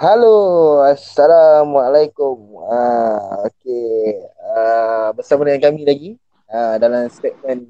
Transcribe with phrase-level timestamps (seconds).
[0.00, 2.56] Halo, Assalamualaikum.
[2.72, 4.16] Ah, okay.
[4.40, 6.10] Ah, bersama dengan kami lagi
[6.48, 7.68] ah, dalam segmen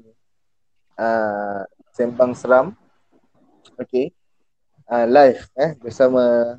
[0.95, 2.71] ah, Sembang Seram.
[3.75, 4.15] Okay.
[4.87, 6.55] Ah, live eh, bersama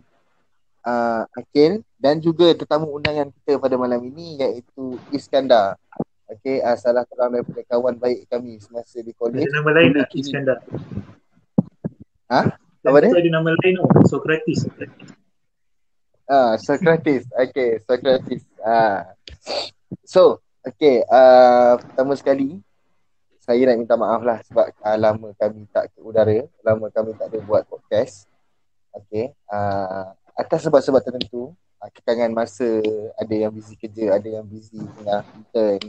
[0.84, 5.80] ah, Akil dan juga tetamu undangan kita pada malam ini iaitu Iskandar.
[6.28, 9.16] Okay, ah, salah seorang daripada kawan baik kami semasa di.
[9.16, 10.04] Ada nama lain.
[10.04, 10.68] Iskandar?
[12.28, 12.60] Ha?
[12.60, 13.24] Apa tu dia?
[13.24, 14.68] Ada nama lain tau, Socrates.
[16.30, 17.26] Ah, Socrates.
[17.34, 18.46] Okay, Socrates.
[18.62, 19.10] Ah.
[20.06, 21.02] So, okay.
[21.10, 22.62] Uh, pertama sekali,
[23.42, 26.46] saya nak minta maaf lah sebab uh, lama kami tak ke udara.
[26.62, 28.30] Lama kami tak ada buat podcast.
[28.94, 29.34] Okay.
[29.50, 31.50] Uh, atas sebab-sebab tertentu,
[31.82, 32.80] uh, kekangan masa,
[33.18, 35.82] ada yang busy kerja, ada yang busy tengah intern.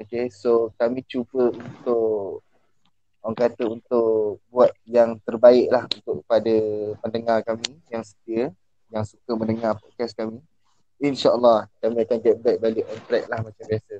[0.00, 2.42] Okay, so kami cuba untuk
[3.22, 6.54] orang kata untuk buat yang terbaik lah untuk kepada
[6.98, 8.50] pendengar kami yang setia
[8.92, 10.38] yang suka mendengar podcast kami.
[11.02, 13.94] InsyaAllah kami akan get back balik on track lah macam biasa.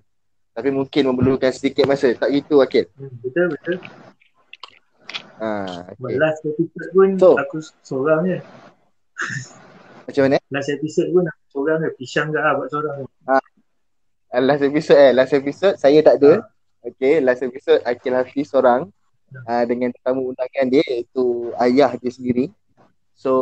[0.53, 2.13] Tapi mungkin memerlukan sedikit masa.
[2.13, 2.87] Tak gitu Akil?
[2.95, 3.77] Hmm, betul, betul.
[5.43, 5.49] Ha,
[5.97, 6.15] okay.
[6.21, 7.35] last episode pun So.
[7.35, 8.39] aku seorang je.
[10.07, 10.39] Macam mana?
[10.53, 11.91] Last episode pun aku seorang je.
[11.97, 13.07] Pisang ke lah buat seorang je.
[13.27, 13.43] Ah,
[14.45, 15.13] Last episode eh.
[15.17, 16.45] Last episode saya tak ada.
[16.85, 17.19] Okay.
[17.25, 18.93] Last episode Akil Hafiz seorang.
[19.33, 22.53] Uh, dengan tetamu undangan dia iaitu ayah dia sendiri.
[23.17, 23.33] So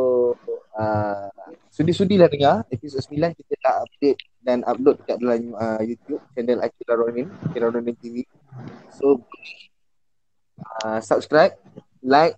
[0.77, 1.29] uh,
[1.71, 6.91] sudi-sudilah dengar episod 9 kita dah update dan upload dekat dalam uh, YouTube channel Akil
[6.93, 8.25] Ronin, Akil Ronin TV.
[8.95, 9.25] So
[10.85, 11.57] uh, subscribe,
[12.01, 12.37] like,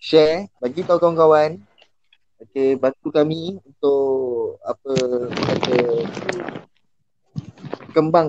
[0.00, 1.60] share, bagi tahu kawan-kawan.
[2.42, 4.92] Okay, bantu kami untuk apa
[5.30, 5.78] kata
[7.94, 8.26] kembang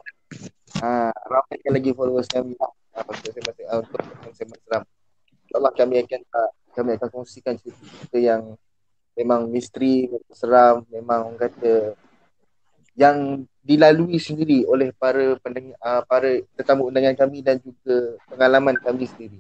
[0.86, 4.00] uh, ramaikan lagi followers kami lah uh, untuk sembang uh, untuk
[4.38, 4.84] sembang seram.
[5.50, 8.42] InsyaAllah kami akan uh, kami akan kongsikan cerita-cerita yang
[9.14, 11.94] memang misteri, seram, memang orang kata
[12.94, 19.06] yang dilalui sendiri oleh para pendengar, uh, para tetamu undangan kami dan juga pengalaman kami
[19.10, 19.40] sendiri.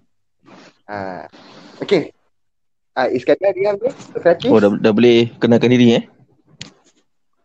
[0.89, 1.25] Uh,
[1.81, 2.13] okay.
[2.93, 3.89] Uh, Iskandar diam tu?
[4.13, 4.51] Sokratis?
[4.53, 6.05] Oh dah, dah boleh kenalkan diri eh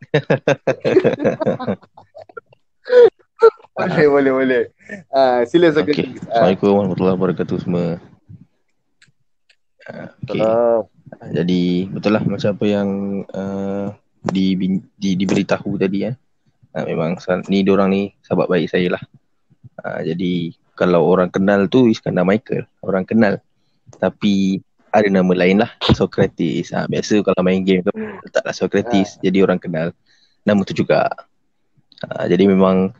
[3.76, 4.72] boleh, boleh, boleh.
[5.12, 5.76] Uh, sila Okey.
[5.76, 6.20] Sokratis.
[6.24, 8.00] Uh, Assalamualaikum warahmatullahi wabarakatuh semua
[9.88, 10.84] Ah, Okey salam.
[11.08, 12.88] Jadi betul lah macam apa yang
[13.32, 13.92] uh,
[14.24, 14.56] di,
[14.98, 16.16] di, diberitahu tadi eh.
[16.76, 17.16] Uh, memang
[17.48, 19.02] ni orang ni sahabat baik saya lah.
[19.80, 23.42] Uh, jadi kalau orang kenal tu Iskandar Michael, orang kenal.
[23.98, 26.70] Tapi ada nama lain lah, Socrates.
[26.70, 27.92] Uh, biasa kalau main game tu
[28.24, 29.90] letaklah Socrates, jadi orang kenal
[30.46, 31.08] nama tu juga.
[32.04, 32.94] Uh, jadi memang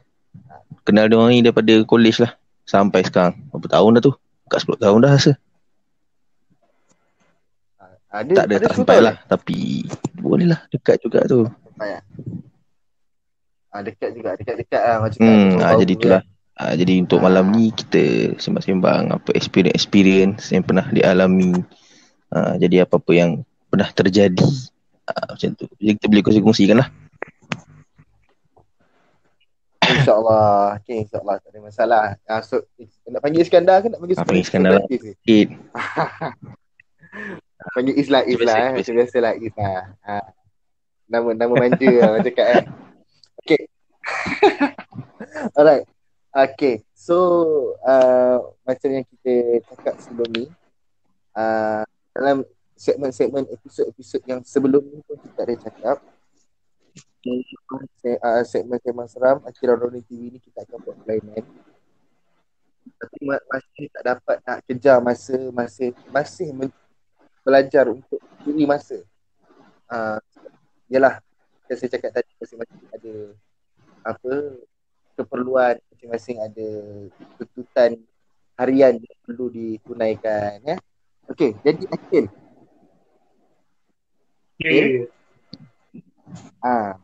[0.83, 2.33] kenal dia orang ni daripada college lah
[2.67, 3.37] sampai sekarang.
[3.53, 4.13] Berapa tahun dah tu?
[4.49, 5.33] Dekat 10 tahun dah rasa.
[8.19, 9.15] Ada, Tak ada, tak sepuluh sampai lah.
[9.31, 9.59] Tapi
[10.19, 11.47] boleh lah dekat juga tu.
[11.79, 12.03] Lah.
[13.69, 16.23] Ah, dekat juga, dekat-dekat lah macam Hmm, tak ah, jadi itulah.
[16.59, 21.55] Ah, jadi untuk malam ni kita sembang-sembang apa experience-experience yang pernah dialami.
[22.35, 24.51] Ah, jadi apa-apa yang pernah terjadi.
[25.07, 25.71] Ah, macam tu.
[25.79, 26.89] Jadi kita boleh kongsi-kongsikan lah.
[29.87, 30.83] InsyaAllah.
[30.83, 31.37] Okay, insyaAllah.
[31.39, 32.05] Tak ada masalah.
[32.27, 32.67] Ah, so,
[33.07, 34.51] nak panggil Iskandar ke nak panggil Ah, panggil Sokratis?
[34.51, 34.85] Iskandar lah.
[37.75, 38.71] panggil Islah, Islah eh.
[38.73, 39.83] Biasa, Macam biasa lah Islah.
[40.05, 40.27] Ah.
[41.09, 42.65] Nama nama manja lah macam cakap eh.
[43.45, 43.63] Okay.
[45.57, 45.85] Alright.
[46.33, 46.75] Okay.
[46.93, 47.17] So,
[47.83, 50.45] uh, macam yang kita cakap sebelum ni,
[51.33, 52.45] uh, dalam
[52.79, 55.97] segmen-segmen episod-episod yang sebelum ni pun kita ada cakap,
[57.27, 61.45] uh, segmen Sembang Seram, Akira Roni TV ni kita akan buat kelainan.
[62.99, 66.49] Tapi ma- masih tak dapat nak kejar masa, masih masih
[67.43, 68.99] belajar untuk beri masa.
[69.89, 70.21] Uh,
[70.89, 71.21] yalah,
[71.69, 73.15] saya cakap tadi, masing-masing ada
[74.07, 74.33] apa
[75.19, 76.69] keperluan masing-masing ada
[77.37, 77.99] tuntutan
[78.55, 80.77] harian yang perlu ditunaikan ya.
[81.29, 82.25] Okey, jadi Akil,
[84.57, 84.85] ya, ya.
[86.65, 86.97] ah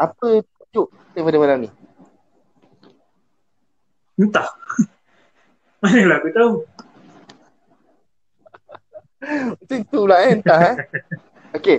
[0.00, 1.70] apa tajuk kita pada malam ni?
[4.18, 4.48] Entah.
[5.82, 6.52] Manalah aku tahu.
[9.20, 10.76] Macam tu lah eh, entah eh.
[11.58, 11.78] Okey.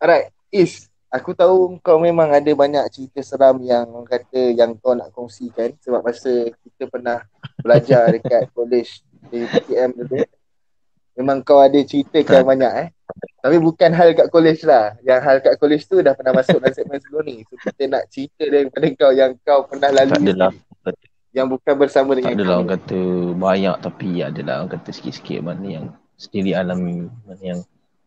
[0.00, 4.96] Alright, Is, aku tahu kau memang ada banyak cerita seram yang orang kata yang kau
[4.96, 7.22] nak kongsikan sebab masa kita pernah
[7.62, 10.22] belajar dekat college di PTM dulu.
[11.14, 12.88] Memang kau ada cerita kan banyak eh.
[13.38, 14.98] Tapi bukan hal kat college lah.
[15.06, 17.36] Yang hal kat college tu dah pernah masuk dalam segmen sebelum ni.
[17.46, 20.10] So kita nak cerita daripada kau yang kau pernah lalui.
[20.10, 20.52] Tak adalah.
[21.34, 23.00] Yang bukan bersama dengan Tak adalah orang kata
[23.34, 27.60] banyak tapi adalah orang kata sikit-sikit mana yang sendiri alami, mana yang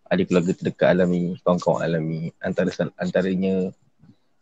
[0.07, 3.75] ada keluarga terdekat alami, kawan-kawan alami, antara antaranya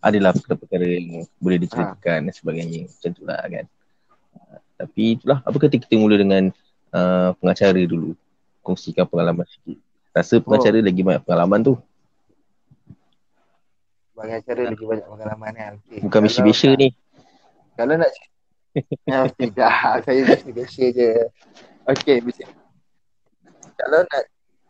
[0.06, 2.86] adalah perkara-perkara yang boleh diceritakan dan sebagainya.
[2.86, 3.66] Macam tu lah kan.
[4.38, 6.54] Uh, tapi itulah, apa kata kita mula dengan
[6.94, 8.14] uh, pengacara dulu.
[8.62, 9.82] Kongsikan pengalaman sikit.
[10.14, 10.86] Rasa pengacara oh.
[10.86, 11.74] lagi banyak pengalaman tu.
[14.14, 15.74] Pengacara lagi banyak pengalaman kan.
[15.90, 16.00] Okay.
[16.06, 16.90] Bukan misi biasa ni.
[17.74, 18.14] Kalau nak
[19.10, 19.74] ya, tidak,
[20.04, 21.10] saya mesti biasa je.
[21.86, 22.44] Okay, mesti.
[23.76, 24.24] Kalau nak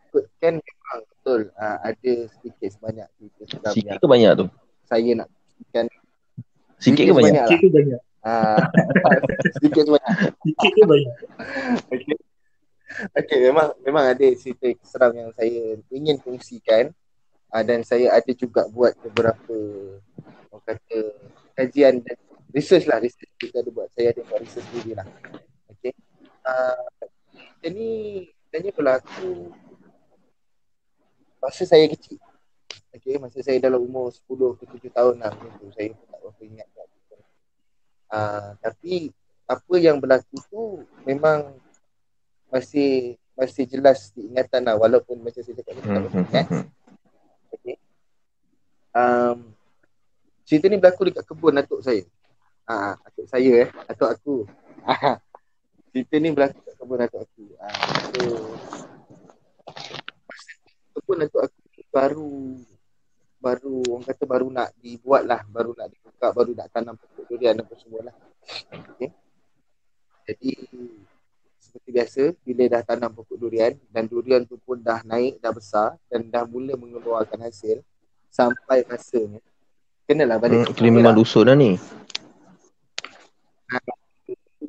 [0.08, 4.46] ikutkan memang betul uh, ada sedikit sebanyak cerita seram Sikit ke banyak tu?
[4.86, 5.84] Saya nak ikutkan
[6.78, 7.46] Sikit ke banyak?
[7.46, 8.00] Sikit ke banyak?
[8.26, 8.58] Uh,
[9.54, 10.12] sedikit sebanyak.
[10.42, 11.14] Sikit ke banyak?
[11.94, 12.16] okay.
[12.96, 16.94] Okay, memang memang ada cerita seram yang saya ingin kongsikan
[17.52, 19.56] uh, dan saya ada juga buat beberapa
[20.48, 20.98] orang kata
[21.58, 22.16] kajian dan
[22.56, 23.92] research lah research kita ada buat.
[23.92, 25.04] Saya ada buat research sendiri lah.
[25.76, 25.92] Okay.
[26.40, 26.88] Uh,
[27.60, 27.88] ini
[28.48, 29.52] sebenarnya berlaku
[31.36, 32.16] masa saya kecil.
[32.96, 34.24] Okay masa saya dalam umur 10
[34.56, 35.68] ke 7 tahun lah macam tu.
[35.76, 36.68] Saya tak berapa ingat
[38.08, 39.12] uh, tapi
[39.46, 41.54] apa yang berlaku tu memang
[42.48, 44.80] masih masih jelas diingatan lah.
[44.80, 46.46] Walaupun macam saya cakap tak berapa ingat.
[47.52, 47.76] okay.
[48.96, 49.52] Um,
[50.48, 52.00] cerita ni berlaku dekat kebun atuk saya
[52.66, 54.36] Ah, atuk saya eh, atuk aku.
[54.82, 55.22] Ah,
[55.94, 57.44] cerita ni berlaku kat kebun atuk aku.
[57.62, 57.74] Ah,
[58.10, 58.22] so,
[60.98, 61.58] kebun atuk aku
[61.94, 62.30] baru
[63.38, 67.54] baru orang kata baru nak dibuat lah, baru nak dibuka, baru nak tanam pokok durian
[67.54, 68.14] apa semua lah.
[68.66, 69.14] Okay.
[70.26, 70.50] Jadi
[71.62, 75.94] seperti biasa bila dah tanam pokok durian dan durian tu pun dah naik, dah besar
[76.10, 77.78] dan dah mula mengeluarkan hasil
[78.26, 79.38] sampai masanya
[80.10, 80.66] kenalah balik.
[80.66, 81.78] Hmm, memang dusun lah ni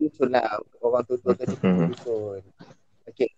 [0.07, 0.57] dusun lah.
[0.79, 1.91] Orang tua-tua tu hmm.
[1.91, 2.41] dusun.
[3.11, 3.29] Okey.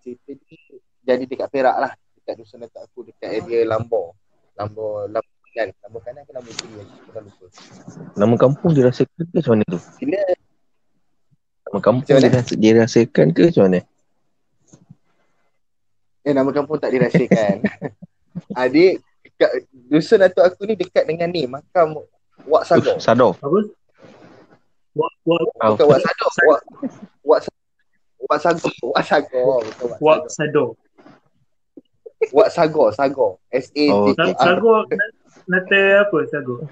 [0.00, 0.58] Cerita ni
[1.04, 1.92] jadi dekat Perak lah.
[2.16, 4.16] Dekat dusun dekat aku dekat area Lambor.
[4.56, 7.46] Lambor Lambor kan Lambor kanan ke Lambor kiri aku lupa.
[8.16, 9.80] Nama kampung dirasakan ke macam mana tu?
[10.00, 10.20] Bila
[11.68, 13.80] nama kampung dirasa, dirasakan ke macam mana?
[16.24, 17.56] Eh nama kampung tak dirasakan.
[18.60, 19.50] Adik dekat
[19.88, 22.02] dusun atuk aku ni dekat dengan ni makam
[22.46, 22.98] Wak Sago.
[23.02, 23.34] Sado.
[23.38, 23.58] Apa?
[24.98, 25.40] Wak wak
[25.78, 26.26] bukan wak sado.
[26.26, 26.60] Wak
[27.22, 27.40] wak
[28.26, 28.68] wak sago.
[28.90, 29.42] Wak sago.
[30.02, 30.64] Wak sado.
[32.34, 33.28] Wak sago, sago.
[33.54, 34.10] S A T O.
[34.34, 34.74] Sago
[35.46, 36.54] nata apa sago?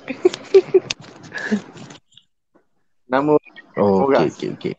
[3.13, 3.39] Nama
[3.79, 4.27] oh, orang.
[4.27, 4.75] Okey, okey, okey.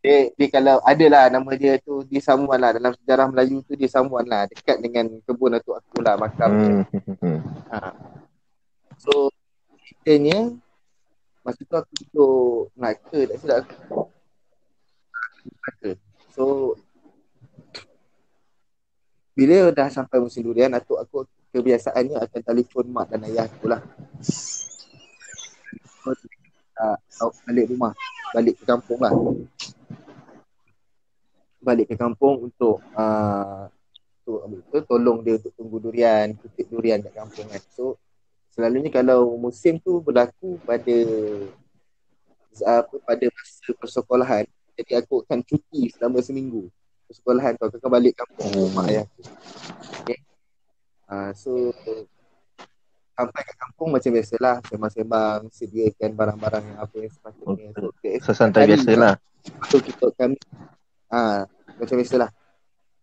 [0.00, 3.76] Dia, dia kalau ada lah nama dia tu dia samuan lah dalam sejarah Melayu tu
[3.76, 6.64] dia samuan lah dekat dengan kebun atuk aku lah makam hmm.
[6.64, 7.36] dia.
[7.68, 7.92] Ha.
[8.96, 9.28] So
[9.84, 10.56] ceritanya
[11.40, 14.08] Masa tu aku duduk Melaka tak silap aku.
[15.48, 15.90] Melaka.
[16.36, 16.44] So
[19.40, 23.80] Bila dah sampai musim durian Atuk aku kebiasaannya akan telefon mak dan ayah aku lah.
[26.76, 26.96] Uh,
[27.48, 27.96] Balik rumah.
[28.36, 29.12] Balik ke kampung lah.
[31.64, 33.64] Balik ke kampung untuk uh,
[34.28, 34.44] tu,
[34.84, 37.62] tolong dia untuk tunggu durian, kutip durian kat kampung kan.
[37.72, 37.96] So
[38.50, 40.96] selalunya kalau musim tu berlaku pada
[42.66, 44.44] apa pada masa persekolahan
[44.80, 46.72] jadi aku akan cuti selama seminggu.
[47.04, 48.68] Persekolahan tu aku akan balik kampung oh.
[48.72, 49.20] mak ayah aku.
[50.00, 50.18] Okay.
[51.04, 51.50] Uh, so
[53.12, 57.68] sampai ke kampung macam biasalah sembang-sembang sediakan barang-barang yang apa yang sepatutnya.
[57.76, 59.14] So, okay, sesantai biasalah.
[59.68, 60.40] so kita kami
[61.12, 61.40] ah uh,
[61.76, 62.30] macam biasalah.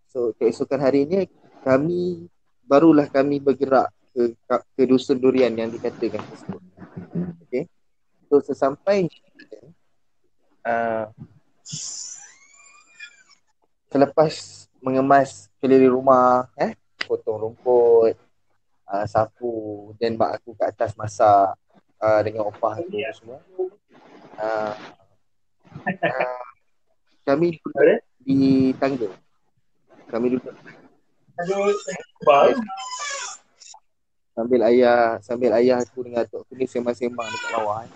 [0.10, 1.21] So keesokan harinya
[1.62, 2.25] kami
[2.65, 4.33] barulah kami bergerak ke,
[4.74, 6.62] ke dusun durian yang dikatakan tersebut.
[7.45, 7.69] Okay.
[8.25, 9.05] So sesampai
[10.65, 11.05] uh,
[13.93, 14.33] selepas
[14.81, 16.74] mengemas keliling rumah, eh,
[17.05, 18.17] potong rumput,
[18.89, 21.53] uh, sapu dan mak aku ke atas masak
[22.01, 23.38] uh, dengan opah tu semua.
[24.38, 24.74] Uh,
[25.86, 26.41] uh,
[27.21, 29.13] kami duduk di tangga.
[30.09, 30.55] Kami duduk.
[31.38, 31.69] Aduh,
[34.38, 37.91] sambil ayah sambil ayah aku dengan atuk aku ni sembang-sembang dekat bawah eh.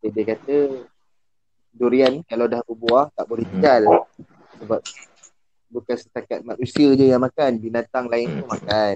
[0.00, 0.56] Dia, dia kata
[1.76, 4.08] durian kalau dah berbuah tak boleh tinggal.
[4.64, 4.80] Sebab
[5.68, 8.94] bukan setakat manusia je yang makan binatang lain pun makan.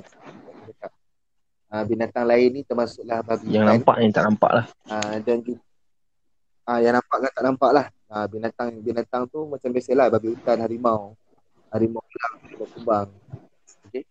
[1.66, 3.76] Uh, binatang lain ni termasuklah babi yang kan?
[3.76, 4.66] nampak yang tak nampak lah.
[4.88, 5.60] Uh, dan juga
[6.72, 7.86] uh, yang nampak kan tak nampak lah.
[8.06, 11.12] Uh, binatang binatang tu macam biasalah babi hutan harimau.
[11.68, 13.08] Harimau pulang harimau kumbang.
[13.90, 14.08] Okay.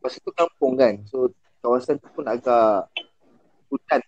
[0.00, 0.98] Lepas tu kampung kan.
[1.06, 1.30] So
[1.64, 2.92] kawasan tu pun agak
[3.72, 4.00] hutan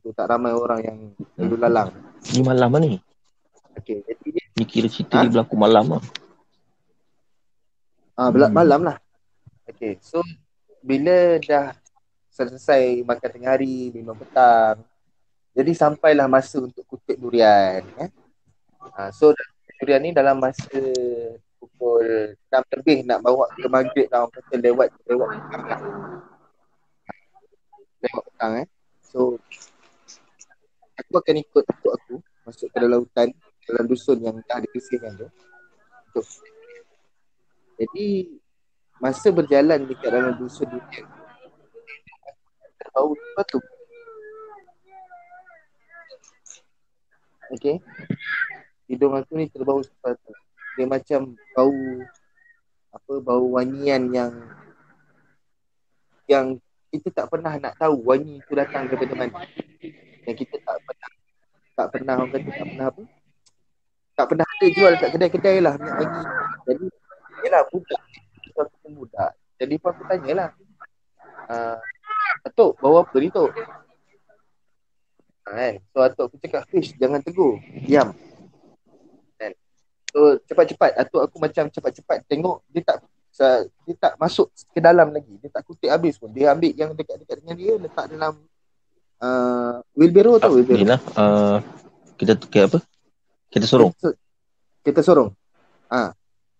[0.00, 0.98] tu tak ramai orang yang
[1.36, 1.92] lalu lalang.
[2.32, 2.96] Ni malam ni.
[3.76, 5.22] Okey, jadi dia ni kira cerita ha?
[5.24, 6.02] ni berlaku malam ah.
[8.16, 8.52] Ah, hmm.
[8.52, 8.96] malam lah.
[9.68, 10.24] Okay, so
[10.80, 11.76] bila dah
[12.32, 14.80] selesai makan tengah hari, minum petang,
[15.52, 17.84] jadi sampailah masa untuk kutip durian.
[18.00, 18.08] Eh?
[18.96, 19.36] Ha, so
[19.80, 20.80] durian ni dalam masa
[21.60, 25.30] pukul 6 lebih nak bawa ke maghrib lah orang kata lewat lewat
[28.42, 28.68] petang eh.
[29.06, 29.38] So
[30.98, 33.30] aku akan ikut atuk aku masuk ke dalam hutan
[33.70, 35.30] dalam dusun yang dah dibersihkan tu.
[36.10, 36.26] Untuk
[37.78, 38.06] jadi
[38.98, 41.06] masa berjalan dekat dalam dusun durian
[42.92, 43.14] bau
[43.46, 43.58] tu
[47.52, 47.80] Okay
[48.88, 50.32] Hidung aku ni terbau sesuatu
[50.76, 51.72] Dia macam bau
[52.92, 54.32] Apa bau wangian yang
[56.28, 56.60] Yang
[56.92, 59.48] kita tak pernah nak tahu wangi tu datang daripada mana.
[60.28, 61.10] Yang kita tak pernah
[61.72, 63.02] Tak pernah orang kata tak pernah apa?
[64.12, 66.22] Tak pernah ada jual kat kedai-kedai lah minyak wangi.
[66.68, 66.86] Jadi
[67.42, 68.02] Yelah budak.
[68.54, 69.32] Aku pun budak.
[69.58, 70.48] Jadi pun aku tanyalah
[71.48, 71.78] uh,
[72.42, 73.46] Atuk bau apa ni tu
[75.42, 77.58] kan so atuk aku cakap fish jangan tegur.
[77.82, 78.14] Diam.
[79.36, 79.52] Kan
[80.14, 80.94] so cepat-cepat.
[80.94, 83.02] Atuk aku macam cepat-cepat tengok dia tak
[83.66, 87.36] dia tak masuk ke dalam lagi dia tak kutip habis pun dia ambil yang dekat-dekat
[87.42, 88.32] dengan dia letak dalam
[89.22, 91.56] uh, wheelbarrow tu wheelbarrow Inilah uh,
[92.18, 92.78] kita ke apa?
[93.50, 93.92] Kita sorong.
[93.98, 94.10] kita,
[94.86, 95.30] kita sorong
[95.92, 96.10] ah ha.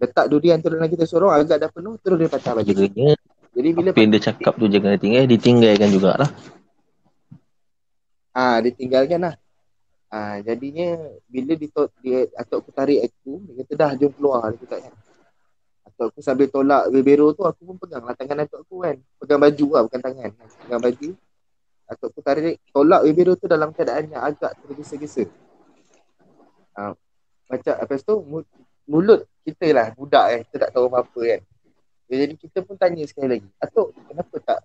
[0.03, 3.17] letak durian tu dalam kita sorong agak dah penuh terus dia patah balik Kiranya
[3.53, 6.31] jadi bila apa yang dia cakap tu jangan tinggal, ditinggalkan jugalah.
[8.33, 9.35] Ah, dia tinggalkan lah.
[10.09, 10.97] Ah, jadinya
[11.29, 11.69] bila dia,
[12.01, 14.93] dia atau aku tarik aku, dia kata dah jom keluar dia kata
[15.93, 18.97] Atau aku sambil tolak wheelbarrow tu aku pun pegang lah tangan atuk aku kan.
[19.21, 20.31] Pegang baju lah bukan tangan.
[20.65, 21.09] Pegang baju.
[21.87, 25.29] Atau aku tarik tolak wheelbarrow tu dalam keadaan yang agak tergesa-gesa.
[26.73, 26.97] Ah,
[27.53, 28.15] macam apa tu
[28.89, 30.41] mulut kita lah budak kan.
[30.49, 31.41] Kita tak tahu apa-apa kan.
[32.09, 33.49] Jadi kita pun tanya sekali lagi.
[33.61, 34.59] Atuk kenapa tak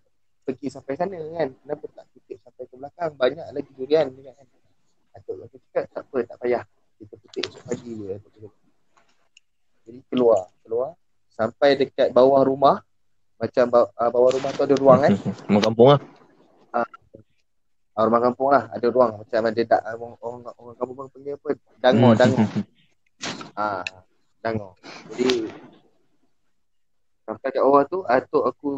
[0.47, 4.47] pergi sampai sana kan kenapa tak kutip sampai ke belakang banyak lagi durian ni kan
[5.19, 6.63] atuk aku cakap tak apa tak payah
[6.95, 8.15] kita kutip pagi je
[9.83, 10.95] jadi keluar keluar
[11.37, 12.81] sampai dekat bawah rumah.
[13.37, 15.13] Macam uh, bawah rumah tu ada ruang kan?
[15.45, 15.99] Rumah kampung lah.
[16.73, 18.63] Uh, rumah kampung lah.
[18.73, 19.11] Ada ruang.
[19.21, 21.49] Macam ada tak orang, orang, orang kampung panggil apa?
[21.77, 22.47] Dangor dangor.
[23.57, 23.85] Ah uh,
[24.45, 24.77] dangor.
[25.13, 25.49] Jadi
[27.27, 28.71] Sampai kat bawah tu, atuk aku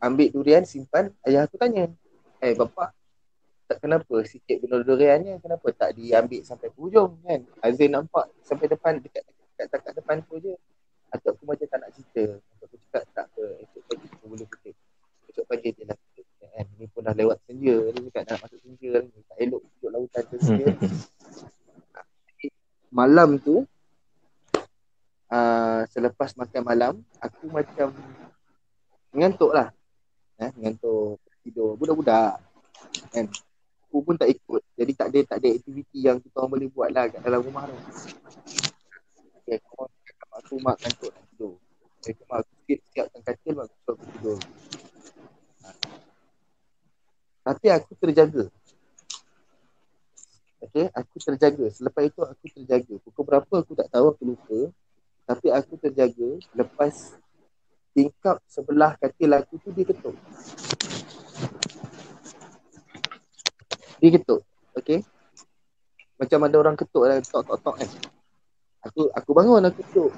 [0.00, 1.12] ambil durian, simpan.
[1.20, 1.92] Ayah aku tanya,
[2.40, 2.96] eh bapak,
[3.68, 7.44] tak kenapa sikit benda durian ni, kenapa tak diambil sampai hujung kan?
[7.60, 10.56] Azin nampak sampai depan, dekat, dekat, dekat depan tu je.
[11.14, 12.22] Atuk aku macam tak nak cerita.
[12.42, 14.74] Atuk aku cakap, tak apa, esok pagi aku boleh kutip.
[15.30, 16.26] Esok pagi dia nak kutip.
[16.42, 16.66] Kan?
[16.78, 17.76] Ni pun dah lewat senja.
[17.94, 18.92] Dia cakap nak masuk senja.
[19.30, 20.38] Tak elok duduk lautan tu.
[22.98, 23.66] Malam tu,
[25.34, 27.90] uh, selepas makan malam aku macam
[29.14, 29.68] mengantuk lah
[30.38, 32.38] eh, mengantuk tidur budak-budak
[33.10, 33.26] kan
[33.86, 36.90] aku pun tak ikut jadi tak ada tak ada aktiviti yang kita orang boleh buat
[36.90, 37.76] lah kat dalam rumah tu
[39.42, 39.86] okay, aku
[40.44, 41.54] aku mak ngantuk nak tidur
[42.04, 44.38] jadi mak aku siap siapkan katil mak aku aku tidur
[45.64, 45.68] ha.
[47.48, 48.44] tapi aku terjaga
[50.64, 51.68] Okay, aku terjaga.
[51.68, 52.94] Selepas itu aku terjaga.
[53.04, 54.72] Pukul berapa aku tak tahu, aku lupa.
[55.28, 57.14] Tapi aku terjaga lepas
[57.92, 60.16] tingkap sebelah katil aku tu dia ketuk.
[64.00, 64.40] Dia ketuk.
[64.72, 65.04] Okay.
[66.16, 67.20] Macam ada orang ketuk lah.
[67.20, 67.90] Tok, tok, tok kan.
[68.90, 70.12] Aku aku bangun aku ketuk.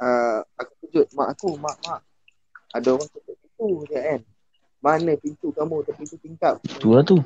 [0.00, 1.56] Uh, aku kejut mak aku.
[1.56, 2.00] Mak, mak.
[2.74, 4.20] Ada orang ketuk pintu je kan.
[4.84, 6.60] Mana pintu kamu tapi tu tingkap.
[6.64, 7.18] Tu lah tu.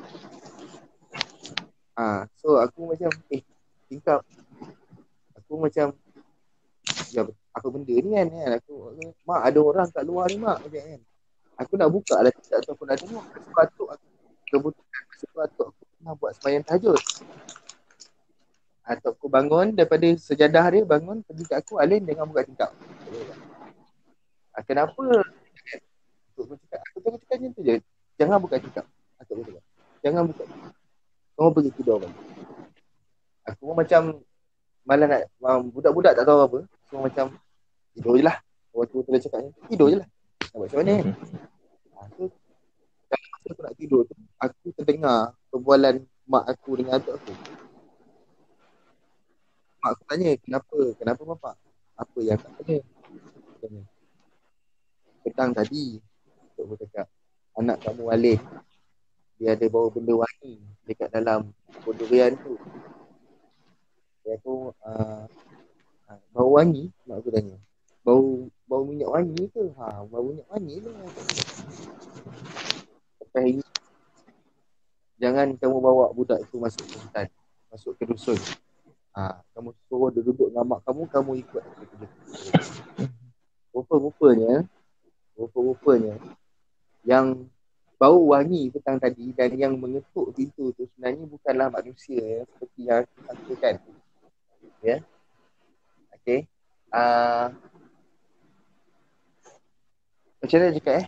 [1.99, 3.43] Ah, uh, so aku macam eh
[3.91, 4.23] tingkap.
[5.35, 5.91] Aku macam
[7.11, 8.73] ya, apa benda ni kan, kan aku
[9.25, 11.01] mak ada orang kat luar ni mak macam kan
[11.59, 14.07] aku nak buka lah tidak ataupun nak tengok sepatut aku
[14.49, 16.99] kebutuhan sepatut aku nak buat sembahyang tahajud
[18.89, 22.73] atau aku bangun daripada sejadah dia bangun pergi kat aku Alin dengan buka tingkap
[24.57, 27.75] ah, kenapa aku cakap aku cakap, cakap macam tu je
[28.17, 28.85] jangan buka tingkap
[29.21, 29.63] aku cakap
[30.01, 30.43] jangan buka
[31.37, 32.17] kamu pergi tidur balik
[33.45, 34.01] aku pun macam
[34.89, 35.21] malah nak
[35.69, 37.37] budak-budak tak tahu apa So macam
[37.93, 38.37] tidur je lah.
[38.73, 40.07] Waktu tu dia cakap tidur je lah.
[40.49, 41.07] Nak buat macam mana kan?
[41.93, 42.21] Ha, so,
[43.13, 47.33] masa aku nak tidur tu, aku terdengar perbualan mak aku dengan atuk aku.
[49.79, 50.77] Mak aku tanya, kenapa?
[50.99, 51.55] Kenapa bapak?
[51.95, 52.77] Apa yang tak kena?
[53.59, 53.83] Tanya.
[55.23, 55.99] Petang tadi,
[56.55, 57.07] aku cakap,
[57.55, 58.41] anak kamu Alif,
[59.39, 61.51] dia ada bawa benda wangi dekat dalam
[61.83, 62.55] bodorian tu.
[64.23, 65.23] Dia tu, uh,
[66.09, 67.53] Ha, bau wangi mak aku tanya.
[68.01, 69.61] Bau bau minyak wangi ke?
[69.77, 70.97] Ha, bau minyak wangi lah.
[75.21, 77.27] Jangan kamu bawa budak tu masuk ke hutan,
[77.69, 78.41] masuk ke dusun.
[79.19, 82.07] Ha, kamu suruh dia duduk dengan mak kamu, kamu ikut kerja.
[83.75, 84.63] Rupa-rupanya,
[85.35, 86.15] rupa-rupanya
[87.03, 87.43] yang
[87.99, 93.03] bau wangi petang tadi dan yang mengetuk pintu tu sebenarnya bukanlah manusia ya, seperti yang
[93.03, 93.75] aku sangkakan.
[94.79, 95.03] Ya.
[96.15, 96.47] Okay.
[96.87, 97.51] Uh,
[100.39, 101.07] macam mana cakap eh?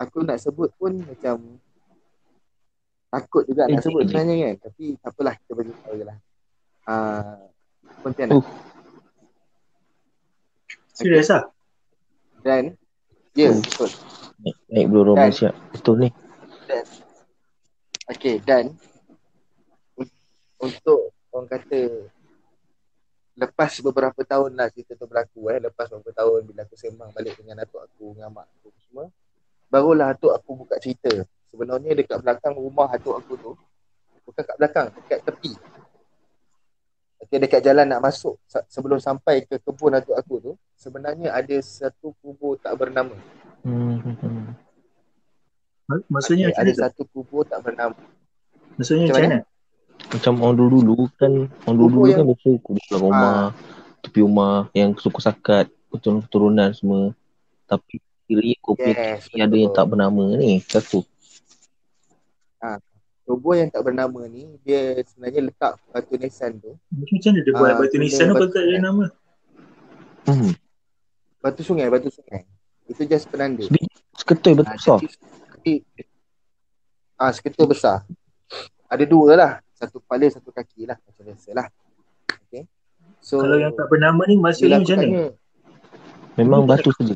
[0.00, 1.60] Aku nak sebut pun macam
[3.12, 4.72] takut juga nak sebut sebenarnya kan.
[4.72, 6.16] Tapi tak apalah kita bagi tahu je lah.
[6.90, 7.46] Uh,
[8.02, 8.42] Pontianak.
[8.42, 8.46] Uh.
[10.90, 11.46] Serius lah?
[12.42, 12.74] Dan,
[13.38, 13.62] ya, yeah, Oh.
[13.62, 13.90] betul.
[14.40, 15.54] Naik, naik bro Roman Dan- siap.
[15.70, 16.08] Betul ni.
[16.66, 16.84] Dan,
[18.10, 18.64] okay, dan
[19.94, 20.18] un-
[20.58, 21.80] untuk orang kata
[23.36, 25.60] lepas beberapa tahun lah cerita tu berlaku eh.
[25.62, 29.06] Lepas beberapa tahun bila aku sembang balik dengan atuk aku, dengan mak aku semua.
[29.70, 31.12] Barulah atuk aku buka cerita.
[31.54, 33.50] Sebenarnya dekat belakang rumah atuk aku tu,
[34.26, 35.52] bukan kat belakang, dekat tepi.
[37.20, 42.16] Okay, dekat jalan nak masuk sebelum sampai ke kebun atuk aku tu, sebenarnya ada satu
[42.18, 43.12] kubur tak bernama.
[43.60, 44.00] Hmm.
[44.00, 44.44] hmm, hmm.
[45.84, 47.96] Mak- Maksudnya Okay, ada satu kubur tak bernama.
[48.80, 49.38] Maksudnya macam macam mana?
[50.00, 51.32] Macam orang dulu-dulu kan
[51.68, 53.42] Orang Kubur dulu-dulu yang- kan biasa kubur dalam rumah
[54.00, 57.02] Tepi rumah Yang suku sakat Keturunan-keturunan semua
[57.68, 58.00] Tapi
[58.64, 61.04] kopi Yes, yes, ada yang tak bernama ni Satu
[63.30, 66.74] Kubur yang tak bernama ni dia sebenarnya letak batu nisan tu.
[66.90, 69.04] Macam mana dia buat Ah, batu nisan tu batu kalau tak ada nama?
[70.26, 70.52] hmm.
[71.38, 72.42] Batu sungai, batu sungai.
[72.90, 73.62] Itu just penanda.
[74.18, 74.98] Seketul betul Ah, besar
[77.20, 78.02] ah seketul besar.
[78.90, 79.52] Ada dua lah.
[79.78, 80.98] Satu kepala, satu kaki lah.
[80.98, 81.66] Macam biasa lah.
[82.50, 82.66] Okay.
[83.22, 85.22] So, Kalau yang tak bernama ni maksudnya aku macam mana?
[86.34, 87.14] Memang batu saja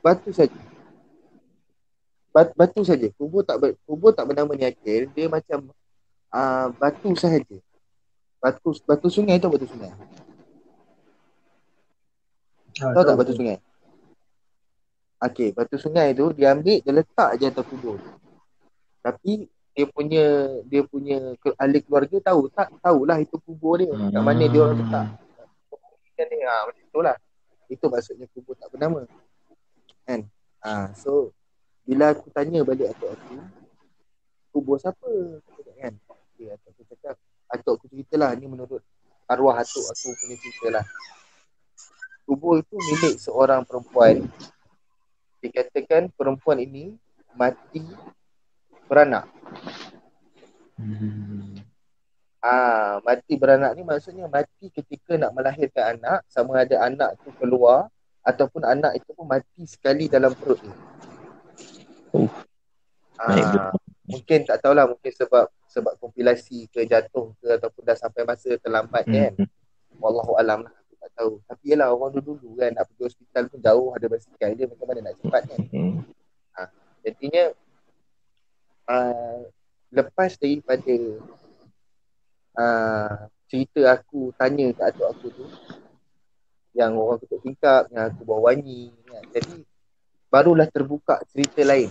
[0.00, 0.69] batu saja.
[2.30, 3.10] Bat, batu saja.
[3.18, 5.10] Kubur tak ber, kubur tak bernama ni Akil.
[5.10, 5.74] Dia macam
[6.30, 7.58] uh, batu sahaja.
[8.40, 9.92] Batu batu sungai tu batu sungai.
[12.80, 13.58] Ah, Tahu tak batu sungai?
[15.20, 18.00] Okey, batu sungai tu dia ambil dia letak je atas kubur.
[19.04, 20.24] Tapi dia punya
[20.64, 23.92] dia punya ahli keluarga tahu tak tahulah itu kubur dia.
[23.92, 25.06] Kat mana dia orang letak.
[26.16, 27.16] Kan dia ha, macam itulah.
[27.68, 29.04] Itu maksudnya kubur tak bernama.
[30.08, 30.24] Kan?
[30.64, 31.36] Ha, so
[31.90, 33.34] bila aku tanya balik atuk aku,
[34.54, 35.10] kubur siapa?
[35.42, 35.90] Aku kan.
[35.98, 37.18] Okay, atuk aku cakap,
[37.50, 38.78] atuk aku ceritalah ni menurut
[39.26, 40.86] arwah atuk aku punya cerita lah.
[42.22, 44.22] Kubur itu milik seorang perempuan.
[45.42, 46.94] Dikatakan perempuan ini
[47.34, 47.82] mati
[48.86, 49.26] beranak.
[50.78, 51.58] hmm.
[52.38, 57.90] Ah, mati beranak ni maksudnya mati ketika nak melahirkan anak, sama ada anak tu keluar
[58.22, 60.99] ataupun anak itu pun mati sekali dalam perut dia.
[63.20, 63.70] Ah,
[64.08, 69.06] mungkin tak tahulah mungkin sebab sebab kompilasi ke jatuh ke ataupun dah sampai masa terlambat
[69.06, 69.32] kan.
[69.38, 69.48] Hmm.
[70.00, 71.32] Wallahu alam lah aku tak tahu.
[71.46, 75.00] Tapi yalah orang dulu-dulu kan nak pergi hospital pun jauh ada basikal dia macam mana
[75.06, 75.60] nak cepat kan.
[75.70, 75.96] Hmm.
[77.00, 77.44] Jadinya
[78.88, 79.40] uh,
[79.88, 80.96] lepas daripada
[82.58, 83.16] uh,
[83.48, 85.46] cerita aku tanya kat atuk aku tu
[86.70, 89.22] yang orang ketuk tingkap, yang aku bawa wangi kan.
[89.34, 89.66] Jadi
[90.30, 91.90] barulah terbuka cerita lain.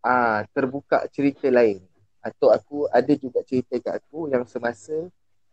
[0.00, 1.82] Ah, terbuka cerita lain.
[2.24, 4.96] Atuk aku ada juga cerita kat aku yang semasa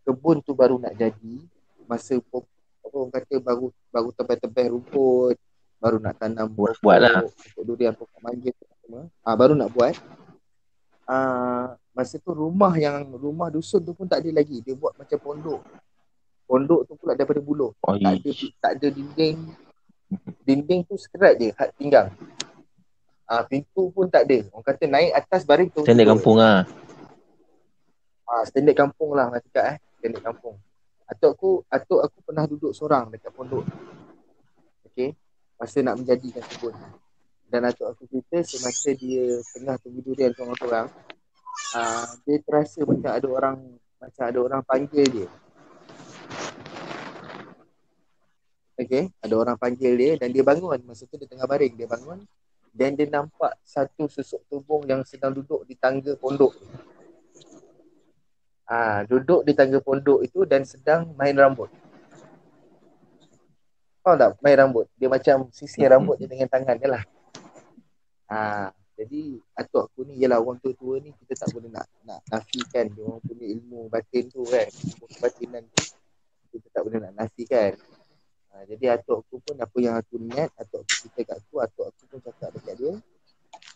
[0.07, 1.35] kebun tu baru nak jadi,
[1.83, 2.47] masa apa
[2.91, 5.35] orang kata baru baru tebal-tebal rumput,
[5.79, 7.27] baru nak tanam Buat- buat lah.
[7.27, 9.03] pokok durian, pokok mangga tu semua.
[9.23, 9.95] Ah, baru nak buat.
[11.07, 14.63] Ah, masa tu rumah yang rumah dusun tu pun tak ada lagi.
[14.63, 15.61] Dia buat macam pondok.
[16.47, 17.71] Pondok tu pula daripada buluh.
[17.83, 18.31] Oh, Tak ada
[18.63, 19.37] tak ada dinding.
[20.43, 22.11] Dinding tu sekerat je, had pinggang.
[23.31, 24.43] Ah, pintu pun tak ada.
[24.51, 25.87] Orang kata naik atas baring tu.
[25.87, 26.67] Standard kampung lah
[28.27, 29.77] Ah, standard kampung lah nak cakap eh.
[29.99, 30.55] Standard kampung.
[31.07, 33.63] Atuk aku, atuk aku pernah duduk seorang dekat pondok.
[34.87, 35.15] Okay.
[35.55, 36.75] Masa nak menjadikan kebun.
[37.51, 40.87] Dan atuk aku cerita semasa dia tengah tunggu durian seorang-seorang,
[41.75, 43.55] ah, dia terasa macam ada orang
[43.99, 45.27] macam ada orang panggil dia.
[48.81, 50.81] Okay, ada orang panggil dia dan dia bangun.
[50.89, 52.25] Masa tu dia tengah baring, dia bangun
[52.71, 56.55] dan dia nampak satu susuk tubuh yang sedang duduk di tangga pondok.
[58.63, 61.67] Ah, duduk di tangga pondok itu dan sedang main rambut.
[64.01, 64.39] Faham tak?
[64.39, 64.87] Main rambut.
[64.95, 67.03] Dia macam sisir rambut dia dengan tangan dia lah.
[68.31, 72.87] Ah, jadi atuk aku ni ialah orang tua-tua ni kita tak boleh nak nak nafikan
[72.87, 74.65] dia orang punya ilmu batin tu kan.
[74.71, 75.83] Ilmu kebatinan tu.
[76.55, 77.75] kita tak boleh nak nafikan.
[78.51, 81.85] Ha, jadi atuk aku pun apa yang aku niat, atuk aku cerita kat aku, atuk
[81.87, 82.93] aku pun cakap dekat dia,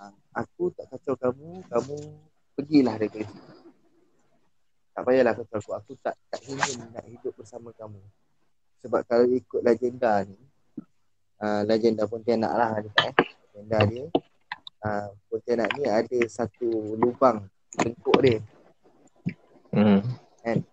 [0.04, 1.96] ha, aku tak kacau kamu, kamu
[2.60, 3.52] pergilah daripada sini.
[4.92, 8.04] Tak payahlah kacau aku, aku tak tak ingin nak hidup bersama kamu.
[8.84, 10.36] Sebab kalau ikut legenda ni,
[11.40, 13.16] uh, legenda Pontianak lah dekat eh.
[13.56, 14.06] Legenda dia,
[14.84, 18.40] uh, Pontianak ni ada satu lubang tengkuk dia.
[19.72, 20.04] Hmm.
[20.44, 20.64] Kan?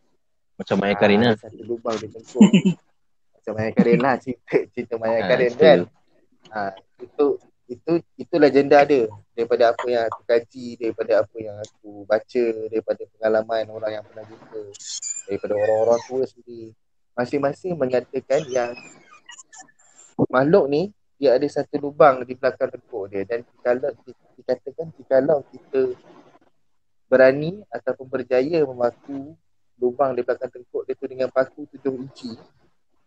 [0.59, 1.29] Macam Maya Ah, Karina.
[1.35, 2.51] ada Satu lubang di tengkuk.
[3.43, 5.79] Macam Maya Karin lah cerita cerita Maya Ah, Karin kan.
[6.55, 6.61] Ha,
[7.03, 7.27] itu
[7.67, 13.03] itu itu legenda dia daripada apa yang aku kaji, daripada apa yang aku baca, daripada
[13.19, 14.63] pengalaman orang yang pernah jumpa,
[15.27, 16.71] daripada orang-orang tua sendiri.
[17.19, 18.71] Masing-masing menyatakan yang
[20.31, 23.91] makhluk ni dia ada satu lubang di belakang tengkuk dia dan kalau
[24.39, 25.95] dikatakan kalau kita
[27.07, 29.35] berani ataupun berjaya memaku
[29.79, 32.35] lubang di belakang tengkuk dia tu dengan paku tujuh inci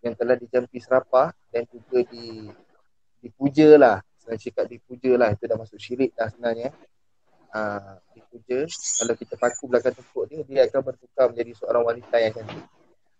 [0.05, 2.45] yang telah dijampi serapah dan juga di
[3.25, 3.97] dipuja lah.
[4.21, 6.69] Senang cakap dipuja lah itu dah masuk syirik dah sebenarnya.
[7.49, 8.69] Uh, dipuja.
[8.69, 12.65] Kalau kita paku belakang tengkuk dia dia akan bertukar menjadi seorang wanita yang cantik.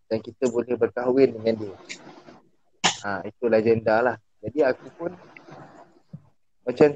[0.05, 1.75] Dan kita boleh berkahwin dengan dia.
[3.01, 4.17] Ha, itu legenda lah.
[4.45, 5.11] Jadi aku pun
[6.61, 6.93] macam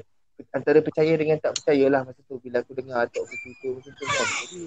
[0.54, 2.38] antara percaya dengan tak percaya lah masa tu.
[2.38, 4.26] Bila aku dengar atuk aku cerita macam tu kan.
[4.46, 4.60] Jadi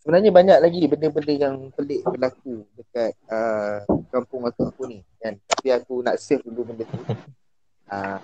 [0.00, 5.68] sebenarnya banyak lagi benda-benda yang pelik berlaku dekat uh, kampung atuk aku ni kan tapi
[5.76, 8.18] aku nak save dulu benda tu uh,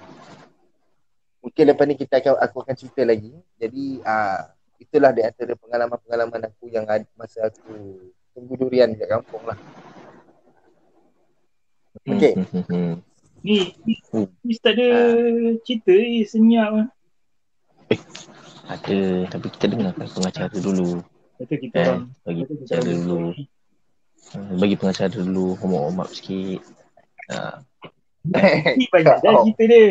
[1.44, 4.40] mungkin lepas ni kita akan aku akan cerita lagi jadi uh,
[4.80, 8.00] itulah di antara pengalaman-pengalaman aku yang ada masa aku
[8.32, 9.60] tunggu durian dekat kampung lah
[12.06, 12.38] Okey.
[12.38, 12.94] Hmm, hmm, hmm.
[13.42, 14.88] Ni, ni, tak ada
[15.66, 16.88] cerita eh, senyap lah.
[18.66, 21.02] Ada, tapi kita dengarkan pengacara dulu.
[21.36, 22.02] Kata kita Eh, orang.
[22.22, 23.30] bagi pengacara orang dulu.
[24.26, 26.60] Hmm, Bagi pengacara dulu, warm up sikit.
[27.30, 27.60] Ha,
[28.78, 29.86] Ni banyak dah cerita dia.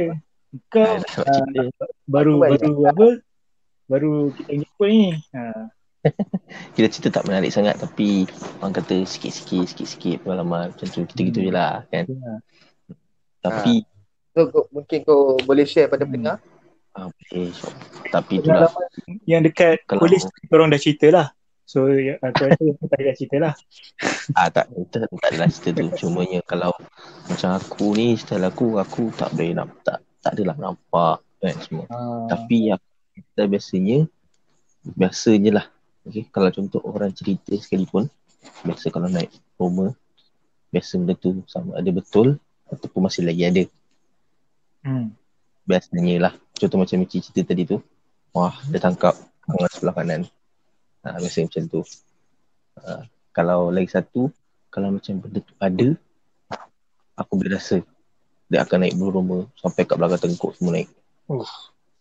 [0.68, 1.62] Kau cerita.
[2.06, 3.08] baru baru apa?
[3.86, 5.04] Baru kita jumpa ni.
[5.32, 5.72] Ha.
[6.78, 8.30] Kita cerita tak menarik sangat tapi
[8.60, 11.02] orang kata sikit-sikit, sikit-sikit pengalaman macam tu.
[11.02, 12.06] Kita gitu je lah kan.
[12.06, 12.34] Ya.
[13.42, 13.82] Tapi,
[14.32, 16.12] so kau, mungkin kau boleh share pada Hmm.
[16.12, 16.38] pendengar
[16.94, 17.68] ah, okay, so,
[18.08, 18.70] tapi itulah.
[19.26, 21.28] Yang dekat Kalau- polis kita orang dah cerita lah.
[21.66, 23.54] So aku rasa tak payah cerita lah.
[24.38, 26.06] Ah tak, kita tak adalah cerita tu.
[26.06, 26.74] Cumanya kalau
[27.30, 31.86] macam aku ni, style aku, aku tak boleh nampak, tak, tak adalah nampak kan semua.
[31.90, 31.98] Ha.
[32.34, 33.98] Tapi aku kita biasanya,
[34.98, 35.66] biasanya lah.
[36.06, 38.10] Okay, kalau contoh orang cerita sekalipun,
[38.62, 39.98] biasa kalau naik Roma,
[40.70, 42.38] biasa benda tu sama ada betul
[42.70, 43.64] ataupun masih lagi ada.
[44.86, 45.14] Hmm.
[45.66, 46.34] Biasanya lah.
[46.54, 47.82] Contoh macam Michi cerita tadi tu,
[48.34, 49.18] wah dia tangkap
[49.50, 50.22] tangan sebelah kanan.
[51.06, 51.82] Ha, biasa macam tu.
[52.82, 54.34] Ha, kalau lagi satu,
[54.74, 55.88] kalau macam benda tu ada,
[57.14, 57.80] aku boleh rasa
[58.50, 60.90] dia akan naik bulu roma sampai kat belakang tengkuk semua naik.
[61.30, 61.46] Oh.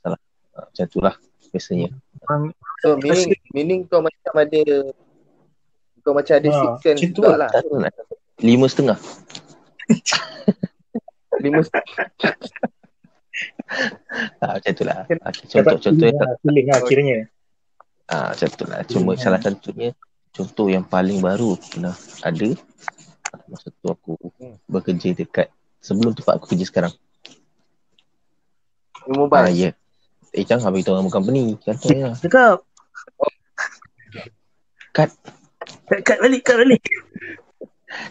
[0.00, 0.20] Salah.
[0.56, 1.14] Ha, macam tu lah
[1.52, 1.88] biasanya.
[2.80, 4.62] So meaning, meaning kau macam ada
[6.04, 7.50] kau macam ada Ha, macam tu juga lah.
[7.52, 7.92] lah.
[8.40, 8.98] Lima setengah.
[11.44, 11.60] Lima
[14.40, 15.04] Ha, macam tu lah.
[15.08, 17.18] Ha, contoh-contoh yang feeling lah, feeling lah kiranya.
[18.06, 18.80] Ha, macam tu lah.
[18.84, 19.20] Cuma Hmm.
[19.20, 19.90] salah satunya
[20.30, 22.48] contoh yang paling baru pernah ada
[23.46, 24.56] masa tu aku Hmm.
[24.66, 26.94] bekerja dekat sebelum tempat aku kerja sekarang.
[28.94, 29.52] Ah mobile.
[29.52, 29.70] ya.
[30.32, 31.54] Eh jangan beritahu nama company.
[31.60, 32.10] Kata ya.
[32.16, 32.64] Cakap.
[34.94, 35.10] Cut.
[35.84, 36.82] Cut, cut balik, cut balik.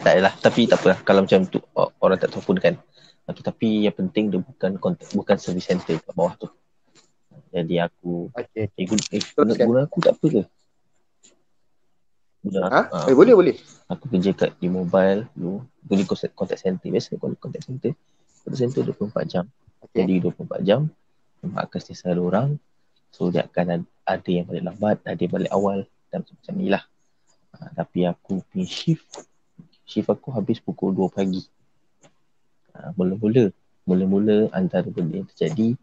[0.03, 0.33] Tak adalah.
[0.37, 0.99] Tapi tak apalah.
[1.03, 2.75] Kalau macam tu orang tak tahu pun kan.
[3.23, 6.51] Okay, tapi yang penting dia bukan kontak, bukan service center kat bawah tu.
[7.53, 8.65] Jadi aku Okay.
[8.73, 10.41] eh, guna, eh, guna, guna aku tak apa ke?
[12.43, 12.81] Guna, Ha?
[12.89, 13.55] ah, Eh, boleh boleh.
[13.87, 15.61] Aku kerja kat di mobile dulu.
[15.85, 16.89] Guna contact, contact center.
[16.89, 17.91] Biasa guna contact center.
[18.41, 19.45] Contact center 24 jam.
[19.85, 20.01] Okay.
[20.01, 20.81] Jadi 24 jam
[21.45, 22.47] memang akan setiap ada orang.
[23.13, 26.67] So dia akan ada, ada yang balik lambat, ada yang balik awal dan macam ni
[26.73, 26.83] lah.
[27.53, 29.05] Ha, tapi aku punya shift,
[29.85, 31.45] shift aku habis pukul 2 pagi.
[32.73, 33.53] Ha, mula-mula,
[33.85, 35.77] mula-mula antara benda yang terjadi,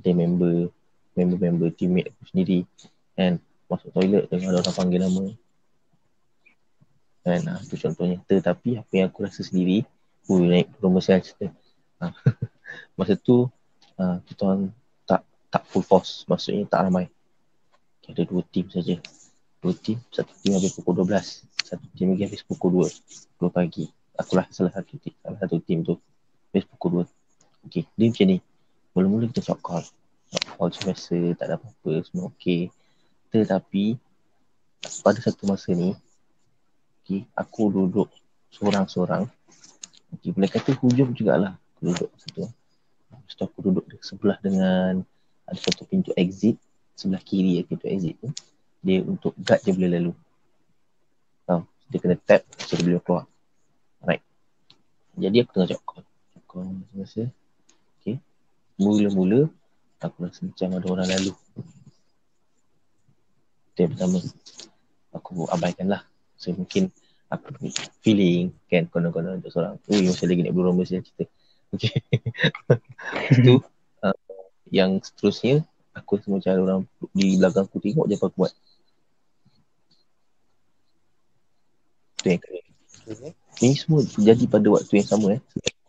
[0.00, 0.72] ada member,
[1.14, 2.58] member-member teammate aku sendiri.
[3.14, 5.24] Kan masuk toilet dengan orang panggil nama.
[7.20, 8.18] Kan, ha, tu contohnya.
[8.26, 9.86] Tetapi apa yang aku rasa sendiri,
[10.30, 11.50] Ui, naik rumah saya cerita.
[11.98, 12.14] Ha,
[12.98, 13.50] masa tu
[13.98, 14.70] uh, kita orang
[15.02, 16.22] tak tak full force.
[16.30, 17.10] Maksudnya tak ramai.
[18.06, 18.98] Ada dua tim saja.
[19.60, 23.86] Dua tim satu tim habis pukul 12 satu tim lagi habis pukul 2 2 pagi.
[24.16, 25.94] Akulah salah satu tim salah satu tim tu
[26.50, 28.38] habis pukul 2 okey dia macam ni.
[28.96, 29.84] Mula-mula kita short call
[30.68, 32.68] macam biasa tak ada apa-apa semua okey
[33.32, 33.96] tetapi
[35.00, 35.96] pada satu masa ni
[37.10, 38.06] Okay, aku duduk
[38.54, 39.26] seorang-seorang.
[40.14, 42.46] Okay, boleh kata hujung jugalah aku duduk situ.
[43.10, 45.02] Lepas tu aku duduk sebelah dengan
[45.42, 46.54] ada satu pintu exit.
[46.94, 48.30] Sebelah kiri ya pintu exit tu.
[48.86, 50.12] Dia untuk guard je boleh lalu.
[51.50, 51.66] Tahu?
[51.90, 53.26] Dia kena tap so dia boleh keluar.
[54.06, 54.22] Right.
[55.18, 56.04] Jadi aku tengah cakap call.
[56.46, 57.26] Call masa-masa.
[57.98, 58.22] Okay.
[58.78, 59.50] Mula-mula
[60.00, 61.32] aku rasa macam ada orang lalu.
[63.72, 64.18] Itu yang pertama.
[65.14, 66.02] Aku abaikan lah.
[66.40, 66.88] So mungkin
[67.28, 69.76] aku feeling kan konon-konon untuk seorang.
[69.92, 71.28] Ui masih lagi nak berumah saya cerita.
[71.70, 71.94] Okay.
[73.38, 73.62] Itu
[74.02, 74.18] uh,
[74.72, 75.62] yang seterusnya
[75.94, 76.80] aku macam ada orang
[77.14, 78.52] di belakang aku tengok je apa aku buat.
[82.18, 82.42] Itu yang.
[82.42, 83.32] Okay.
[83.60, 85.40] Ini semua terjadi pada waktu yang sama eh.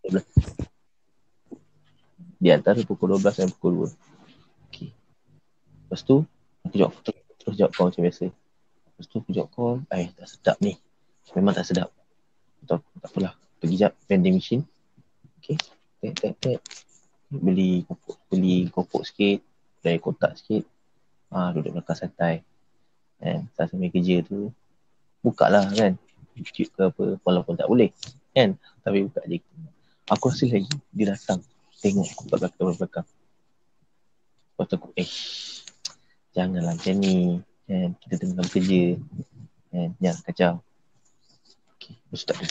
[0.10, 0.71] 12.
[2.42, 4.74] Di antara pukul 12 dan pukul 2.
[4.74, 4.90] Okay.
[5.86, 6.26] Lepas tu,
[6.66, 8.26] aku jawab terus, terus jawab call macam biasa.
[8.34, 10.74] Lepas tu aku jawab call, eh tak sedap ni.
[11.38, 11.94] Memang tak sedap.
[12.66, 13.38] Tak, tak apalah.
[13.62, 14.66] Pergi jap vending machine.
[15.38, 15.54] Okay.
[16.02, 16.60] Tek, tek, tek.
[17.30, 19.46] Beli kopok, beli kopok sikit.
[19.86, 20.66] Beli kotak sikit.
[21.30, 22.42] Ah, duduk belakang santai.
[23.22, 24.50] Kan, sambil kerja tu.
[25.22, 25.94] Buka lah kan.
[26.34, 27.22] YouTube ke apa.
[27.22, 27.94] Walaupun tak boleh.
[28.34, 28.58] Kan.
[28.82, 29.38] Tapi buka je.
[30.10, 31.46] Aku rasa lagi dia datang.
[31.82, 33.08] Tengok aku kat belakang, belakang.
[34.54, 35.10] Lepas tu aku, eh.
[36.38, 37.42] Janganlah macam ni.
[37.66, 37.90] Kan.
[37.98, 38.84] Kita tengah bekerja.
[39.74, 39.90] Kan.
[39.98, 40.54] Jangan kacau.
[41.76, 41.94] Okay.
[41.98, 42.48] Lepas tak ada.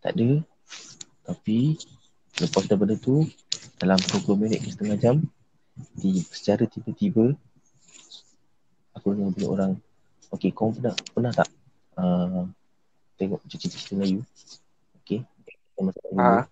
[0.00, 0.28] Tak ada.
[1.26, 1.58] Tapi
[2.40, 3.28] lepas daripada tu
[3.76, 5.16] dalam 20 minit ke setengah jam
[5.96, 7.36] di, secara tiba-tiba
[8.96, 9.72] aku dengar bila orang
[10.26, 11.46] Okay, kau pernah, pernah tak
[11.94, 12.50] uh,
[13.14, 14.20] tengok cerita-cerita Melayu?
[15.00, 15.22] Okay.
[15.78, 16.18] Masa dulu.
[16.18, 16.44] Ah.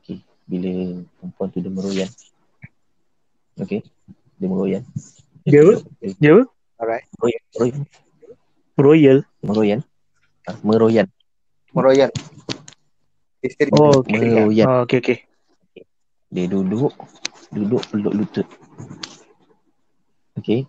[0.00, 0.24] Okay.
[0.46, 2.10] Bila perempuan tu dia meroyan.
[3.58, 3.82] Okay.
[4.38, 4.82] Dia meroyan.
[5.42, 5.62] Dia?
[6.22, 6.46] Dia?
[6.78, 7.04] Alright.
[7.18, 7.42] meroyan.
[7.54, 7.82] Meroyan.
[8.76, 9.18] Royal.
[9.40, 9.80] Meroyan.
[10.46, 11.06] Ah, meroyan.
[11.72, 12.10] Meroyan.
[13.72, 14.20] Oh, okay.
[14.20, 14.66] Meroyan.
[14.68, 15.18] Oh, okay, okay.
[16.28, 16.92] Dia duduk.
[17.50, 18.46] Duduk peluk lutut.
[20.36, 20.68] Okay.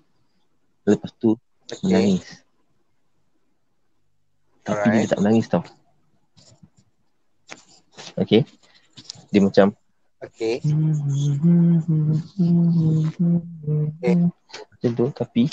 [0.87, 1.35] Lepas tu
[1.67, 1.83] Okay.
[1.83, 2.23] menangis.
[4.63, 5.03] Tapi Alright.
[5.03, 5.63] dia tak menangis tau.
[8.15, 8.47] Okay.
[9.37, 9.67] Dia macam
[10.17, 10.57] Okay.
[14.73, 15.45] macam tu tapi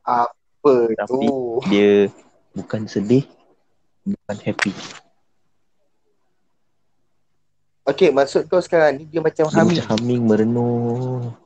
[0.00, 1.60] Apa Tapi- tu?
[1.68, 2.08] dia
[2.50, 3.28] bukan sedih,
[4.02, 4.72] bukan happy.
[7.82, 9.76] Okay, maksud kau sekarang ni dia macam Dia hamil.
[9.76, 11.36] macam humming merenung.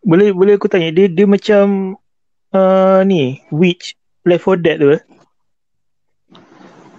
[0.00, 1.94] Boleh boleh aku tanya dia dia macam
[2.50, 5.02] uh, ni witch Left 4 Dead tu eh?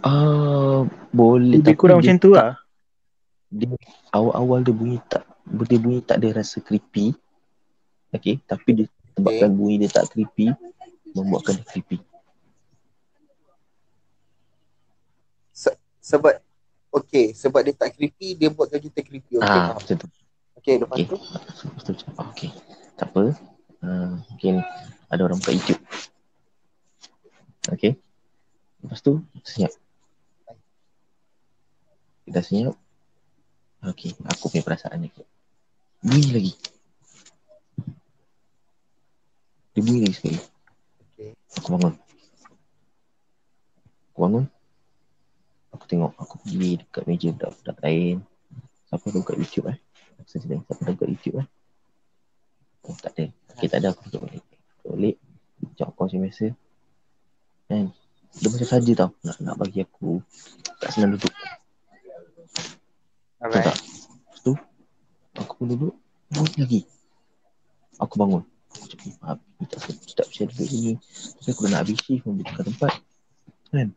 [0.01, 2.53] Ah, boleh Lebih kurang dia macam tu tak- lah.
[3.53, 3.69] Dia
[4.09, 5.21] awal-awal dia bunyi tak
[5.69, 7.13] dia bunyi tak ada rasa creepy.
[8.09, 10.49] Okay, tapi dia sebabkan bunyi dia tak creepy
[11.13, 12.01] membuatkan dia creepy.
[15.53, 16.41] Se- sebab
[16.93, 19.41] Okay, sebab dia tak creepy, dia buatkan kita creepy.
[19.41, 20.07] Okay, ah, macam tu.
[20.61, 21.09] Okay, lepas Okay.
[21.09, 21.17] tu?
[21.17, 22.49] Lepas tu macam, okay.
[22.93, 23.23] Tak apa.
[23.81, 24.53] Uh, mungkin
[25.09, 25.81] ada orang buka YouTube.
[27.65, 27.97] Okay.
[28.85, 29.73] Lepas tu, senyap.
[32.29, 32.77] Kita senyap.
[33.83, 35.11] Okay, aku punya perasaan ni.
[35.99, 36.53] Bunyi lagi.
[39.75, 40.39] Dia bunyi lagi sekali.
[41.11, 41.35] Okay.
[41.59, 41.93] Aku bangun.
[44.15, 44.45] Aku bangun.
[45.75, 48.17] Aku tengok, aku pergi dekat meja budak-budak lain.
[48.87, 49.77] Siapa ada buka YouTube eh?
[50.21, 51.47] Aku sedang siapa ada buka YouTube eh?
[52.87, 53.25] Oh, tak ada.
[53.57, 53.91] Okay, tak ada.
[53.91, 54.43] Aku duduk balik.
[54.79, 55.15] Duduk balik.
[55.75, 56.45] Cakap kau macam biasa.
[57.67, 57.85] Kan?
[58.39, 59.11] Dia macam saja tau.
[59.27, 60.23] Nak, nak bagi aku
[60.79, 61.33] tak senang duduk.
[63.43, 63.67] Alright.
[63.67, 63.75] tak?
[63.75, 64.53] Lepas tu,
[65.35, 65.93] aku pun duduk.
[66.31, 66.81] Bunyi lagi.
[67.99, 68.47] Aku bangun.
[68.71, 69.83] Aku cakap, "Ah, ni tak,
[70.15, 70.95] tak bisa duduk sini.
[71.43, 73.03] Tapi aku dah nak habis shift pun dekat tempat.
[73.69, 73.91] Kan?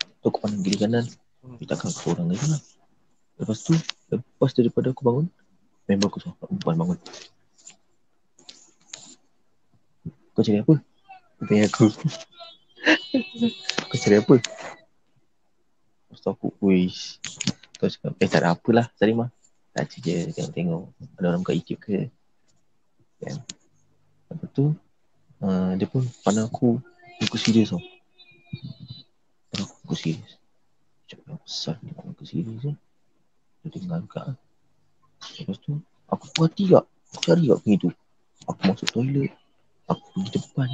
[0.00, 1.04] Tu aku pandang kiri kanan.
[1.60, 2.60] Ni takkan aku orang lagi lah.
[3.36, 3.76] Lepas tu,
[4.08, 5.28] lepas daripada aku bangun,
[5.84, 6.98] member aku suruh perempuan bangun.
[10.32, 10.80] Kau cari apa?
[11.40, 11.86] Dia tanya aku.
[13.92, 14.34] Kau cari apa?
[16.08, 17.20] Lepas tu aku, wish.
[17.76, 19.28] Kau cakap, eh tak ada apalah, Salimah.
[19.76, 20.88] Tak je, tengok-tengok.
[21.20, 22.08] Ada orang buka YouTube ke?
[23.20, 23.36] Kan?
[24.32, 24.72] Lepas tu,
[25.44, 26.80] uh, dia pun pandang aku,
[27.20, 27.82] aku serius tau.
[29.52, 30.40] Pandang aku, aku serius.
[31.04, 32.74] Cakap yang besar ni aku serius ni.
[33.60, 34.32] Dia tinggal kat.
[35.36, 35.76] Lepas tu,
[36.08, 36.84] aku puas hati tak?
[36.88, 37.88] Aku cari kat pergi tu.
[38.48, 39.32] Aku masuk toilet.
[39.92, 40.68] Aku pergi depan.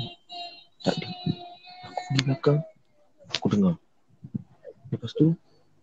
[0.87, 1.09] Tak ada.
[1.83, 2.61] Aku pergi belakang.
[3.35, 3.75] Aku dengar.
[4.93, 5.35] Lepas tu,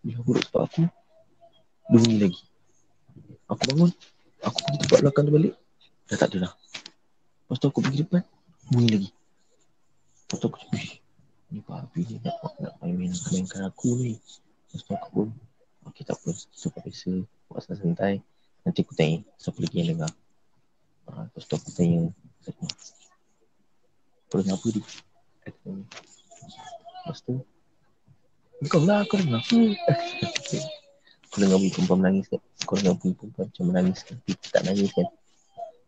[0.05, 0.98] aku duduk tempat aku, dia
[1.89, 2.41] bunyi lagi.
[3.49, 3.91] Aku bangun.
[4.45, 5.53] Aku pergi tempat belakang tu balik.
[6.05, 6.53] Dah tak ada dah.
[6.53, 8.21] Lepas tu aku pergi depan.
[8.69, 9.09] Bunyi lagi.
[9.09, 11.01] Lepas tu aku cakap, "Ish,
[11.49, 14.21] Ni babi ni nak, nak main, main, mainkan aku ni.
[14.69, 15.27] Lepas tu aku pun,
[15.89, 18.21] okey tak apa, super biasa, buat santai.
[18.61, 20.13] Nanti aku tanya siapa lagi yang dengar.
[21.09, 22.13] Ha, lepas tu aku tanya,
[24.29, 24.85] kau dengar apa dia?
[25.41, 25.73] Dia.
[27.01, 27.33] Lepas tu,
[28.69, 29.41] kau lah, kau dengar?
[31.29, 32.41] Kau dengar bunyi perempuan menangis kan?
[32.65, 35.07] Kau dengar bunyi perempuan macam menangis tapi tak nangis kan?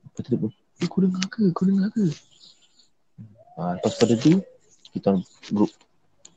[0.06, 1.44] Lepas tu dia pun, eh kau dengar ke?
[1.54, 2.06] Kau dengar ke?
[3.58, 4.40] Ha, lepas pada tu,
[4.94, 5.10] kita
[5.50, 5.72] grup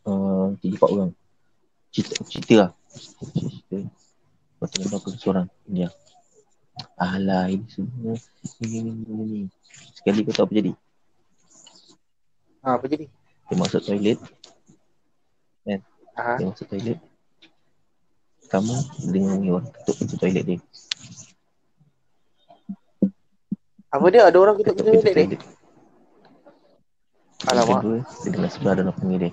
[0.09, 1.11] uh, tiga empat orang.
[1.93, 2.71] Cerita, cerita lah.
[3.37, 3.79] Cerita.
[3.85, 5.47] Lepas tu nampak aku seorang.
[5.69, 5.89] Dia.
[6.99, 8.19] Alah, ini semua.
[8.65, 9.41] Ini, ini, ini, ini.
[9.95, 10.73] Sekali kau tahu apa jadi?
[12.65, 13.07] Ha, apa jadi?
[13.47, 14.19] Dia masuk toilet.
[15.69, 16.41] Ha?
[16.41, 16.99] Dia masuk toilet.
[18.55, 18.77] Kamu
[19.11, 20.59] dengan ni orang ketuk pintu toilet dia.
[23.91, 24.31] Apa dia?
[24.31, 25.43] Ada orang ketuk Ketuk pintu pintu toilet.
[27.45, 27.83] Yang Alamak.
[27.83, 29.33] kedua, dia dengar sebelah ada orang panggil dia.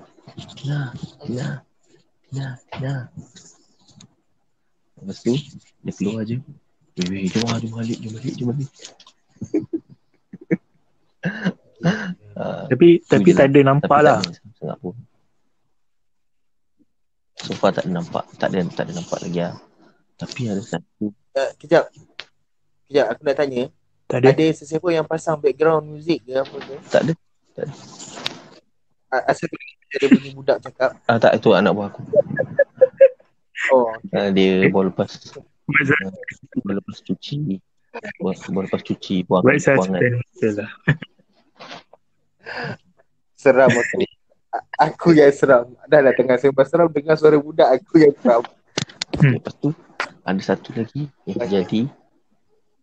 [0.58, 0.80] Tina,
[1.22, 1.48] Tina,
[2.26, 2.94] Tina, Tina.
[4.98, 5.34] Lepas tu,
[5.86, 6.38] dia keluar je.
[6.98, 8.70] Weh, weh, jom lah, jom balik, jom balik, jom balik.
[12.42, 14.18] Tapi tapi tak ada nampak tapi lah.
[14.24, 14.96] tak ada sangat pun.
[17.42, 19.58] So far tak ada nampak, tak ada tak ada nampak lagi lah.
[20.16, 21.88] Tapi ada satu Uh, kejap.
[22.86, 23.64] Kejap, aku nak tanya.
[24.06, 24.36] Tak ada.
[24.36, 26.76] Ada sesiapa yang pasang background music ke apa ke?
[26.92, 27.14] tak ada.
[29.10, 31.00] A- Asal ada bunyi budak cakap.
[31.06, 32.02] Ah tak itu anak buah aku.
[33.70, 35.08] Oh, Ah, dia baru lepas
[35.64, 35.88] Buat
[36.60, 37.62] baru lepas cuci.
[38.18, 40.02] Baru, lepas cuci buang buat buangan.
[40.02, 40.72] suspense lah.
[43.38, 44.02] seram aku.
[44.76, 45.72] Aku yang seram.
[45.88, 48.44] Dah lah tengah sembang seram dengar suara budak aku yang seram.
[49.16, 49.40] Hmm.
[49.40, 49.72] Lepas tu
[50.28, 51.82] ada satu lagi yang terjadi.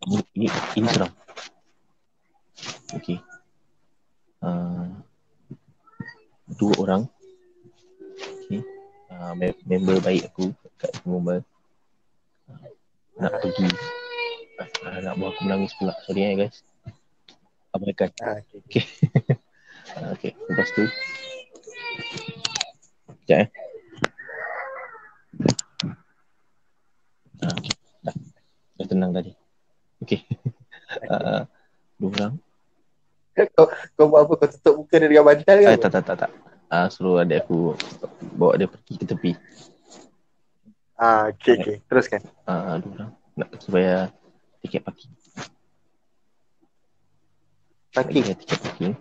[0.08, 0.46] Ini ini,
[0.80, 1.12] ini seram.
[2.96, 3.20] Okey.
[4.40, 4.96] Uh,
[6.56, 7.02] dua orang.
[8.16, 8.64] Okey.
[9.12, 11.44] Uh, mem- member baik aku kat Mumbai.
[12.48, 12.64] Uh,
[13.20, 13.68] nak pergi.
[14.88, 15.92] Uh, nak buat aku menangis pula.
[16.08, 16.64] Sorry eh guys.
[17.76, 18.08] Abaikan.
[18.24, 18.84] Ha, okay.
[19.98, 20.32] Uh, okay.
[20.48, 20.88] Lepas tu.
[23.28, 23.48] Sekejap eh.
[27.44, 27.56] Ah.
[28.02, 28.14] Dah.
[28.80, 29.32] Dah tenang tadi.
[30.02, 30.24] Okay.
[31.12, 31.44] uh,
[32.00, 32.34] dua orang.
[33.54, 34.32] Kau, kau buat apa?
[34.34, 35.66] Kau tutup muka dia dengan bantal ke?
[35.70, 35.78] Apa?
[35.78, 36.30] tak, tak, tak, tak.
[36.68, 37.78] Ah, suruh adik aku
[38.34, 39.32] bawa dia pergi ke tepi.
[40.98, 41.76] Ah, okay, okay.
[41.86, 42.20] Teruskan.
[42.42, 43.10] Ah, dua orang.
[43.38, 44.10] Nak pergi bayar
[44.64, 45.12] tiket parking.
[47.94, 48.24] Parking.
[48.26, 48.94] bayar tiket parking.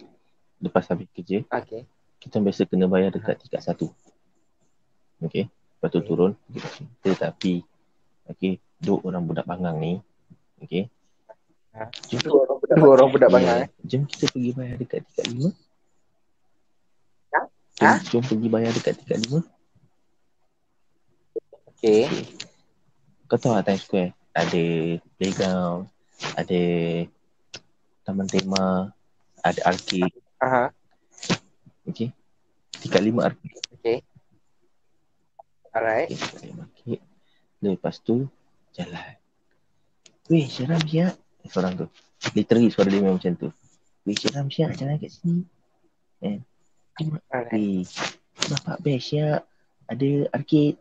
[0.61, 1.85] Lepas habis kerja, Okay.
[2.27, 3.87] Kita biasa kena bayar dekat tingkat satu.
[5.23, 5.47] Okay.
[5.47, 6.35] Lepas tu turun.
[7.01, 7.63] Tetapi,
[8.27, 9.93] okay, dua orang budak bangang ni,
[10.59, 10.91] okay.
[11.77, 11.87] Ha?
[12.09, 13.69] Jom, Dua orang budak, dua orang budak bangang eh.
[13.85, 15.49] Jom kita pergi bayar dekat tingkat lima.
[17.31, 17.39] Ha?
[17.77, 17.91] Jom, Ha?
[18.11, 19.39] jom pergi bayar dekat tingkat lima.
[21.77, 22.09] Okay.
[23.29, 24.11] Kau tahu tak Times Square?
[24.33, 24.63] Ada
[25.17, 25.85] playground,
[26.33, 26.61] ada
[28.01, 28.89] taman tema,
[29.45, 30.17] ada arcade.
[30.41, 30.73] Aha.
[31.87, 32.11] Okay.
[32.83, 33.57] Tingkat lima arcade.
[33.79, 34.03] Okay.
[35.71, 36.11] Alright.
[36.11, 37.03] Okay, tingkat lima arcade.
[37.63, 38.29] Lepas tu,
[38.75, 39.17] jalan.
[40.27, 41.15] Weh, seram siap.
[41.47, 41.85] Seorang tu.
[42.35, 43.49] Literally suara dia memang macam tu.
[44.03, 45.47] Weh, seram siap jalan kat sini.
[46.21, 46.43] Eh.
[47.31, 47.55] Alright.
[47.55, 47.87] Weh,
[48.51, 49.41] nampak best siap.
[49.87, 50.77] Ada arcade.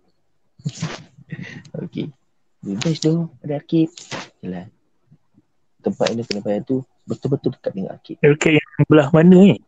[1.87, 2.11] okay.
[2.66, 3.31] Weh, best tu.
[3.47, 3.95] Ada arcade.
[4.42, 4.66] Jalan.
[5.87, 8.19] Tempat yang dia kena bayar tu betul-betul dekat dengan arcade.
[8.19, 9.62] Okay, yang belah mana ni?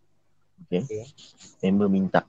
[1.64, 2.22] Member minta.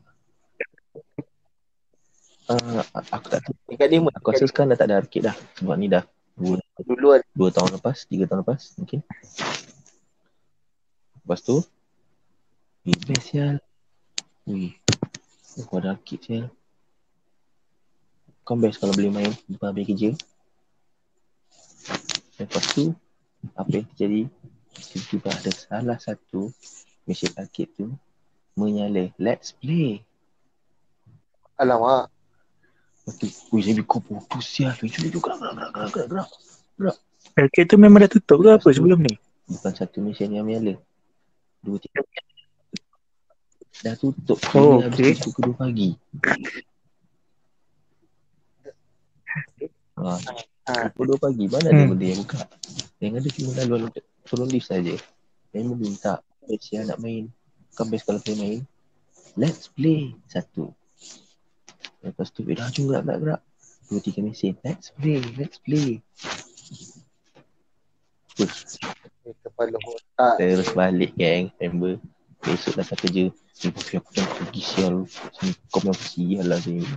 [2.49, 2.81] Uh,
[3.13, 3.53] aku tak tahu.
[3.69, 4.09] Dekat lima.
[4.17, 5.35] Aku rasa sekarang dah tak ada arcade dah.
[5.61, 6.01] Sebab ni dah
[6.33, 7.25] dua, Dulu ada.
[7.35, 9.03] dua tahun lepas, tiga tahun lepas mungkin.
[11.19, 11.61] Lepas tu,
[12.89, 13.61] eh, best sial.
[14.49, 14.73] Wih,
[15.61, 16.45] aku ada arcade sial.
[18.41, 20.09] Kau best kalau boleh main lepas habis kerja.
[22.41, 22.95] Lepas tu,
[23.53, 24.21] apa yang terjadi?
[24.73, 26.49] Tiba-tiba ada salah satu
[27.05, 27.93] mesin arcade tu
[28.55, 30.01] menyala let's play.
[31.57, 32.07] Alamak.
[33.03, 33.99] Lepas tu, wih Zabi kau
[34.39, 34.73] sial.
[34.79, 36.27] Wih, jom, jom, gerak, gerak, gerak, gerak, gerak,
[36.77, 36.97] gerak.
[37.35, 39.13] Okay, tu memang dah tutup ke apa sebelum ni?
[39.49, 40.77] Bukan satu mesin yang menyala.
[41.59, 41.99] Dua, tiga.
[43.79, 44.39] Dah tutup.
[44.55, 45.15] Oh, Dia okey.
[45.15, 45.89] habis pukul 2 pagi.
[49.99, 50.15] Ha,
[50.69, 50.73] Ha.
[50.93, 51.45] pukul 2 pagi.
[51.49, 51.89] Mana ada Hmm.
[51.91, 52.39] benda yang buka?
[52.99, 53.81] Yang ada cuma laluan
[54.27, 54.95] turun lift saja.
[55.51, 56.21] Memang minta.
[56.45, 57.31] Best yang nak main.
[57.77, 58.65] Kan best kalau main.
[59.37, 60.15] Let's play.
[60.27, 60.73] Satu.
[61.99, 63.41] Lepas tu, dah jom gerak, gerak, gerak.
[63.89, 64.55] Dua, tiga mesin.
[64.63, 65.19] Let's play.
[65.35, 65.99] Let's play.
[68.37, 68.79] Push.
[69.45, 70.35] Kepala otak.
[70.41, 72.01] Terus balik geng member
[72.39, 73.29] Besok datang kerja
[73.61, 74.95] Lepas tu aku jangan pergi sial
[75.69, 76.87] Kau memang sial lah sini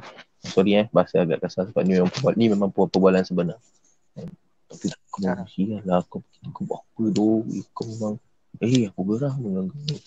[0.46, 3.58] Sorry eh Bahasa agak kasar Sebab ni memang perbualan Ni memang perbualan sebenar
[4.16, 4.28] Eh,
[4.70, 6.22] Tapi kau memang sial lah Kau
[6.54, 7.42] kau buat apa tu
[7.74, 8.14] Kau memang
[8.62, 9.98] Eh aku gerah dengan kau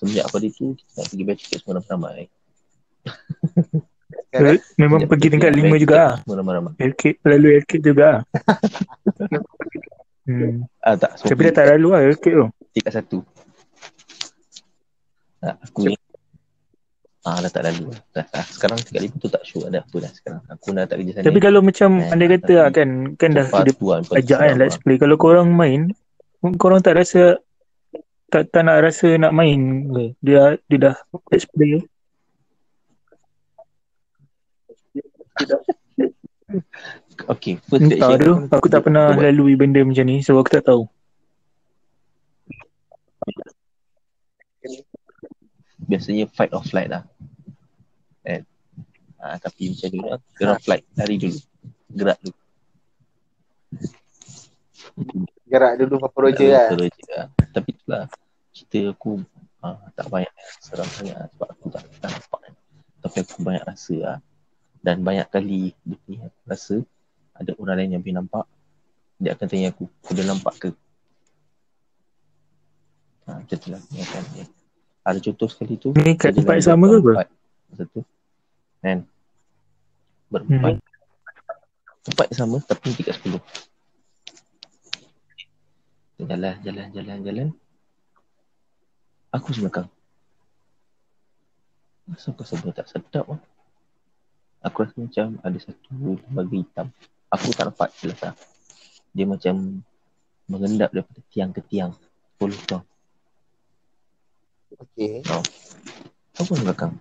[0.00, 2.24] Semenjak pada itu Kita nak pergi batch semua ramai-ramai
[4.26, 6.14] Sekarang Memang Sekejap pergi tingkat lima juga ah.
[6.18, 8.20] Semua ramai-ramai LK lalu LK juga ah.
[10.24, 10.64] hmm.
[10.80, 13.18] Ah tak Tapi dah tak lalu lah LK tu tingkat satu
[15.40, 15.96] ah, Aku ni
[17.20, 18.00] Ah dah tak lalu lah.
[18.14, 18.44] dah, dah.
[18.48, 21.24] Sekarang tingkat lima tu tak sure ada apa dah sekarang Aku dah tak kerja sana
[21.28, 24.54] Tapi kalau macam Eh, anda kata lah kan Kan dah sudah lah, kau ajak kan
[24.56, 24.82] let's lah.
[24.82, 25.92] play Kalau korang main
[26.56, 27.36] Korang tak rasa
[28.30, 30.04] tak, tak nak rasa nak main ke?
[30.22, 30.96] Dia dia dah
[31.34, 31.82] let's play
[37.30, 39.30] Okay first Entah tu Aku tak pernah buat.
[39.30, 40.86] lalui benda macam ni So aku tak tahu.
[45.90, 47.02] Biasanya fight or flight lah.
[48.22, 48.46] Kan
[49.18, 51.38] ah, Tapi macam ni lah Kena flight Lari dulu.
[51.94, 52.38] Gerak dulu
[55.50, 56.70] gerak dulu apa projek lah.
[56.70, 57.26] Terus je lah.
[57.50, 58.06] Tapi tu lah
[58.54, 59.22] Cerita aku
[59.62, 60.32] ah, Tak banyak
[60.62, 62.54] Seram sangat lah Sebab aku tak, tak nampak kan
[63.02, 64.16] Tapi aku banyak rasa lah
[64.78, 65.74] Dan banyak kali
[66.06, 66.76] ni aku rasa
[67.34, 68.44] Ada orang lain yang boleh nampak
[69.18, 70.70] Dia akan tanya aku Kau dah nampak ke
[73.26, 74.42] ha, Macam tu lah akan, ni.
[75.02, 77.12] Ada contoh sekali tu Ni kat tempat yang sama ke apa?
[77.70, 78.00] Masa tu
[78.82, 79.06] Kan
[80.30, 80.88] Berempat Hmm.
[82.00, 83.69] Tempat yang sama Tapi tingkat 10
[86.20, 87.48] Jalan, jalan, jalan, jalan.
[89.30, 89.86] Aku sebelakang
[92.10, 93.40] Asal kau sebab tak sedap lah
[94.66, 96.86] Aku rasa macam ada satu lembaga hitam.
[97.30, 98.34] Aku tak nampak jelas lah
[99.14, 99.86] Dia macam
[100.50, 101.94] Mengendap daripada tiang ke tiang.
[102.42, 102.82] 10 tau
[104.82, 105.22] Okey.
[106.36, 106.98] Aku di belakang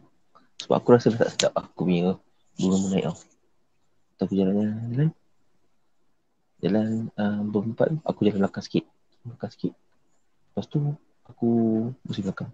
[0.63, 2.13] Sebab aku rasa tak sedap Aku punya
[2.55, 3.17] Dua menaik tau.
[4.21, 5.09] Tapi jalan jalan Jalan
[6.61, 8.85] Jalan uh, Berempat Aku jalan belakang sikit
[9.25, 9.73] Belakang sikit.
[10.51, 10.79] Lepas tu
[11.29, 11.49] Aku
[12.05, 12.51] Mesti belakang.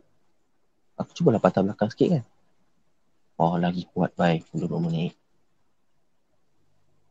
[1.00, 2.24] Aku cubalah patah belakang sikit kan.
[3.40, 4.16] Oh lagi kuat.
[4.16, 5.16] Baik Aku dua menaik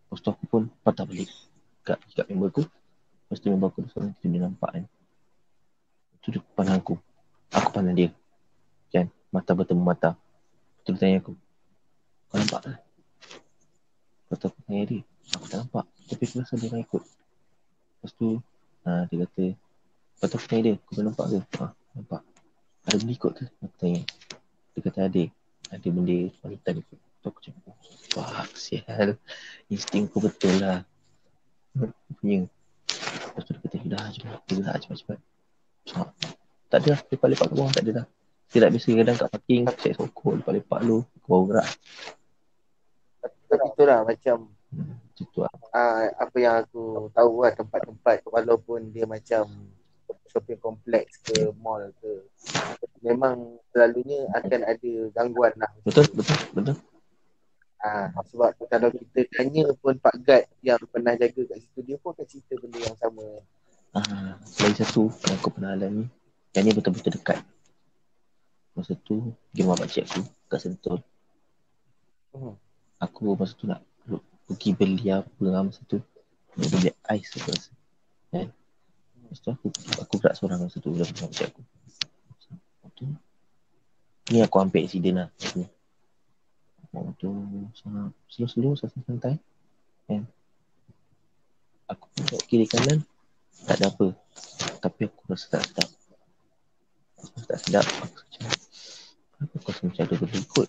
[0.09, 1.29] Lepas tu aku pun Patah balik
[1.85, 2.65] Kat, kat member aku.
[2.65, 4.85] Lepas tu member aku Seorang kita dia nampak kan.
[6.25, 6.97] Tu dia pandang aku.
[7.53, 8.11] Aku pandang dia.
[8.93, 10.17] Kan Mata bertemu mata.
[10.85, 11.33] Dia tanya aku.
[12.29, 12.77] Kau nampak tak?
[14.25, 15.03] Lepas tu aku tanya dia.
[15.37, 15.85] Aku tak nampak.
[16.09, 17.03] Tapi aku rasa dia nak ikut.
[17.05, 18.29] Lepas tu
[18.85, 21.39] ha, Dia kata Lepas tu aku tanya dia Kau boleh nampak ke?
[21.61, 21.64] Ha,
[21.99, 22.22] nampak.
[22.85, 23.45] Ada benda ikut ke?
[23.64, 24.01] Aku tanya.
[24.74, 25.22] Dia kata ada.
[25.72, 27.76] Ada benda wanita dia Tu aku cakap oh,
[28.14, 29.09] Fuck sial.
[29.72, 30.85] Insting aku betul lah.
[32.20, 32.47] Punya.
[32.47, 35.18] Lepas tu dia kata Dah jom Aku gerak cepat-cepat
[35.93, 36.01] ha,
[36.70, 37.01] Tak ada lah.
[37.11, 38.07] Lepak-lepak kat bawah tak ada lah.
[38.55, 41.03] Tidak biasa kadang kat parking Cek sokok Lepak-lepak lu.
[41.24, 41.68] Aku gerak.
[43.24, 44.37] Tapi itulah macam
[44.74, 49.47] hmm, Macam tu lah uh, apa yang aku tahu lah tempat-tempat walaupun dia macam
[50.27, 52.27] shopping kompleks ke mall ke
[52.99, 55.71] memang selalunya akan ada gangguan lah.
[55.87, 56.77] Betul Betul Betul
[57.85, 62.17] Ah, sebab kalau kita tanya pun Pak Gad yang pernah jaga kat situ dia pun
[62.17, 63.45] akan cerita benda yang sama.
[63.93, 66.11] Ah, lagi satu yang aku pernah alami
[66.51, 67.39] Yang ni betul-betul dekat
[68.75, 70.99] Masa tu Dia rumah pakcik aku Kat Sentul
[72.35, 72.59] Hmm.
[72.99, 73.79] Aku masa tu nak
[74.45, 76.05] Pergi beli apa lah masa tu.
[76.55, 77.72] Nak beli ais aku rasa.
[78.28, 78.49] Kan?
[79.24, 79.66] Lepas tu aku
[80.05, 81.62] Aku gerak seorang masa tu Dalam pakcik aku.
[81.64, 83.05] Lepas tu
[84.30, 85.28] Ni aku ambil accident lah.
[86.92, 87.30] Waktu tu
[87.74, 89.40] sangat Slow-slow santai-santai.
[90.07, 90.28] Kan?
[91.88, 93.01] Aku tengok kiri kanan
[93.64, 94.12] Tak ada apa.
[94.84, 95.88] Tapi aku rasa tak sedap.
[97.24, 97.86] Aku tak sedap.
[97.88, 98.49] Aku macam
[99.57, 100.68] aku rasa macam ada benda ikut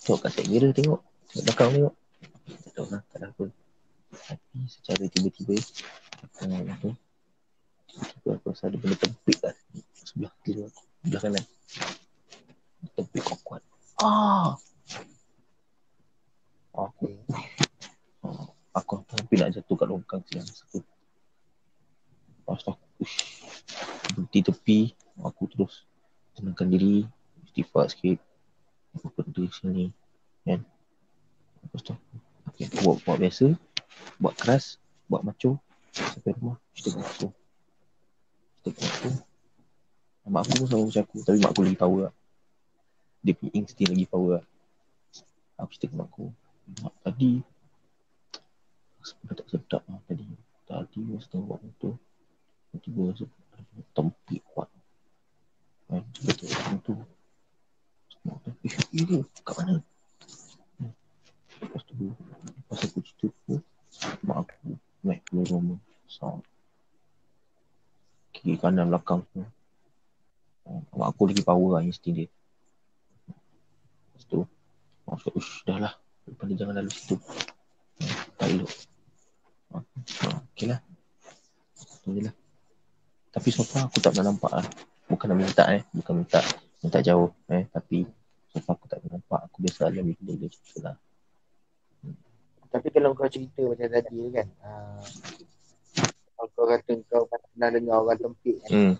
[0.00, 1.00] Tengok kat set mirror tengok.
[1.28, 1.94] Tengok belakang tengok
[2.50, 3.44] Tak tahu lah Tak ada apa.
[4.10, 5.54] Tapi secara tiba-tiba
[6.20, 6.90] Aku tengok tu.
[8.30, 9.54] Aku rasa ada benda tempik kat
[10.06, 11.44] Sebelah kiri aku Sebelah kanan.
[12.94, 13.62] Tempik kuat-kuat
[14.00, 14.56] Ah!
[16.74, 17.06] Aku
[18.70, 20.78] Aku hampir nak jatuh kat longkang siang masa tu.
[22.38, 23.18] Lepas aku ush,
[24.14, 24.78] Berhenti tepi.
[25.26, 25.84] Aku terus
[26.38, 27.02] Tenangkan diri.
[27.50, 28.22] Istighfar sikit.
[28.94, 29.90] Aku benda sini
[30.46, 30.62] Kan?
[31.66, 31.94] Lepas tu
[32.52, 33.46] okay, buat, buat biasa
[34.18, 37.28] Buat keras Buat maco Sampai rumah Cerita kat aku
[38.62, 39.10] Cerita kat aku
[40.30, 42.14] Mak aku pun sama macam aku Tapi mak aku lagi power lah
[43.24, 44.44] Dia punya insting lagi power lah
[45.58, 46.30] Aku kat mak aku
[46.84, 47.42] Mak tadi
[49.00, 50.26] Sebenarnya tak sedap lah tadi
[50.68, 51.94] Tadi masa tengok buat motor
[52.70, 53.24] Tiba-tiba rasa
[53.94, 54.68] Tempik kuat
[55.90, 56.06] kan?
[56.22, 56.48] Betul.
[56.78, 56.94] Itu.
[58.62, 59.82] Eh, ini kat mana?
[61.60, 63.00] Lepas tu, lepas aku
[64.24, 65.80] mak aku naik keluar rumah.
[66.08, 66.40] So,
[68.32, 69.44] kiri kanan belakang tu.
[70.96, 72.28] Mak aku lagi power lah insting dia.
[73.28, 74.38] Lepas tu,
[75.04, 75.94] mak aku cakap, ush, dah lah.
[76.30, 77.16] Lepas ni jangan lalu situ.
[78.40, 78.72] Tak elok.
[80.56, 80.80] Okay lah.
[82.00, 82.34] Tu je lah.
[83.30, 84.66] Tapi so far aku tak pernah nampak lah.
[85.06, 85.82] Bukan nak minta eh.
[85.92, 86.40] Bukan minta
[86.80, 87.68] minta jauh eh.
[87.70, 88.08] Tapi
[88.50, 89.40] so far aku tak pernah nampak.
[89.50, 90.96] Aku biasa alami benda dia tu lah.
[92.70, 95.02] Tapi kalau kau cerita macam tadi kan, uh,
[96.32, 98.94] kalau kau kata kau pernah dengar orang tempik kan, Hmm.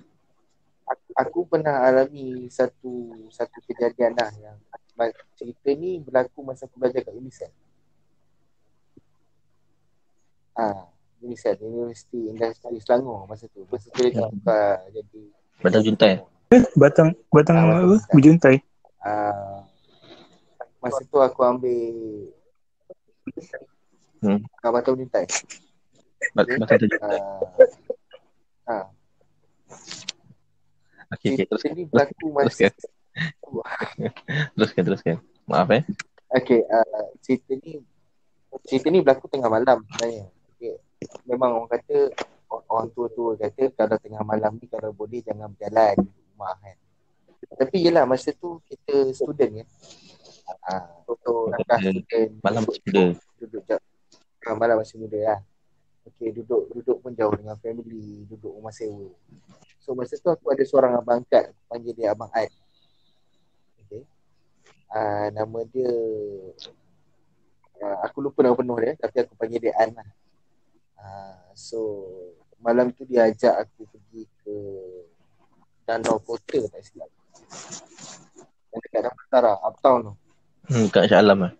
[0.85, 2.93] aku, aku pernah alami satu
[3.31, 4.59] satu kejadian lah yang
[5.33, 7.49] cerita ni berlaku masa aku belajar kat UNICEF.
[10.53, 10.91] Ah,
[11.23, 13.65] UNICEF, Universiti Industri Selangor masa tu.
[13.71, 14.61] Masa tu dia tak buka
[14.91, 15.21] jadi
[15.61, 16.21] Batang juntai eh?
[16.75, 17.87] Batang batang Ah, apa?
[17.87, 18.57] batang Berjuntai.
[19.01, 19.59] ah,
[20.83, 21.81] masa tu aku ambil
[24.21, 24.41] Hmm.
[24.61, 25.25] ah, Batang Juntai.
[26.37, 27.19] Bat- Batang juntai.
[27.19, 27.41] Ah,
[28.69, 28.85] ah,
[31.11, 31.43] Okay, okay.
[31.43, 31.73] cerita Teruskan.
[31.75, 32.83] ni berlaku masa Teruskan.
[34.55, 35.17] Teruskan, teruskan.
[35.51, 35.83] Maaf eh.
[36.31, 37.83] Okay, uh, cerita ni
[38.63, 40.31] cerita ni berlaku tengah malam sebenarnya.
[40.55, 40.79] Okay.
[41.27, 42.15] Memang orang kata
[42.71, 46.77] orang tua-tua kata kalau tengah malam ni kalau boleh jangan berjalan di rumah kan.
[47.59, 49.69] Tapi yelah masa tu kita student kan.
[50.67, 53.05] Ah, so langkah student Malam masih muda.
[53.39, 53.85] duduk jauh.
[54.47, 55.41] Ah, malam masih muda lah.
[56.09, 59.13] Okay, duduk duduk pun jauh dengan family, duduk rumah sewa.
[59.81, 62.51] So masa tu aku ada seorang abang aku panggil dia Abang Ad.
[63.87, 64.03] Okay.
[64.91, 65.93] Uh, nama dia
[67.81, 70.09] uh, aku lupa nama penuh dia tapi aku panggil dia An lah.
[71.01, 71.79] Uh, so
[72.61, 74.57] malam tu dia ajak aku pergi ke
[75.89, 77.11] Danau Kota tak silap.
[78.71, 80.15] Yang dekat Damansara, Uptown tu.
[80.71, 81.53] Hmm, kat Shah Alam eh.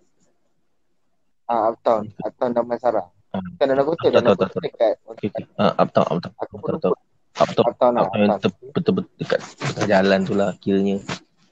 [1.51, 3.03] Ah, Uptown, Uptown Damansara.
[3.35, 3.43] Ah.
[3.43, 5.43] Bukan Danau Kota, Tahu, Danau tahu, Kota dekat Okay, okay.
[5.59, 6.33] Ah, uptown, uptown.
[6.39, 6.95] Aku pun Tahu.
[7.31, 8.03] Uptown, Uptown lah.
[8.07, 8.39] uptown Uptown.
[8.43, 10.99] ter- betul-betul dekat dekat jalan tu lah kiranya.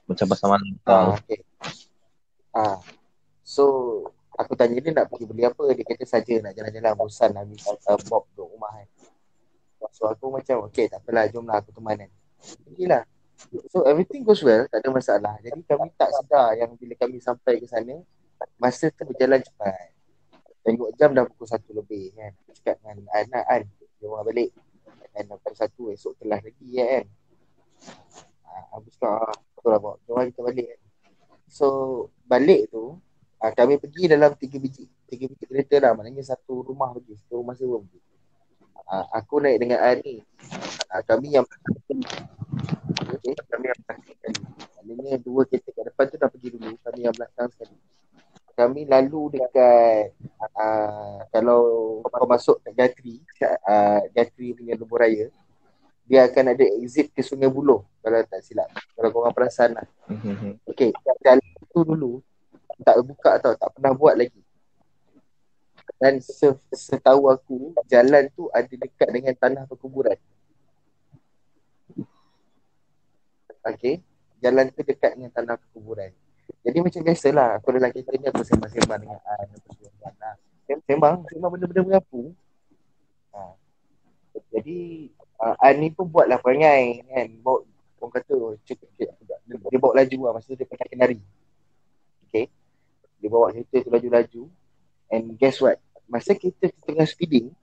[0.08, 0.72] Macam pasal malam.
[0.88, 1.40] Ah, okay.
[2.56, 2.80] Ah.
[3.44, 3.64] So
[4.40, 7.98] aku tanya dia nak pergi beli apa dia kata saja nak jalan-jalan bosan habis uh,
[8.08, 8.88] Bob duduk rumah kan.
[9.92, 12.10] So aku macam okay tak apalah jomlah aku teman kan.
[12.40, 13.04] Pergilah.
[13.72, 15.34] So everything goes well tak ada masalah.
[15.40, 17.96] Jadi kami tak sedar yang bila kami sampai ke sana
[18.60, 19.96] masa tu berjalan cepat.
[20.60, 22.32] Tengok jam dah pukul satu lebih kan.
[22.36, 23.62] Aku Cakap dengan anak kan
[24.00, 24.50] dia orang balik.
[25.16, 27.04] Dan pukul satu esok kelas lagi kan.
[28.44, 29.96] Ah, aku cakap ah, betul lah Bob.
[30.04, 30.80] Jom kita balik kan.
[31.50, 31.66] So
[32.28, 32.94] balik tu
[33.40, 37.42] uh, kami pergi dalam tiga biji tiga biji kereta lah maknanya satu rumah pergi satu
[37.42, 38.00] rumah sewa pergi.
[38.90, 40.22] Uh, aku naik dengan An ni.
[40.90, 41.46] Uh, kami yang
[43.20, 44.40] okay, kami yang belakang sekali.
[44.80, 46.70] Maknanya dua kereta kat depan tu dah pergi dulu.
[46.80, 47.76] Kami yang belakang sekali.
[48.56, 50.12] Kami lalu dekat
[50.56, 51.60] uh, kalau
[52.04, 53.20] kau masuk kat Gatri,
[53.64, 55.32] uh, Gatri punya Lebuh Raya,
[56.04, 58.68] dia akan ada exit ke Sungai Buloh kalau tak silap.
[58.98, 59.86] Kalau korang perasan lah.
[60.08, 60.90] Hmm, Okay,
[61.24, 61.38] jalan
[61.70, 62.12] tu dulu
[62.84, 64.40] tak buka tau, tak pernah buat lagi.
[66.00, 70.16] Dan se- setahu aku, jalan tu ada dekat dengan tanah perkuburan.
[73.60, 74.00] Okay,
[74.40, 76.08] jalan tu dekat dengan tanah perkuburan.
[76.64, 80.34] Jadi macam biasalah, aku dalam kereta ni aku sembang-sembang dengan An, apa sembang lah.
[80.64, 82.32] Sem- Sembang, sembang benda-benda mengapu.
[83.36, 83.40] Ha.
[84.50, 85.08] Jadi,
[85.38, 87.28] uh, An ni pun buatlah perangai kan.
[87.44, 87.64] Bawa,
[88.00, 88.34] orang kata,
[88.64, 89.12] cukup, dia,
[89.46, 91.20] dia bawa laju lah, tu dia pakai kenari.
[92.28, 92.48] Okay.
[93.20, 94.42] Dia bawa kereta tu laju-laju.
[95.12, 95.76] And guess what?
[96.10, 97.54] Masa kita tengah speeding,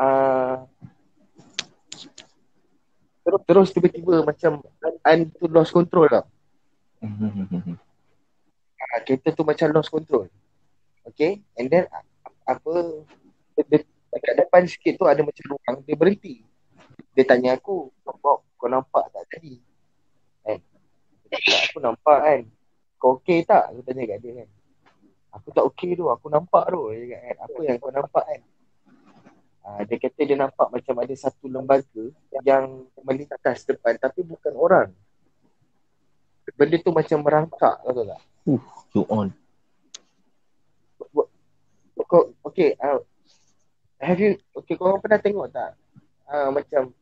[0.00, 0.66] uh,
[3.26, 4.62] terus, terus tiba-tiba macam
[5.02, 6.26] An tu lost control tau.
[7.02, 7.74] hmm.
[8.76, 10.30] Uh, kereta tu macam lost control.
[11.10, 11.42] Okay.
[11.58, 11.90] And then
[12.46, 13.02] apa,
[13.58, 16.46] de- de- dekat depan sikit tu ada macam ruang, dia berhenti.
[17.18, 17.90] Dia tanya aku,
[18.22, 19.58] Bob, kau nampak tak tadi?
[20.46, 20.58] Eh,
[21.26, 22.40] dia cakap, aku nampak kan.
[22.96, 23.74] Kau okey tak?
[23.74, 24.48] Aku tanya kat dia kan.
[25.36, 26.80] Aku tak okey tu, aku nampak tu.
[26.94, 28.40] Dia kan, apa yang kau nampak kan?
[29.66, 32.14] Uh, dia kata dia nampak macam ada satu lembaga
[32.46, 34.94] yang melintas depan tapi bukan orang.
[36.54, 38.22] Benda tu macam merangkak, tahu tak?
[38.94, 39.34] You on.
[42.06, 43.02] Kau, okay, uh,
[43.98, 45.74] have you, okay, kau orang pernah tengok tak?
[46.30, 46.94] Uh, macam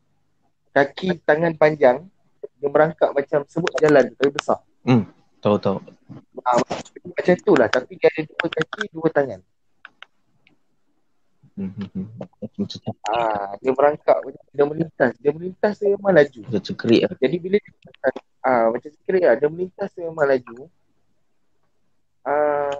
[0.73, 2.09] kaki tangan panjang,
[2.57, 4.65] dia merangkak macam semut jalan tapi besar.
[5.45, 5.77] Tahu tahu.
[6.41, 6.57] Uh,
[7.13, 9.37] macam tu lah, tapi dia ada dua kaki, dua tangan.
[9.37, 9.53] Hmm, hmm, hmm.
[11.37, 11.44] Macam
[13.07, 15.11] Ah, dia merangkak macam dia melintas.
[15.23, 16.39] Dia melintas tu memang laju.
[16.43, 17.15] macam cekrik lah.
[17.15, 20.57] Jadi bila dia melintas, ah, macam sekali lah, dia melintas tu memang laju.
[22.27, 22.79] Ah,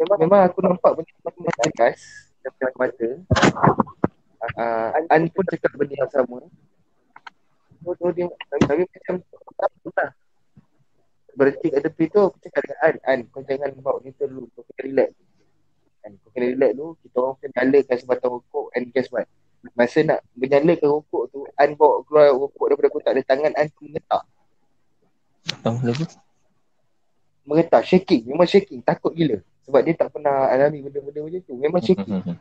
[0.00, 2.00] memang, memang aku nampak benda macam jelas
[2.40, 3.08] dalam mata.
[4.56, 6.40] Ah, An pun cakap benda yang sama.
[7.82, 9.14] So, so dia, tapi macam
[9.58, 10.10] tak apa lah.
[11.32, 14.64] Berhenti kat tepi tu, aku cakap dengan An, An, kau jangan bawa ni dulu, kau
[14.68, 15.10] kena relax.
[16.02, 19.26] Kan, kau kena relax dulu, kita orang kena nyalakan sebatang rokok and guess what?
[19.78, 23.86] Masa nak menyalakan rokok tu, An bawa keluar rokok daripada kotak dia, tangan An tu
[23.86, 24.22] mengetak.
[25.62, 26.04] Tahu apa?
[27.42, 29.38] Mengetak, shaking, memang shaking, takut gila.
[29.62, 32.18] Sebab dia tak pernah alami benda-benda macam tu, memang shaking.
[32.22, 32.38] Hmm,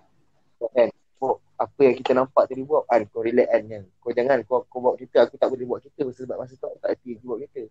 [0.69, 0.89] kan
[1.21, 4.65] oh, apa yang kita nampak tadi buat kan kau relax kan kan kau jangan kau
[4.65, 7.37] kau bawa kereta aku tak boleh bawa kereta sebab masa tu aku tak hati bawa
[7.41, 7.61] kereta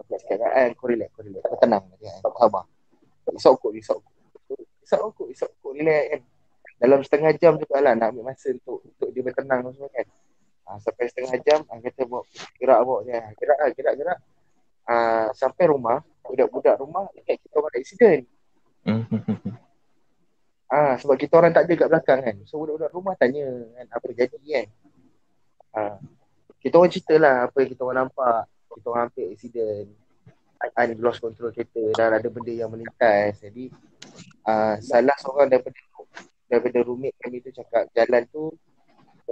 [0.00, 2.64] aku nak cakap kan kau relax kau relax kau tenang kan kau sabar
[3.34, 4.13] isap ukur isap ukur
[4.84, 6.20] isap ukur isap ukur relax kan
[6.78, 10.06] dalam setengah jam juga lah nak ambil masa untuk untuk dia bertenang semua kan
[10.68, 12.22] ha, sampai setengah jam ha, kata bawa
[12.60, 14.18] gerak bawa dia gerak lah gerak gerak
[14.86, 14.94] ha,
[15.32, 18.22] sampai rumah budak-budak rumah ingat kita orang accident
[18.84, 19.34] hmm, hmm.
[20.74, 22.36] Ah, sebab kita orang tak ada kat belakang kan.
[22.50, 23.46] So budak-budak rumah tanya
[23.78, 24.66] kan apa jadi kan.
[25.70, 25.96] Ah,
[26.58, 28.42] kita orang cerita lah apa yang kita orang nampak.
[28.74, 29.88] Kita orang hampir accident.
[30.74, 33.38] An lost control kereta dan ada benda yang melintas.
[33.38, 33.70] Jadi
[34.46, 35.78] ah, salah seorang daripada
[36.48, 38.52] daripada roommate kami tu cakap jalan tu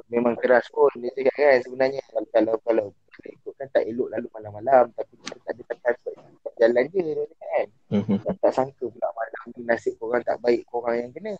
[0.08, 2.86] memang keras pun dia cakap kan sebenarnya kalau kalau, kalau
[3.28, 7.38] ikut kan tak elok lalu malam-malam tapi kita tak ada transport jalan je dia cakap
[7.52, 8.24] kan Hmm, hmm.
[8.24, 11.36] dan tak sangka pula malam ni nasib korang tak baik korang yang kena.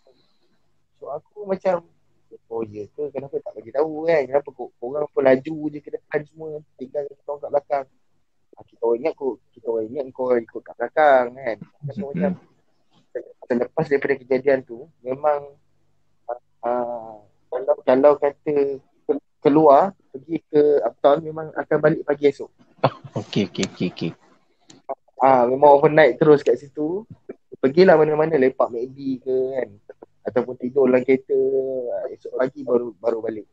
[1.01, 1.81] So aku macam
[2.53, 5.89] oh ya ke kenapa tak bagi tahu kan kenapa kor- korang pun laju je ke
[5.97, 7.85] depan semua tinggal kita orang kat belakang.
[8.53, 11.57] Ha, kita orang ingat kau kita orang ingat kau orang ikut kat belakang kan.
[11.97, 12.31] So macam
[13.45, 15.53] selepas daripada kejadian tu memang
[16.63, 17.15] uh,
[17.49, 22.49] kalau kalau kata ke- keluar pergi ke Uptown memang akan balik pagi esok.
[23.19, 24.11] Okey, okey, okey, okey.
[25.17, 27.07] Ah, memang overnight terus kat situ.
[27.61, 29.69] Pergilah mana-mana lepak McD ke kan.
[30.23, 31.35] Ataupun tidur dalam kereta.
[31.95, 33.47] Ah, Esok pagi baru baru balik.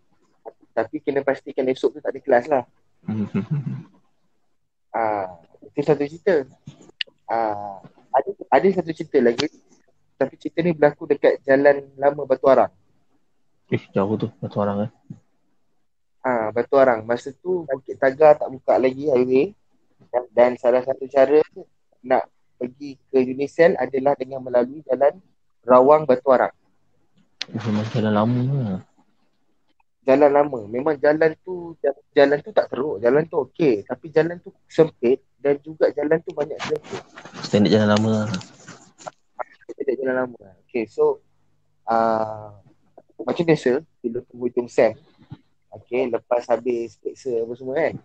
[0.74, 2.64] Tapi kena pastikan esok tu tak ada kelas lah.
[4.90, 6.50] Ah, itu satu cerita.
[7.30, 7.78] Ah,
[8.10, 9.46] ada ada satu cerita lagi.
[10.20, 12.68] Tapi cerita ni berlaku dekat Jalan Lama Batu Arang.
[13.72, 14.90] Eh, jauh tu satu orang eh.
[16.20, 17.08] Ah, Batu Arang.
[17.08, 19.56] Masa tu Bukit Tagar tak buka lagi highway.
[20.12, 21.40] Dan, dan salah satu cara
[22.04, 22.28] nak
[22.60, 25.16] pergi ke Unicel adalah dengan melalui jalan
[25.64, 26.52] Rawang Batu Arang.
[27.56, 28.82] Oh, memang jalan lama lah.
[30.04, 30.60] jalan lama.
[30.68, 31.72] Memang jalan tu
[32.12, 36.36] jalan tu tak teruk, jalan tu okey, tapi jalan tu sempit dan juga jalan tu
[36.36, 37.04] banyak selekut.
[37.50, 38.30] Standard jalan lama lah.
[39.74, 40.44] Tidak jalan lama.
[40.62, 41.18] Okey, so
[41.82, 42.54] uh,
[43.26, 44.94] macam biasa bila tunggu hujung sem.
[45.74, 47.98] Okey, lepas habis periksa apa semua kan.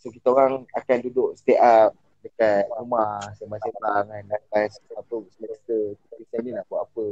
[0.00, 1.92] So kita orang akan duduk stay up
[2.24, 7.04] dekat rumah sembang-sembang kan lepas apa semester kita ni nak buat apa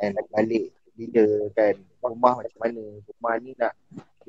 [0.00, 3.76] and nak balik bila kan rumah macam mana rumah ni nak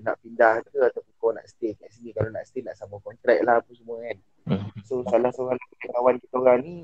[0.03, 3.39] nak pindah ke ataupun kau nak stay kat sini kalau nak stay nak sambung kontrak
[3.47, 4.19] lah apa semua kan.
[4.83, 6.75] So salah seorang kawan kita orang ni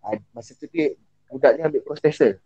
[0.00, 0.96] ah, masa tu dia
[1.28, 2.40] budak ni ambil prostesor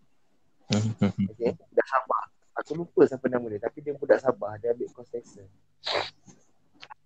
[0.73, 1.27] Hmm, hmm, hmm.
[1.37, 2.23] okay budak Sabah
[2.57, 5.45] aku lupa siapa nama dia tapi dia budak Sabah dia ambil prostesor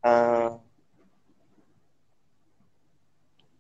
[0.07, 0.55] uh,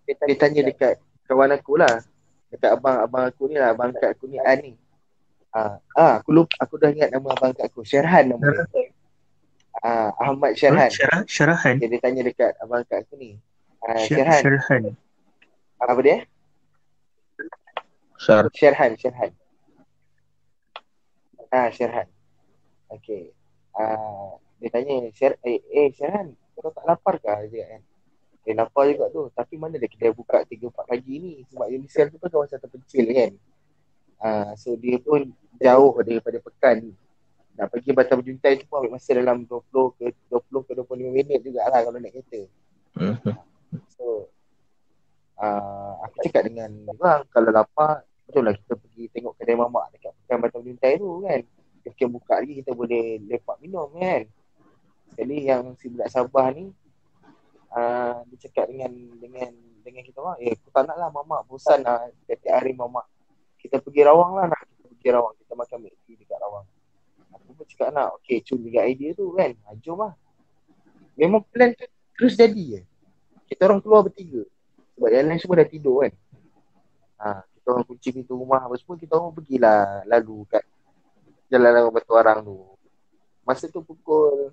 [0.06, 2.06] dia, dia tanya dekat kawan aku lah
[2.54, 4.78] dekat abang-abang aku ni lah abang kat aku ni An ni
[5.56, 8.92] Ah, ah, aku lupa aku dah ingat nama abang kat aku Syarhan nama dia.
[9.80, 10.92] Ah, Ahmad Syarhan.
[10.92, 11.74] Syarah, syarahan.
[11.80, 13.40] Dia, dia tanya dekat abang kat aku ni.
[13.94, 14.42] Syar- Syarhan.
[14.42, 14.82] Syarahan.
[15.78, 16.18] Apa dia?
[18.18, 18.44] Syar.
[18.50, 19.32] Syarhan, Syarhan.
[21.54, 22.08] Ah, Syarhan.
[22.90, 23.30] Okey.
[23.76, 27.30] Ah, dia tanya, Syar eh, eh Syarhan, kau tak lapar ke?
[27.52, 27.82] Dia kan.
[28.46, 29.30] Eh, lapar juga tu.
[29.30, 31.32] Tapi mana dia kedai buka 3-4 pagi ni?
[31.50, 33.32] Sebab Unisel tu kan kawasan terpencil kan.
[34.18, 35.30] Ah, so dia pun
[35.60, 36.92] jauh daripada pekan ni.
[37.56, 41.38] Nak pergi Batam Juntai tu pun ambil masa dalam 20 ke 20 ke 25 minit
[41.40, 42.40] jugalah kalau naik kereta.
[42.96, 43.16] Hmm.
[43.96, 44.30] So
[45.40, 50.38] uh, aku cakap dengan bang kalau lapar jomlah kita pergi tengok kedai mamak dekat pekan
[50.42, 51.40] Batam Juntai tu kan.
[51.86, 54.26] Kita buka lagi kita boleh lepak minum kan.
[55.14, 56.74] Sekali yang si budak Sabah ni
[57.72, 58.90] uh, dia cakap dengan
[59.22, 59.52] dengan
[59.86, 63.06] dengan kita orang, eh aku tak nak lah mamak bosan lah setiap hari mamak.
[63.62, 66.66] Kita pergi rawang lah nak kita pergi rawang kita makan McD dekat rawang.
[67.30, 69.54] Aku pun cakap nak, okay cun juga idea tu kan.
[69.54, 70.18] Ha, jom lah.
[71.14, 71.86] Memang plan tu
[72.18, 72.80] terus jadi je.
[73.46, 74.42] Kita orang keluar bertiga.
[74.96, 76.12] Sebab yang lain semua dah tidur kan.
[77.16, 80.64] Ha, kita orang kunci pintu rumah apa semua, kita orang pergilah lalu kat
[81.50, 82.56] jalan lawan batu arang tu.
[83.46, 84.50] Masa tu pukul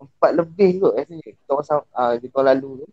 [0.00, 1.28] empat lebih kot rasanya.
[1.32, 2.88] Kita orang, sam- uh, kita orang lalu tu.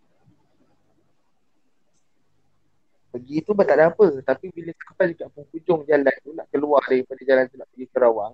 [3.12, 4.08] Pergi tu pun tak ada apa.
[4.24, 7.98] Tapi bila sampai dekat penghujung jalan tu, nak keluar daripada jalan tu nak pergi ke
[8.00, 8.34] Rawang,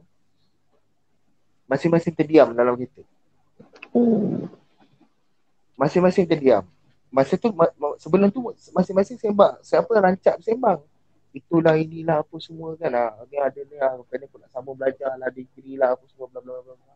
[1.66, 3.02] masing-masing terdiam dalam kereta.
[3.98, 4.46] Oh.
[5.78, 6.66] Masing-masing terdiam.
[7.14, 8.42] Masa tu, ma- ma- sebelum tu
[8.74, 9.62] masing-masing sembang.
[9.62, 10.82] Siapa rancak sembang.
[11.32, 12.90] Itulah inilah apa semua kan.
[12.90, 13.94] Ha, ni ada ni lah.
[14.10, 15.30] Kan aku nak sambung belajar lah.
[15.30, 16.26] Degree lah apa semua.
[16.34, 16.94] Bla bla bla bla.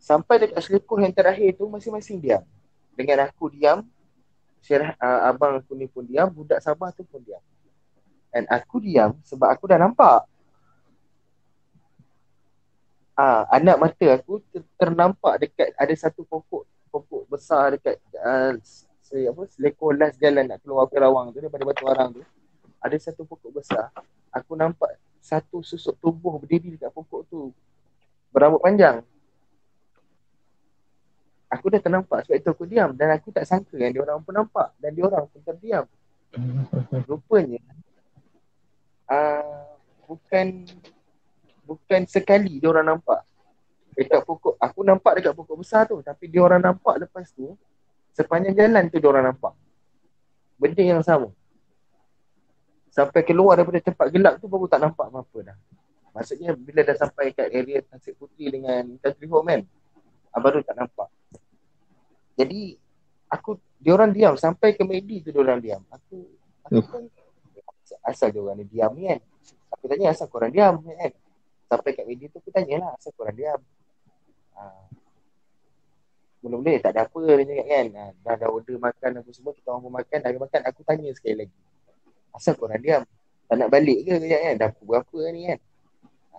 [0.00, 2.42] Sampai dekat selekoh yang terakhir tu masing-masing diam.
[2.96, 3.84] Dengan aku diam.
[4.64, 6.32] Syarah, uh, abang aku ni pun diam.
[6.32, 7.40] Budak Sabah tu pun diam.
[8.32, 10.24] And aku diam sebab aku dah nampak.
[13.14, 18.54] Ah, anak mata aku ter- ternampak dekat ada satu pokok pokok besar dekat uh,
[19.02, 22.22] se, apa selekor last jalan nak keluar ke Rawang tu daripada Batu Arang tu.
[22.78, 23.90] Ada satu pokok besar.
[24.30, 27.50] Aku nampak satu susuk tubuh berdiri dekat pokok tu.
[28.30, 29.02] Berambut panjang.
[31.50, 34.34] Aku dah ternampak sebab itu aku diam dan aku tak sangka yang dia orang pun
[34.34, 35.86] nampak dan dia orang pun terdiam.
[37.10, 37.62] Rupanya
[39.08, 39.64] uh,
[40.04, 40.68] bukan
[41.64, 43.24] bukan sekali dia orang nampak
[43.94, 47.54] dekat pokok aku nampak dekat pokok besar tu tapi dia orang nampak lepas tu
[48.14, 49.54] sepanjang jalan tu dia orang nampak.
[50.54, 51.34] Benda yang sama.
[52.94, 55.58] Sampai keluar daripada tempat gelap tu baru tak nampak apa-apa dah.
[56.14, 59.60] Maksudnya bila dah sampai kat area Tasik Puteri dengan Country Home kan
[60.30, 61.10] ah, baru tak nampak.
[62.38, 62.78] Jadi
[63.26, 64.38] aku dia orang diam.
[64.38, 65.82] Sampai ke Medi tu dia orang diam.
[65.90, 66.22] Aku
[66.70, 67.02] aku pun
[68.06, 69.20] asal dia orang ni diam ni kan.
[69.74, 70.78] Aku tanya asal korang diam?
[70.86, 71.12] Kan?
[71.66, 73.60] Sampai kat media tu aku tanyalah asal korang diam.
[74.54, 74.64] Ha.
[76.44, 77.86] Mula-mula tak ada apa dia cakap kan.
[77.96, 81.10] Ha, dah ada order makan apa semua kita orang pun makan dah makan aku tanya
[81.16, 81.58] sekali lagi.
[82.36, 83.02] Asal korang diam?
[83.48, 84.54] Tak nak balik ke kejap kan?
[84.60, 85.58] Dah pukul berapa ni kan?
[86.34, 86.36] Ha,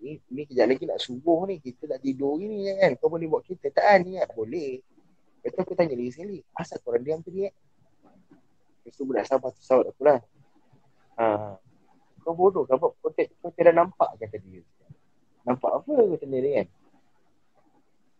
[0.00, 1.60] ni, ni kejap lagi nak subuh ni.
[1.60, 2.90] Kita nak tidur ni kan?
[2.96, 4.28] Kau boleh buat kita tak ni kan?
[4.32, 4.80] Boleh.
[5.42, 6.38] Lepas tu aku tanya lagi sekali.
[6.54, 7.54] Asal korang diam tadi kan?
[8.82, 10.18] Lepas tu budak sabar tu sawat aku lah.
[11.20, 11.54] Ha,
[12.24, 14.62] kau bodoh kau, kau, kau, kau tidak nampak kata dia.
[15.44, 16.68] Nampak apa kata dia kan?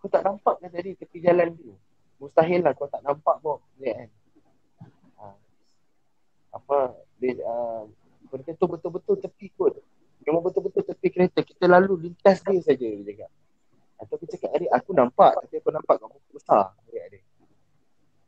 [0.03, 1.79] Kau tak nampak kata dia tepi jalan tu.
[2.19, 3.63] Mustahil lah kau tak nampak pun.
[3.79, 4.11] Dia kan?
[5.23, 5.27] Ha.
[6.59, 7.87] Apa, dia, uh,
[8.59, 9.79] tu betul-betul tepi kot.
[10.27, 11.47] Memang betul-betul tepi kereta.
[11.47, 13.31] Kita lalu lintas dia saja dia cakap.
[14.03, 16.67] Atau aku cakap adik aku nampak tapi aku nampak kat pokok besar.
[16.91, 17.23] Dia adik.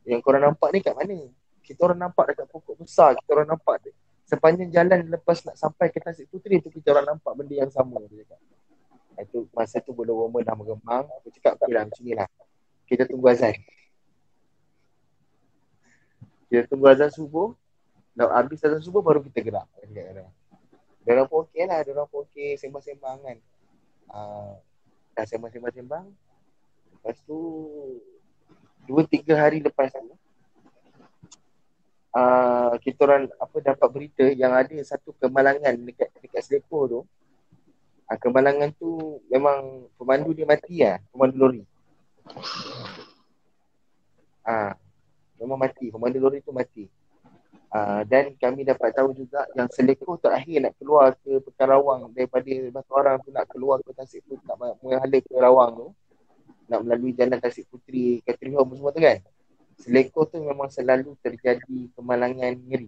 [0.07, 1.19] Yang korang nampak ni kat mana?
[1.59, 3.19] Kita orang nampak dekat pokok besar.
[3.19, 3.91] Kita orang nampak dia
[4.25, 8.01] sepanjang jalan lepas nak sampai ke Tasik Puteri tu kita orang nampak benda yang sama
[8.09, 8.54] dia cakap.
[9.19, 11.05] Itu masa tu bulu roma dah meremang.
[11.21, 12.29] Aku cakap okey lah macam ni lah.
[12.85, 13.55] Kita tunggu azan.
[16.51, 17.55] Kita tunggu azan subuh.
[18.15, 19.67] Dah habis azan subuh baru kita gerak.
[19.87, 20.27] Dia cakap dia.
[21.05, 21.79] Dia orang pun okey lah.
[21.83, 23.37] Dia orang pun okey sembang-sembang kan.
[24.11, 24.53] Uh,
[25.15, 26.05] dah sembang-sembang-sembang.
[26.99, 27.39] Lepas tu
[28.85, 30.13] dua tiga hari lepas tu
[32.15, 37.01] uh, kita orang apa dapat berita yang ada satu kemalangan dekat dekat Selekor tu.
[38.05, 41.61] Uh, kemalangan tu memang pemandu dia mati lah, pemandu lori.
[44.45, 44.77] Ah,
[45.41, 46.85] memang mati, pemandu lori tu mati.
[47.75, 52.93] Uh, dan kami dapat tahu juga yang Selekor terakhir nak keluar ke Pekarawang daripada Batu
[52.95, 55.87] Arang tu nak keluar ke Tasik Puteri, nak menghala ke Rawang tu.
[56.71, 59.19] Nak melalui jalan Tasik Puteri, Catering Home semua tu kan.
[59.81, 62.87] Selekor tu memang selalu terjadi kemalangan ngeri.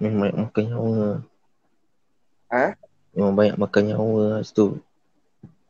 [0.00, 1.20] Memang makan nyawa.
[2.54, 2.64] Ha?
[3.16, 4.76] Memang banyak makan nyawa lah situ.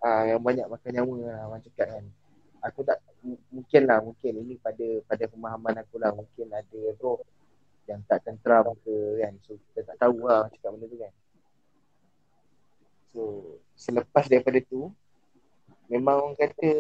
[0.03, 2.05] Ah, yang banyak makan nyawa lah orang cakap kan.
[2.67, 2.99] Aku tak
[3.55, 7.23] mungkin lah mungkin ini pada pada pemahaman aku lah mungkin ada roh
[7.87, 9.39] yang tak tenteram ke kan.
[9.47, 11.13] So kita tak tahu lah orang cakap benda tu kan.
[13.15, 13.21] So
[13.79, 14.91] selepas daripada tu
[15.87, 16.71] memang orang kata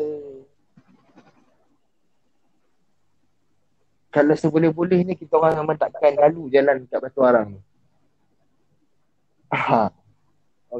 [4.10, 7.60] kalau seboleh-bolehnya kita orang memang takkan lalu jalan kat Batu Arang ni.
[9.54, 10.05] Ha.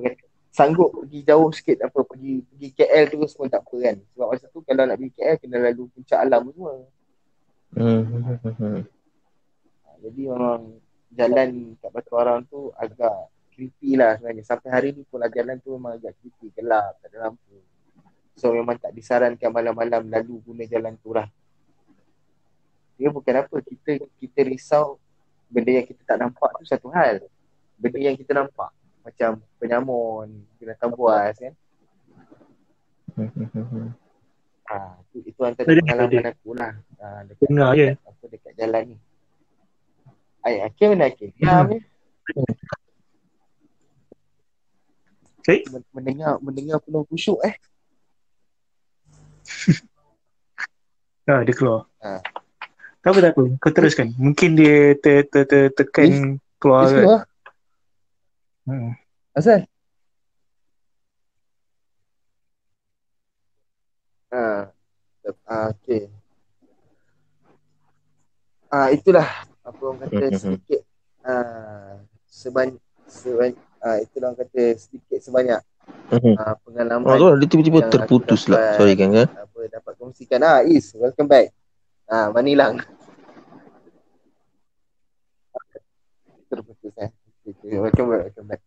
[0.00, 0.14] Okay.
[0.56, 3.96] Sanggup pergi jauh sikit apa pergi pergi KL terus pun tak apa kan.
[4.00, 6.72] Sebab masa tu kalau nak pergi KL kena lalu puncak alam semua.
[7.76, 8.00] Hmm.
[9.84, 10.80] Ha, jadi memang
[11.12, 14.44] jalan kat Batu Arang tu agak creepy lah sebenarnya.
[14.48, 17.56] Sampai hari ni pun lah jalan tu memang agak creepy, gelap, tak ada lampu.
[18.36, 21.28] So memang tak disarankan malam-malam lalu guna jalan tu lah.
[22.96, 24.96] Dia bukan apa, kita kita risau
[25.52, 27.24] benda yang kita tak nampak tu satu hal.
[27.76, 28.72] Benda yang kita nampak
[29.06, 31.54] macam penyamun, binatang buas kan.
[33.14, 33.88] Hmm, hmm, hmm.
[34.66, 36.74] Ah, itu, itu antara Ada, pengalaman aku lah.
[36.98, 37.94] Ah, dekat, Dengar je.
[37.94, 38.96] apa dekat jalan ni.
[40.42, 41.30] Ay, Akhil mana Akhil?
[41.38, 41.70] Diam
[42.26, 42.42] Hmm.
[45.46, 47.54] Men- Mendengar, mendengar penuh khusyuk eh.
[51.30, 51.86] Ah, dia keluar.
[52.02, 52.18] Ah.
[53.02, 53.42] Tak apa, tak apa.
[53.62, 54.14] Kau teruskan.
[54.14, 57.26] Mungkin dia ter, ter, ter, tekan keluar Dia kan.
[58.66, 58.98] Hmm.
[59.30, 59.62] Asal?
[64.26, 64.74] Ah,
[65.46, 66.10] ah, okay.
[68.66, 70.34] Ah, itulah apa orang kata Mhm.
[70.34, 70.80] sedikit
[71.22, 75.62] ah, sebanyak sebanyak ah, itulah orang kata sedikit sebanyak
[76.10, 76.34] Mhm.
[76.34, 78.74] ah, pengalaman Oh, dia tiba-tiba terputus lah.
[78.74, 79.30] Sorry kan kan?
[79.30, 80.42] apa dapat kongsikan.
[80.42, 81.54] Ah, Is, welcome back.
[82.10, 82.74] Ah, mana hilang?
[86.50, 87.10] Terputus eh.
[87.46, 87.78] Okay.
[87.78, 88.62] Welcome back, welcome back.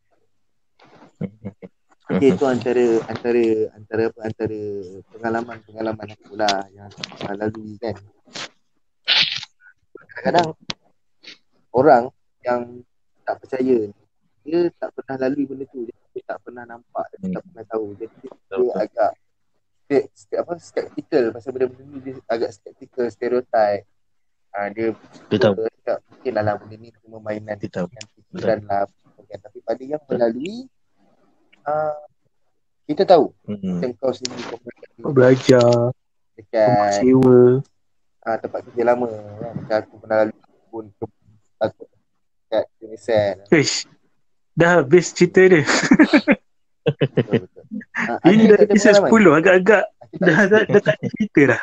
[2.15, 3.43] Okay, itu antara antara
[3.75, 4.59] antara apa antara
[5.11, 7.99] pengalaman-pengalaman aku lah yang aku pernah lalui kan.
[9.99, 10.47] Kadang-kadang
[11.75, 12.03] orang
[12.39, 12.80] yang
[13.27, 13.99] tak percaya ni,
[14.47, 17.36] dia tak pernah lalui benda tu, dia, dia tak pernah nampak, dia Hmm.
[17.36, 17.88] tak pernah tahu.
[17.99, 18.71] Jadi dia, dia Betul.
[18.80, 19.11] agak
[19.91, 19.99] dia,
[20.39, 23.84] apa skeptical pasal benda-benda ni dia agak skeptical stereotype.
[24.50, 24.91] Ah dia
[25.28, 25.54] Dia tahu.
[25.56, 27.86] dia cakap mungkin lah benda ni cuma mainan Dia tahu.
[27.88, 28.82] dengan fikiran lah
[29.24, 29.39] kan.
[29.39, 30.58] Tapi pada yang melalui
[31.64, 32.02] uh,
[32.84, 33.78] kita tahu Hmm.
[33.78, 34.58] macam kau sendiri kau
[35.14, 35.93] belajar, kau
[36.34, 37.62] dekat sewa.
[38.20, 39.52] uh, tempat kerja lama kan.
[39.56, 40.34] Macam aku pernah lalu
[40.68, 41.06] pun ke
[41.56, 41.88] takut
[42.47, 43.36] kat Unisen.
[43.50, 43.86] Ish,
[44.54, 45.62] dah habis cerita dia.
[46.89, 47.64] Betul betul.
[47.93, 49.84] Uh, Ini dah episode 10 agak-agak
[50.18, 51.62] dah, dah, dah tak cerita dah.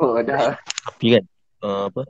[0.00, 0.56] Oh dah.
[0.56, 1.24] Tapi kan
[1.60, 2.02] uh, apa?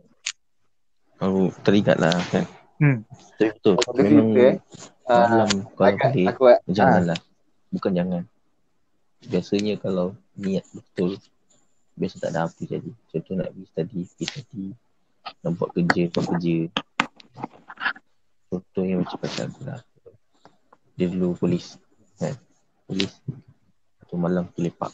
[1.19, 2.47] Aku teringat lah kan.
[2.79, 3.03] Hmm.
[3.37, 3.75] Tapi betul.
[3.99, 4.57] Memang cerita eh.
[5.11, 7.19] Uh, malam kalau agak boleh aku ah, janganlah.
[7.75, 8.23] Bukan jangan.
[9.27, 11.19] Biasanya kalau niat betul
[11.99, 12.91] biasa tak ada apa jadi.
[13.11, 14.65] Contoh nak pergi study, pergi study.
[15.43, 16.57] Nak buat kerja, buat kerja.
[18.49, 19.81] Contohnya macam pasal aku lah.
[20.95, 21.75] Dia dulu polis.
[22.23, 22.39] Kan?
[22.87, 23.13] Polis.
[23.99, 24.93] Satu malam pergi lepak.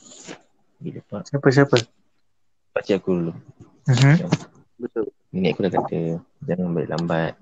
[0.81, 1.21] Pergi lepak.
[1.29, 1.77] Siapa-siapa?
[2.77, 3.33] Pakcik aku dulu.
[3.89, 4.15] Mhm.
[4.77, 5.09] betul.
[5.33, 5.99] Nenek aku dah kata
[6.45, 7.33] jangan balik lambat.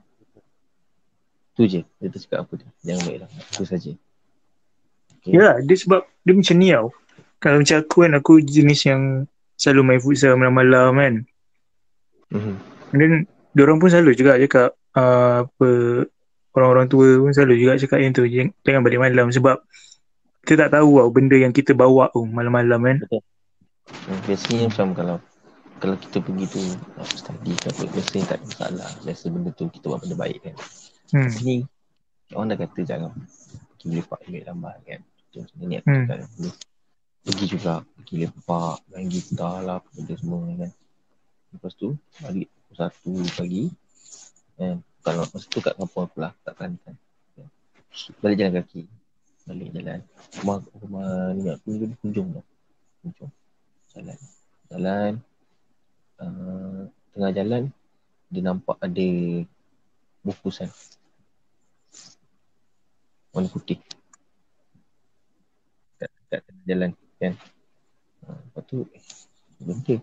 [1.59, 1.83] Tu je.
[1.99, 2.69] Dia tak cakap apa dia.
[2.87, 3.43] Jangan balik lambat.
[3.51, 3.93] Itu saja.
[5.19, 5.35] Okay.
[5.35, 6.89] Ya, dia sebab dia macam ni tau.
[7.43, 9.03] Kalau macam aku kan, aku jenis yang
[9.59, 11.15] selalu main futsal malam-malam kan.
[12.31, 12.55] Mhm.
[12.95, 13.13] And then,
[13.59, 15.69] diorang pun selalu juga cakap uh, apa
[16.55, 19.59] orang-orang tua pun selalu juga cakap yang tu jangan, balik malam sebab
[20.47, 22.99] kita tak tahu tau benda yang kita bawa tu malam-malam kan.
[23.03, 23.34] Hmm,
[24.25, 25.17] Biasanya macam kalau
[25.83, 26.63] kalau kita pergi tu
[26.97, 28.91] nak study ke apa, biasanya tak ada masalah.
[29.05, 30.55] Biasa benda tu kita buat benda baik kan.
[31.13, 31.29] Hmm.
[31.29, 31.57] Sini
[32.33, 33.13] orang dah kata jangan
[33.77, 35.01] pergi lepak ambil lambat kan.
[35.29, 36.25] Tu macam ni aku Hmm.
[36.39, 36.51] dulu.
[37.25, 40.71] Pergi juga, pergi lepak, main gitar lah, apa benda semua kan.
[41.57, 41.89] Lepas tu,
[42.21, 43.63] balik pukul satu pagi.
[44.61, 44.77] Kan.
[45.05, 46.95] Kalau masa tu kat kampung aku lah, kat Kelantan.
[47.37, 47.49] Kan.
[48.21, 48.83] Balik jalan kaki.
[49.49, 50.01] Balik jalan.
[50.41, 52.45] Rumah, rumah ni aku ni Kunjung tau.
[53.01, 53.33] Kunjung.
[53.95, 54.19] Jalan.
[54.71, 55.13] Jalan.
[56.15, 57.63] Uh, tengah jalan,
[58.31, 59.09] dia nampak ada
[60.23, 60.71] bungkusan.
[63.35, 63.79] Warna putih.
[65.99, 67.33] Kat, kat tengah jalan kan.
[68.27, 69.05] Uh, lepas tu, eh,
[69.63, 69.97] benda.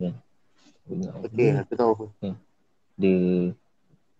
[0.00, 0.14] Kan.
[1.22, 2.34] Okey, aku tahu apa.
[3.00, 3.16] dia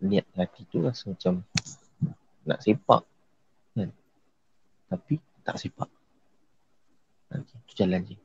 [0.01, 1.45] niat hati tu rasa macam
[2.49, 3.05] nak sepak
[3.77, 3.93] kan
[4.89, 5.91] tapi tak sepak
[7.29, 8.17] okay, tu jalan je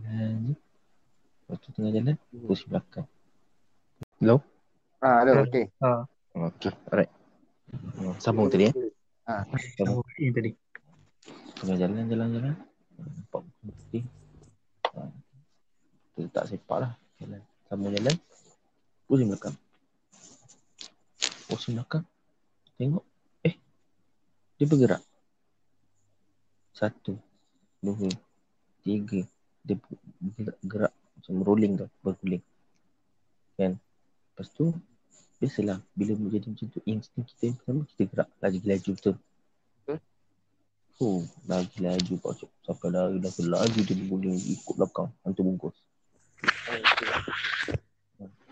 [0.00, 2.14] jalan je lepas tu tengah jalan
[2.46, 3.06] kursi belakang
[4.20, 4.40] hello?
[5.00, 5.64] Ah, ada okey.
[6.36, 7.12] okay alright.
[7.72, 8.74] Hmm, sambung tadi eh?
[9.76, 10.50] Sama yang tadi.
[11.60, 12.54] tengah jalan jalan jalan
[13.00, 14.04] nampak putih
[14.92, 15.08] ha.
[16.16, 16.92] tu tak sepak lah.
[17.20, 17.40] Jalan.
[17.68, 18.16] Sambung jalan.
[19.08, 19.56] Kursi belakang
[21.48, 22.04] kursi belakang
[22.76, 23.04] tengok.
[23.42, 23.56] Eh
[24.60, 25.02] dia bergerak.
[26.76, 27.16] Satu
[27.80, 28.12] dua
[28.84, 29.24] tiga
[29.64, 29.76] dia
[30.64, 32.44] gerak macam rolling tau berguling
[33.56, 33.76] kan
[34.32, 34.72] lepas tu
[35.40, 39.16] biasalah bila menjadi macam tu insting kita yang pertama kita gerak lagi-laju betul
[39.80, 39.98] Betul.
[41.00, 42.50] Oh, lagi laju kau cak.
[42.60, 45.76] Sampai lari dah laju dia berguling ikut belakang hantu bungkus.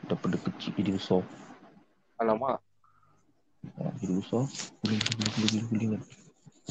[0.09, 1.20] Daripada kecil jadi besar.
[2.16, 2.64] Alamak.
[3.76, 4.48] Ha, jadi besar.
[4.80, 5.90] Guling, guling, guling, guling.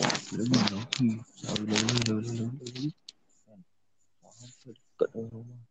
[0.01, 1.09] Wah, lagi lagi.
[1.45, 2.89] Lari, lari, lari, lari, lari.
[2.89, 3.06] Kan.
[4.97, 5.61] Dekat dalam rumah.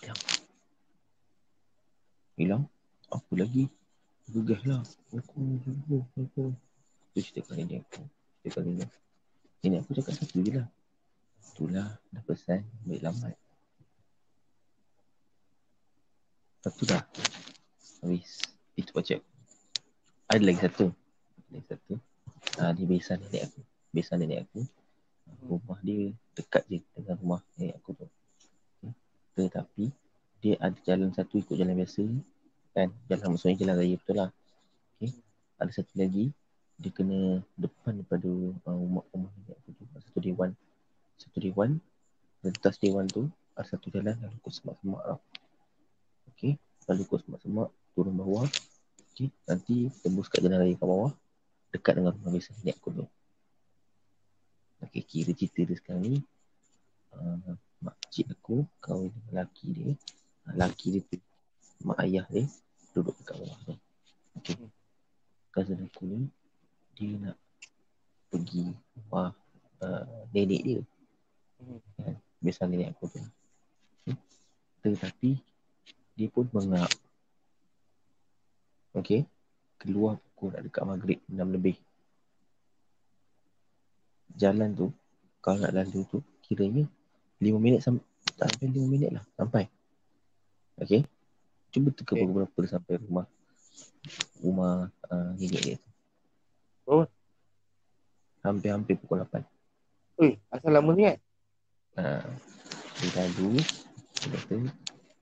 [0.00, 0.20] Hilang.
[2.40, 2.64] Hilang.
[3.12, 3.68] Apa lagi?
[4.32, 4.80] Gegah lah.
[5.12, 6.44] Aku, aku, aku.
[7.12, 8.00] Tu cerita kali ni aku.
[8.40, 8.86] Cerita kali ni.
[9.60, 10.68] Ini aku cakap satu je lah.
[11.56, 13.32] Itulah dah pesan Baik lambat
[16.60, 17.00] Lepas tu dah
[18.04, 18.44] Habis
[18.76, 19.16] Itu baca
[20.28, 21.94] Ada lagi satu Ada lagi satu
[22.60, 24.68] ah, Dia besan nenek aku Besan nenek aku
[25.48, 28.06] Rumah dia Dekat je Dengan rumah nenek aku tu.
[28.84, 28.92] Okay.
[29.34, 29.84] Tetapi
[30.44, 32.04] Dia ada jalan satu Ikut jalan biasa
[32.76, 32.92] Kan?
[33.08, 34.30] Jalan maksudnya jalan raya betul lah.
[34.96, 35.10] Okay.
[35.56, 36.28] Ada satu lagi
[36.76, 38.28] Dia kena Depan daripada
[38.68, 39.82] uh, Rumah rumah nenek aku tu.
[39.96, 40.52] Satu dewan.
[41.16, 41.80] Satu dewan
[42.44, 45.18] Atas dewan tu Ada satu jalan Lalu ikut semak-semak tau.
[46.36, 46.60] Okay.
[46.84, 48.44] Lalu ikut semak-semak Turun bawah.
[49.16, 49.32] Okay.
[49.48, 51.12] Nanti tembus kat jalan raya kat bawah
[51.72, 53.06] Dekat dengan rumah biasa nenek aku tu
[54.84, 56.20] Okay kira cerita dia sekarang ni
[57.16, 59.90] uh, Makcik aku Kahwin dengan lelaki dia
[60.44, 61.16] uh, Lelaki dia tu
[61.84, 62.44] Mak ayah dia
[62.92, 63.74] Duduk dekat bawah tu.
[64.40, 64.56] Okay
[65.52, 66.20] Cousin aku ni
[66.96, 67.36] Dia nak
[68.28, 69.32] Pergi Rumah
[69.80, 70.80] uh, Nenek dia.
[71.56, 71.80] Hmm.
[71.96, 72.16] kan?
[72.36, 73.20] Biasa nenek aku tu.
[74.04, 74.16] Okay.
[74.84, 75.30] Tetapi
[76.20, 76.92] Dia pun mengap.
[78.92, 79.24] Okay
[79.80, 81.76] Keluar pukul nak dekat maghrib 6 lebih
[84.34, 84.90] Jalan tu
[85.38, 86.82] Kalau nak lalu tu Kiranya
[87.38, 88.02] 5 minit sampai
[88.34, 89.70] Tak sampai 5 minit lah Sampai
[90.82, 91.06] Okay
[91.70, 92.26] Cuba teka Okay.
[92.26, 93.26] berapa sampai rumah
[94.42, 95.90] Rumah uh, nenek dia tu
[96.86, 97.02] Oh.
[98.46, 99.42] Hampir-hampir pukul 8
[100.16, 101.18] Ui, asal lama ni kan?
[102.00, 102.24] Ha,
[102.96, 103.60] dia lalu,
[104.16, 104.56] dia kata,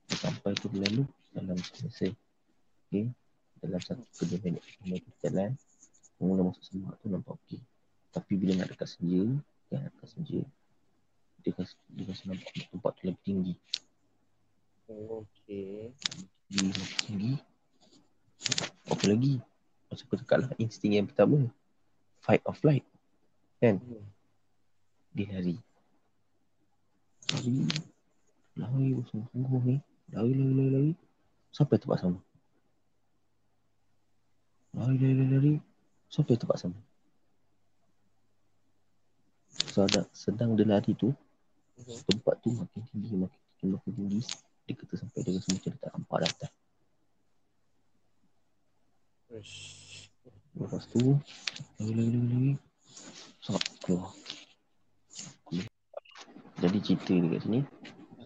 [0.06, 1.02] dia sampai tu dia lalu
[1.34, 2.14] dalam selesai.
[2.86, 3.10] Okay.
[3.58, 5.50] Dalam satu kerja minit tu jalan,
[6.22, 7.58] mula masuk semak tu nampak okey.
[8.14, 9.26] Tapi bila nak dekat senja,
[9.66, 10.40] kan nak dekat senja,
[11.42, 13.54] dia kasi, dia kasi nampak tempat tu lebih tinggi.
[14.86, 15.90] Okay.
[16.46, 17.32] Tinggi, lebih tinggi.
[18.86, 19.34] Apa lagi?
[19.90, 21.50] Macam aku cakap lah, insting yang pertama,
[22.22, 22.86] fight or flight.
[23.58, 23.82] Hmm.
[25.10, 25.56] Dia lari.
[27.34, 27.56] Lari.
[28.54, 29.76] Lari bersungguh-sungguh ni.
[30.14, 30.92] Lari, lari, lari, lari.
[31.50, 32.20] Sampai tempat sama.
[34.74, 35.54] Lari, lari, lari, lari.
[36.06, 36.78] Sampai tempat sama.
[39.74, 41.10] Sedang, sedang dia lari tu,
[41.74, 42.06] Mhm.
[42.06, 44.20] tempat tu makin tinggi, makin tinggi, makin tinggi.
[44.70, 46.52] Dia kata sampai dia rasa macam dia tak nampak dah atas.
[50.54, 51.18] Lepas tu,
[51.82, 52.52] lari, lari, lari, lari.
[53.42, 54.14] Sok, keluar.
[56.62, 57.60] Jadi cerita dia kat sini,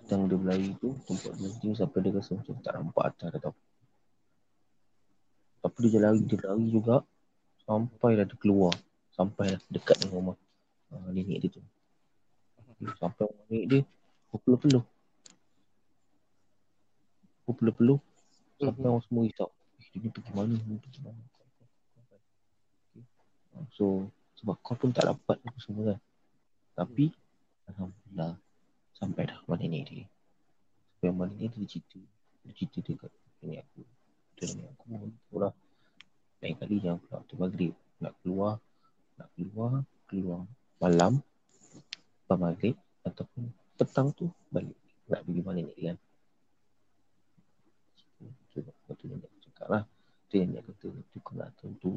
[0.05, 3.41] sedang dia berlari tu, tempat dia tinggi sampai dia rasa macam tak nampak atas dah
[3.41, 3.55] tau.
[5.65, 7.01] Tapi dia lari, dia lari juga,
[7.65, 8.77] sampai dah dia keluar.
[9.17, 10.37] Sampai dah dekat dengan rumah
[10.93, 11.63] uh, nenek dia tu.
[13.01, 13.81] Sampai nenek dia,
[14.31, 14.85] berpeluh-peluh.
[17.49, 17.99] Berpeluh-peluh,
[18.61, 18.91] sampai Mhm.
[18.93, 19.51] orang semua risau.
[19.81, 21.23] Eh, dia ni pergi mana, dia ni pergi mana.
[23.59, 24.07] Uh, So,
[24.39, 26.01] sebab kau pun tak dapat apa semua kan.
[26.79, 27.11] Tapi,
[27.67, 28.39] Alhamdulillah,
[28.95, 30.07] sampai dah rumah nenek dia.
[30.95, 31.99] Sampai rumah nenek dia, cerita.
[32.47, 33.11] Dia cerita dia kat
[33.43, 33.83] nenek aku.
[34.39, 34.85] Dia nenek aku,
[35.35, 35.55] orang
[36.39, 37.75] lain kali jangan keluar waktu maghrib.
[37.99, 38.53] Nak keluar,
[39.19, 39.73] nak keluar,
[40.07, 40.41] keluar
[40.79, 41.23] malam,
[42.25, 44.75] lepas maghrib, ataupun petang tu balik.
[45.09, 45.99] Nak pergi nenek dia kan.
[48.53, 49.83] Tu, tu, nenek aku cakap lah.
[50.29, 51.93] Tu nenek kata, tu kau nak tentu.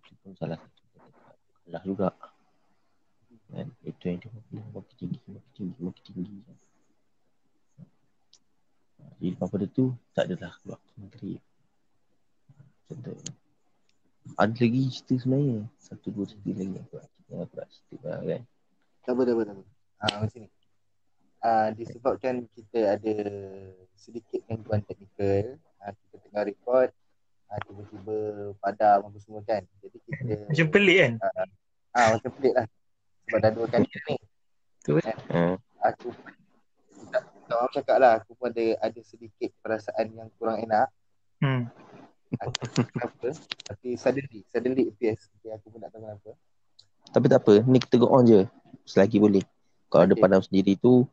[0.00, 0.82] Itu pun salah satu.
[1.66, 2.08] Kalah juga.
[3.52, 3.68] Kan?
[3.84, 4.30] Itu yang dia
[4.72, 6.36] makin, tinggi, makin tinggi, makin tinggi.
[9.18, 10.92] Jadi daripada tu, tak adalah waktu.
[10.98, 11.36] Macam tu.
[14.36, 15.68] Ada lagi cerita sebenarnya.
[15.76, 18.42] Satu dua cerita lagi yang aku nak yang aku nak cerita lah kan.
[19.04, 19.64] Tak apa, tak apa, tak apa.
[19.98, 20.48] Ah, macam ni.
[21.38, 23.14] Ah, disebabkan kita ada
[23.94, 26.90] sedikit gangguan teknikal, ah, kita tengah record,
[27.48, 28.16] ah, tiba-tiba
[28.58, 29.62] padam apa semua kan.
[29.84, 31.12] Jadi kita Macam pelik kan?
[31.96, 32.66] ah macam pelik lah.
[33.26, 34.16] Sebab dah dua kali ni.
[34.88, 35.54] Hmm.
[35.84, 36.08] Aku
[37.12, 40.88] tak tak orang cakap lah aku pun ada ada sedikit perasaan yang kurang enak.
[41.44, 41.68] Hmm.
[42.28, 43.28] Kenapa?
[43.72, 45.32] Tapi suddenly, suddenly appears.
[45.40, 46.30] Okay, aku pun tak tahu kenapa.
[47.08, 48.44] Tapi tak apa, ni kita go on je.
[48.84, 49.44] Selagi boleh.
[49.88, 50.20] Kalau ada Okay.
[50.20, 51.08] padam sendiri tu,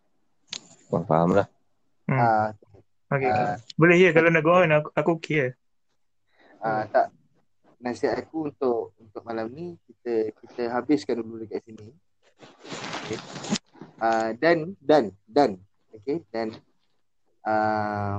[0.91, 1.48] korang faham lah.
[2.06, 2.20] Hmm.
[2.20, 2.48] Ah,
[3.06, 3.46] Okay, okay.
[3.54, 5.54] ah, Boleh je kalau nak go on aku, aku okay lah.
[6.66, 7.14] Ah tak
[7.78, 11.93] nasihat aku untuk untuk malam ni kita kita habiskan dulu dekat sini.
[13.06, 13.20] Okay.
[14.02, 15.62] Ah dan dan dan
[15.93, 16.58] okay dan
[17.46, 18.18] ah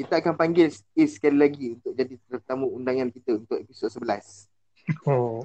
[0.00, 4.48] kita akan panggil Is sekali lagi untuk jadi tetamu undangan kita untuk episod 11.
[5.04, 5.40] Oh.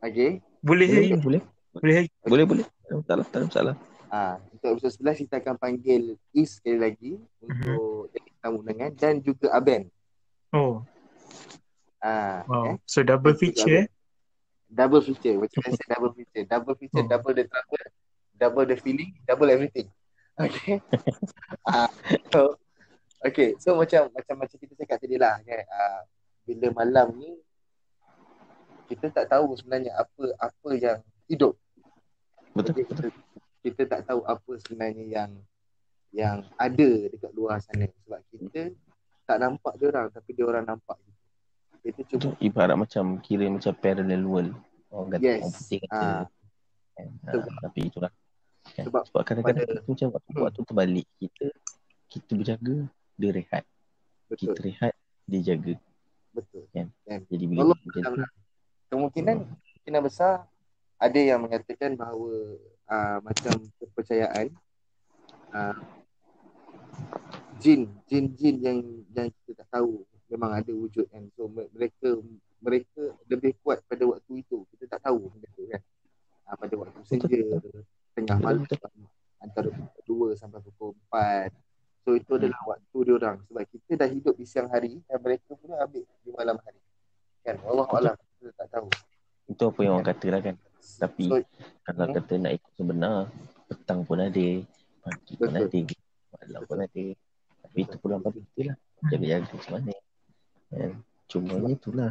[0.00, 0.40] Okay.
[0.60, 0.88] Boleh.
[0.88, 1.42] Boleh, boleh.
[1.72, 2.04] Boleh.
[2.24, 2.66] Boleh, boleh.
[2.66, 3.74] Tak ada masalah, tak ada masalah.
[4.10, 9.14] Ah untuk episod 11 kita akan panggil Is sekali lagi untuk jadi tetamu undangan dan
[9.22, 9.86] juga Aben.
[10.50, 10.82] Oh.
[12.02, 12.74] Ah Wow.
[12.74, 12.76] eh.
[12.90, 13.88] So double feature eh.
[14.66, 15.38] double feature.
[15.38, 16.42] Macam saya double feature.
[16.42, 17.10] Double feature, Oh.
[17.10, 17.86] double the trouble,
[18.34, 19.86] double the feeling, double everything.
[20.34, 20.82] Okay.
[21.70, 21.86] Ah,
[22.34, 22.58] so,
[23.22, 23.54] okay.
[23.62, 25.62] So macam macam macam kita cakap tadi lah kan.
[25.70, 26.00] Uh,
[26.50, 27.30] bila malam ni
[28.90, 30.98] kita tak tahu sebenarnya apa apa yang
[31.30, 31.54] hidup.
[32.50, 33.06] Betul, Jadi, betul.
[33.06, 33.06] kita,
[33.62, 35.30] kita tak tahu apa sebenarnya yang
[36.10, 38.74] yang ada dekat luar sana sebab kita
[39.22, 41.14] tak nampak dia orang tapi dia orang nampak kita.
[41.80, 44.52] Kita Itu cuma ibarat macam kira macam parallel world.
[44.90, 45.38] Orang kata, Yes.
[45.40, 46.08] orang putih kata.
[46.90, 47.06] kan.
[47.22, 47.40] betul.
[47.40, 48.12] Ah, tapi itulah.
[48.74, 48.84] Kan?
[48.90, 50.42] Sebab Sebab, kadang-kadang pada- kita macam waktu, Hmm.
[50.44, 51.06] waktu terbalik.
[51.16, 51.46] Kita
[52.10, 52.76] kita berjaga,
[53.16, 53.64] dia rehat.
[54.26, 55.74] betul Kita rehat, dia jaga.
[56.34, 56.64] betul.
[57.06, 58.30] Jadi bila Allah macam tu, Alam.
[58.90, 60.44] Kemungkinan kemungkinan besar
[61.00, 62.58] ada yang mengatakan bahawa
[62.90, 64.50] uh, macam kepercayaan
[65.54, 65.78] uh,
[67.62, 68.78] jin jin-jin yang
[69.14, 71.24] yang kita tak tahu memang ada wujud kan.
[71.38, 72.18] So me- mereka
[72.60, 74.66] mereka lebih kuat pada waktu itu.
[74.74, 75.82] Kita tak tahu benda tu kan.
[76.50, 77.40] Uh, pada waktu senja
[78.12, 78.66] tengah malam
[79.40, 81.48] antara pukul 2 sampai pukul 4.
[82.04, 82.40] So itu Hmm.
[82.42, 86.04] adalah waktu dia orang sebab kita dah hidup di siang hari dan mereka pula ambil
[86.04, 86.80] di malam hari.
[87.44, 88.88] Kan Allah alam kita tak tahu.
[89.50, 90.56] itu apa yang orang kata lah kan.
[90.96, 91.36] Tapi So,
[91.84, 92.14] kalau Hmm.
[92.16, 93.16] kata nak ikut sebenar,
[93.68, 94.46] petang pun ada,
[95.04, 95.66] pagi pun Betul.
[95.66, 95.80] ada,
[96.32, 97.04] malam pun ada.
[97.60, 98.76] Tapi itu pulang pada kita lah.
[99.10, 99.94] Jaga-jaga macam mana.
[100.70, 100.92] Kan?
[101.28, 102.10] Cuma itulah.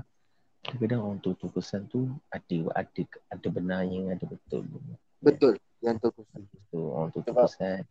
[0.60, 3.02] Kadang-kadang orang tu, tu pesan tu ada ada
[3.32, 4.68] ada benarnya, ada betul.
[5.24, 6.58] betul yang tu setuju.
[6.68, 7.82] Tu orang tu tu pesan.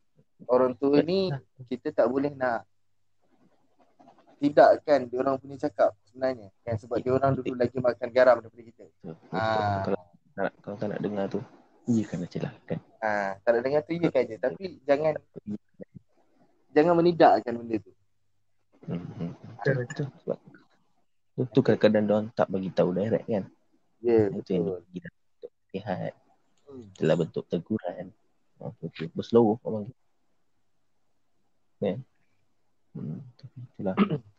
[0.44, 1.32] Orang tua ni
[1.72, 2.68] kita tak boleh nak
[4.38, 8.36] tidak kan dia orang punya cakap sebenarnya kan sebab dia orang dulu lagi makan garam
[8.42, 8.84] daripada kita.
[9.30, 9.86] Ah.
[9.86, 9.98] Kalau
[10.34, 11.38] tak, kalau tak nak dengar tu,
[11.86, 12.78] iya kan nak celah kan.
[12.98, 15.14] Ah, tak ada dengar tu ya kan je tapi jangan
[16.74, 17.92] jangan menidakkan benda tu.
[18.90, 19.30] Hmm, hmm.
[19.62, 19.74] Betul.
[19.86, 20.06] Betul.
[20.26, 20.38] Sebab
[21.38, 23.44] tu, tu kadang-kadang dia orang tak bagi tahu direct kan.
[24.02, 24.82] Ya, Itu yang betul.
[24.82, 26.14] dia bagi dalam bentuk nasihat,
[26.68, 26.86] Hmm.
[26.98, 28.04] dalam bentuk teguran.
[28.58, 29.06] Oh, okay.
[29.14, 29.96] Berseluruh orang panggil.
[31.78, 31.98] Kan?
[32.98, 33.22] Hmm,
[33.70, 33.94] itulah.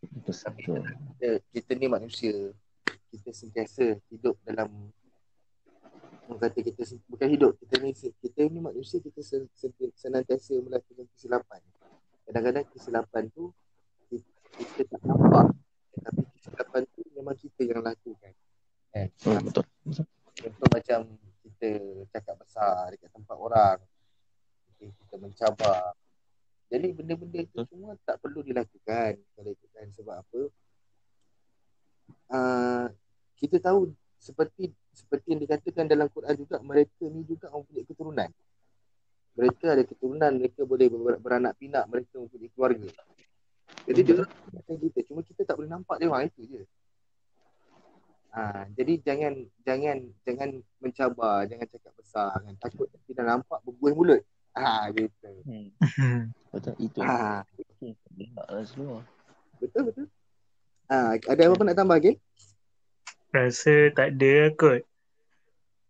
[0.00, 0.84] Oh,
[1.18, 2.32] kita, kita ni manusia.
[3.10, 4.92] Kita sentiasa hidup dalam
[6.30, 11.58] kata kita bukan hidup kita ni kita ni manusia kita sen, sen, senantiasa melakukan kesilapan.
[12.22, 13.50] Kadang-kadang kesilapan tu
[14.06, 15.50] kita, kita tak nampak.
[15.90, 18.32] Tapi kesilapan tu memang kita yang lakukan.
[18.94, 19.64] Kan Hmm, betul.
[19.86, 20.06] betul.
[20.40, 20.98] contoh macam
[21.42, 21.70] kita
[22.14, 23.78] cakap besar dekat tempat orang.
[24.78, 25.92] Kita mencabar
[26.70, 30.40] jadi benda-benda itu semua tak perlu dilakukan kalau itu kan sebab apa
[32.30, 32.86] uh,
[33.36, 33.90] kita tahu
[34.22, 38.30] seperti seperti yang dikatakan dalam Quran juga mereka ni juga mempunyai keturunan
[39.34, 42.90] mereka ada keturunan mereka boleh ber- beranak pinak mereka mempunyai keluarga
[43.88, 46.62] jadi dia orang macam kita cuma kita tak boleh nampak dia orang itu je
[48.30, 49.34] Ha, jadi jangan
[49.66, 52.54] jangan jangan mencabar, jangan cakap besar kan.
[52.62, 54.22] Takut nanti dah nampak berbuih mulut.
[54.54, 55.30] Ha gitu.
[55.42, 55.74] Hmm,
[56.50, 56.74] betul.
[56.78, 57.42] Itu Ha
[58.66, 59.00] semua.
[59.58, 60.06] betul betul.
[60.90, 62.12] Ha ada apa-apa nak tambah lagi?
[63.30, 64.82] Rasa tak ada lah kot.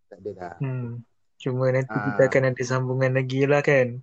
[0.09, 0.55] Tak ada dah.
[0.61, 1.01] Hmm.
[1.41, 2.05] Cuma nanti Ah.
[2.13, 3.97] kita akan ada sambungan lagi lah kan.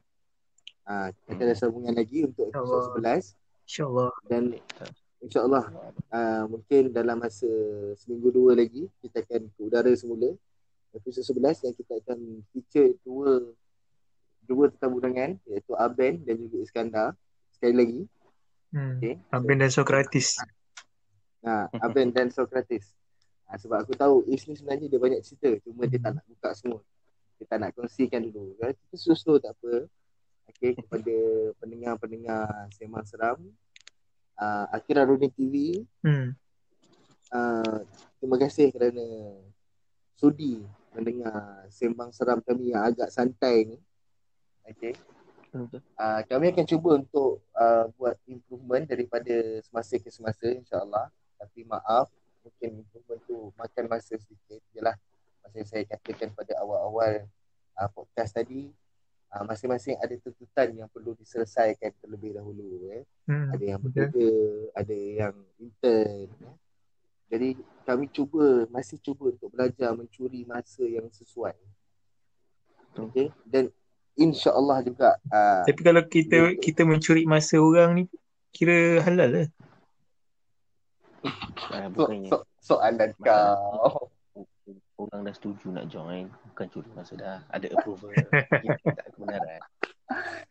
[0.85, 3.37] Ha kita ada sambungan lagi untuk episod 11
[3.67, 4.11] InsyaAllah.
[4.31, 4.43] dan
[5.19, 5.65] insyaallah
[6.07, 7.49] uh, mungkin dalam masa
[7.99, 10.31] seminggu dua lagi kita akan ke udara semula
[10.95, 13.43] episod 11 dan kita akan feature dua
[14.47, 17.13] dua tetamu undangan iaitu Aben dan juga Iskandar
[17.51, 18.01] sekali lagi
[18.67, 18.99] Hmm.
[18.99, 20.35] okey Abin dan Sokratis.
[21.47, 22.91] Ha, Aben dan Socrates.
[23.47, 26.49] Ha, sebab aku tahu Is ni sebenarnya dia banyak cerita cuma dia tak nak buka
[26.51, 26.83] semua.
[27.39, 28.59] Dia tak nak kongsikan dulu.
[28.59, 29.87] Ya, kita slow-slow tak apa.
[30.51, 31.15] Okey kepada
[31.63, 33.39] pendengar-pendengar Sembang Seram.
[34.35, 35.87] Uh, Akira Rudin TV.
[36.03, 36.35] Hmm.
[37.31, 37.87] Uh,
[38.19, 39.05] terima kasih kerana
[40.19, 40.59] sudi
[40.91, 43.77] mendengar Sembang Seram kami yang agak santai ni.
[44.67, 45.81] Betul.
[45.95, 51.07] Uh, kami akan cuba untuk uh, buat improvement daripada semasa ke semasa insyaAllah.
[51.39, 52.11] Tapi maaf,
[52.43, 54.61] mungkin improvement tu makan masa sedikit.
[54.75, 54.95] Jelah,
[55.41, 57.25] macam saya katakan pada awal-awal
[57.79, 58.69] uh, podcast tadi,
[59.31, 62.91] uh, masing-masing ada tuntutan yang perlu diselesaikan terlebih dahulu.
[62.91, 63.03] Eh.
[63.27, 63.55] Hmm.
[63.55, 64.29] Ada yang bekerja,
[64.75, 66.27] ada yang intern.
[66.27, 66.57] Eh.
[67.27, 67.49] Jadi
[67.83, 71.55] kami cuba, masih cuba untuk belajar mencuri masa yang sesuai.
[72.95, 73.29] Okay?
[73.43, 73.67] Dan
[74.17, 78.03] insya-Allah juga uh, Tapi kalau kita kita mencuri masa orang ni
[78.51, 79.47] kira halal lah.
[81.69, 84.09] Ah, so, bukannya so, soalan kau.
[84.97, 87.39] orang dah setuju nak join, bukan curi masa dah.
[87.53, 88.17] Ada approval.
[88.97, 89.61] Tak kebenaran.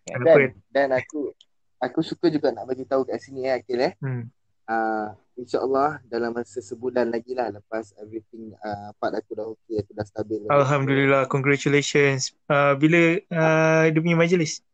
[0.07, 0.39] Kenapa?
[0.39, 1.35] Dan, dan aku
[1.83, 3.93] aku suka juga nak bagi tahu kat sini eh Akil eh.
[3.99, 4.31] Hmm.
[4.71, 9.93] Uh, InsyaAllah dalam masa sebulan lagi lah lepas everything uh, part aku dah okay, aku
[9.93, 10.41] dah stabil.
[10.49, 12.33] Alhamdulillah, congratulations.
[12.49, 14.65] Uh, bila uh, dia punya majlis?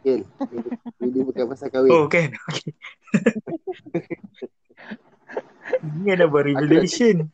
[0.00, 0.24] Okay,
[1.04, 1.92] ini bukan pasal kahwin.
[1.92, 2.72] Oh kan, okay.
[5.84, 7.28] Ini ada baru revelation.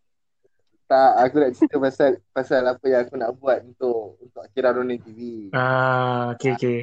[0.91, 4.99] Tak, aku nak cerita pasal pasal apa yang aku nak buat untuk untuk Akira Ronin
[4.99, 5.49] TV.
[5.55, 6.79] Ah, okay, okay.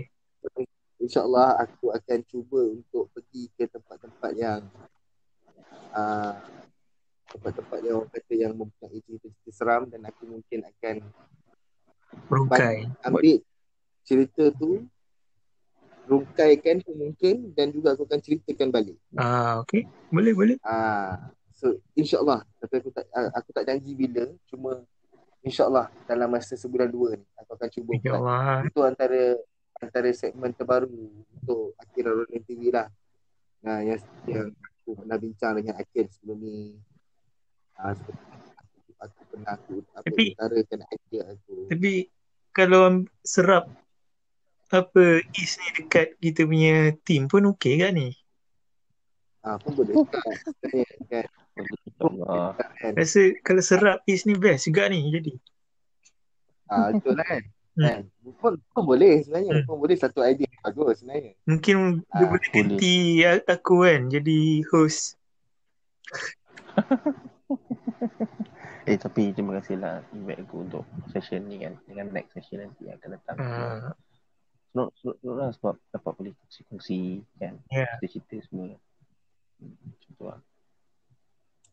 [1.03, 4.63] InsyaAllah aku akan cuba untuk pergi ke tempat-tempat yang
[5.93, 6.33] uh,
[7.29, 10.95] tempat-tempat yang orang kata yang mempunyai cerita-cerita seram dan aku mungkin akan
[12.25, 12.89] Rungkai.
[13.05, 13.37] ambil
[14.01, 14.81] cerita tu
[16.09, 18.97] rungkaikan tu mungkin dan juga aku akan ceritakan balik.
[19.13, 19.85] Ah, okay.
[20.09, 20.55] Boleh, boleh.
[20.65, 24.81] Ah, so insyaallah tapi aku tak ah, aku tak janji bila cuma
[25.45, 27.97] insyaallah dalam masa sebulan dua ni aku akan cuba buat.
[28.01, 28.57] InsyaAllah.
[28.65, 29.21] Itu antara
[29.79, 30.89] antara segmen terbaru
[31.37, 32.89] untuk Akira Ronin TV lah.
[33.61, 34.49] Nah, yang yang
[34.89, 36.73] aku pernah bincang dengan Akil sebelum ni.
[37.77, 38.25] Ah, seperti
[38.57, 41.55] aku, aku pernah aku apa Tapi- utarakan idea aku.
[41.69, 41.91] Tapi
[42.49, 43.69] kalau serap
[44.73, 48.17] apa Is ni dekat kita punya team pun okey kan ni?
[49.45, 50.33] Ah, pun boleh kan.
[50.57, 51.25] Sebenarnya kan.
[51.53, 52.49] InsyaAllah.
[52.57, 52.91] kan.
[52.97, 55.37] Rasa kalau serap Is ni best juga ni jadi.
[56.65, 57.45] Ah, betul lah kan.
[57.79, 57.87] Hmm.
[57.87, 58.01] kan.
[58.35, 59.51] Pun, pun boleh sebenarnya.
[59.55, 59.65] Hmm.
[59.65, 61.31] Pun boleh satu idea yang bagus sebenarnya.
[61.45, 62.95] Mungkin dia Ah, boleh ganti
[63.47, 65.15] aku kan jadi host.
[68.85, 72.89] Eh tapi terima kasih lah invite aku untuk session ni kan dengan next session nanti
[72.89, 73.37] yang akan datang.
[73.37, 73.93] Ah,
[74.65, 77.01] Senang, senang, senang lah sebab dapat boleh kongsi-kongsi
[77.37, 77.85] kan Ya.
[77.97, 78.73] cerita-cerita semua.
[79.57, 80.39] Hmm, Macam tu lah.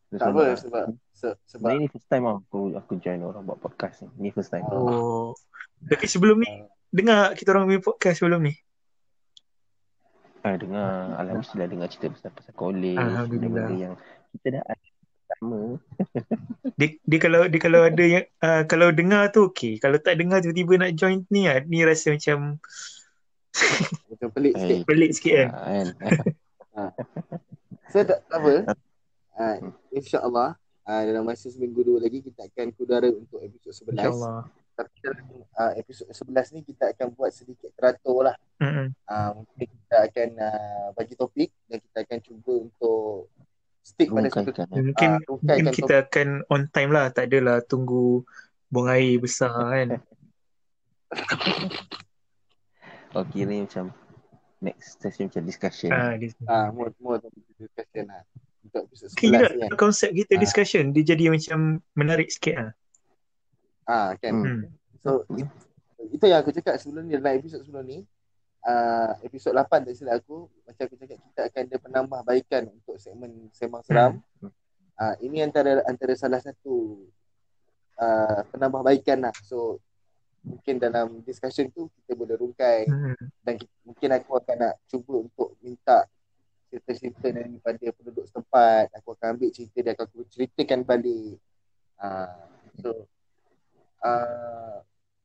[0.09, 0.55] Tak apa lah.
[0.55, 4.09] sebab se, sebab Sebenarnya ni first time lah aku, aku join orang buat podcast ni.
[4.19, 4.65] Ni first time.
[4.67, 5.33] Oh.
[5.85, 6.49] Tapi sebelum ni
[6.89, 8.53] dengar kita orang punya podcast sebelum ni.
[10.41, 13.67] Ah, dengar, alah mestilah dengar cerita pasal pasal college, Alhamdulillah.
[13.75, 13.93] yang
[14.31, 14.87] kita dah ada
[15.27, 15.61] sama.
[16.79, 19.81] Dia, dia kalau dia kalau ada yang uh, kalau dengar tu okey.
[19.81, 22.61] Kalau tak dengar tiba-tiba nak join ni ah ni rasa macam
[24.13, 24.77] macam pelik sikit.
[24.77, 25.49] Eh, pelik sikit kan.
[25.51, 26.91] ah, kan.
[27.91, 28.77] So tak, tak apa.
[29.37, 29.55] Uh,
[29.95, 33.95] InsyaAllah uh, dalam masa seminggu dua lagi kita akan kudara untuk episod 11.
[33.95, 34.39] InsyaAllah.
[34.77, 35.25] Tapi dalam
[35.57, 38.35] uh, episod 11 ni kita akan buat sedikit teratur lah.
[38.61, 38.93] Mm-mm.
[39.03, 43.33] Uh, mungkin kita akan uh, bagi topik dan kita akan cuba untuk
[43.81, 44.67] stick pada satu Rungkaikan.
[44.69, 47.09] Ya, Mungkin Ah, mungkin kita akan on time lah.
[47.09, 48.21] Tak adalah tunggu
[48.67, 49.89] buang air besar kan.
[53.15, 53.89] Oh, kira macam
[54.59, 55.89] next session macam discussion.
[55.89, 58.21] Ah, dia, Ah, more, more topik discussion lah.
[58.61, 59.69] Untuk episod 11 Kira ni kan.
[59.79, 60.39] konsep kita Ah.
[60.43, 61.59] discussion dia jadi macam
[61.95, 62.71] menarik sikit lah.
[63.87, 64.33] Ah, kan.
[64.35, 64.61] Hmm.
[64.99, 65.47] So it,
[66.11, 68.03] itu yang aku cakap sebelum ni dalam episod sebelum ni
[68.67, 73.47] uh, episod 8 tak silap aku macam aku cakap kita akan ada penambahbaikan untuk segmen
[73.55, 74.19] Sembang Seram.
[74.43, 74.51] Hmm.
[74.97, 77.07] Uh, ini antara antara salah satu
[77.95, 79.35] uh, penambahbaikan lah.
[79.47, 79.79] So
[80.43, 83.15] mungkin dalam discussion tu kita boleh rungkai Hmm.
[83.43, 86.07] dan kita, mungkin aku akan nak cuba untuk minta
[86.67, 88.91] cerita-cerita daripada penduduk setempat.
[88.99, 91.39] Aku akan ambil cerita dia akan aku ceritakan balik.
[91.97, 92.47] Uh,
[92.83, 93.07] so
[94.03, 94.77] uh,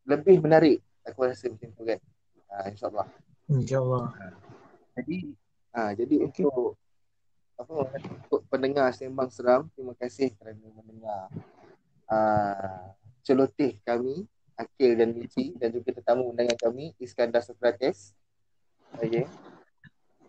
[0.07, 2.01] lebih menarik aku rasa macam tu kan.
[2.53, 3.09] Uh, InsyaAllah.
[3.51, 4.07] InsyaAllah.
[4.97, 5.19] Jadi
[5.73, 6.77] ah jadi untuk
[7.57, 11.33] apa untuk pendengar sembang seram terima kasih kerana mendengar
[12.13, 12.93] ah
[13.25, 14.29] celoteh kami
[14.59, 18.13] Akil dan Michi dan juga tetamu undangan kami Iskandar Sokrates.
[19.01, 19.25] Okay.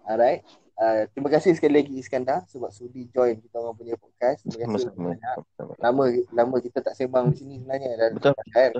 [0.07, 0.47] Alright.
[0.73, 4.41] Uh, terima kasih sekali lagi Iskandar sebab sudi join kita orang punya podcast.
[4.41, 5.13] Terima kasih Sama-sama.
[5.13, 5.35] banyak.
[5.77, 8.33] Lama lama kita tak sembang macam ni sebenarnya dan Betul.
[8.49, 8.71] kan.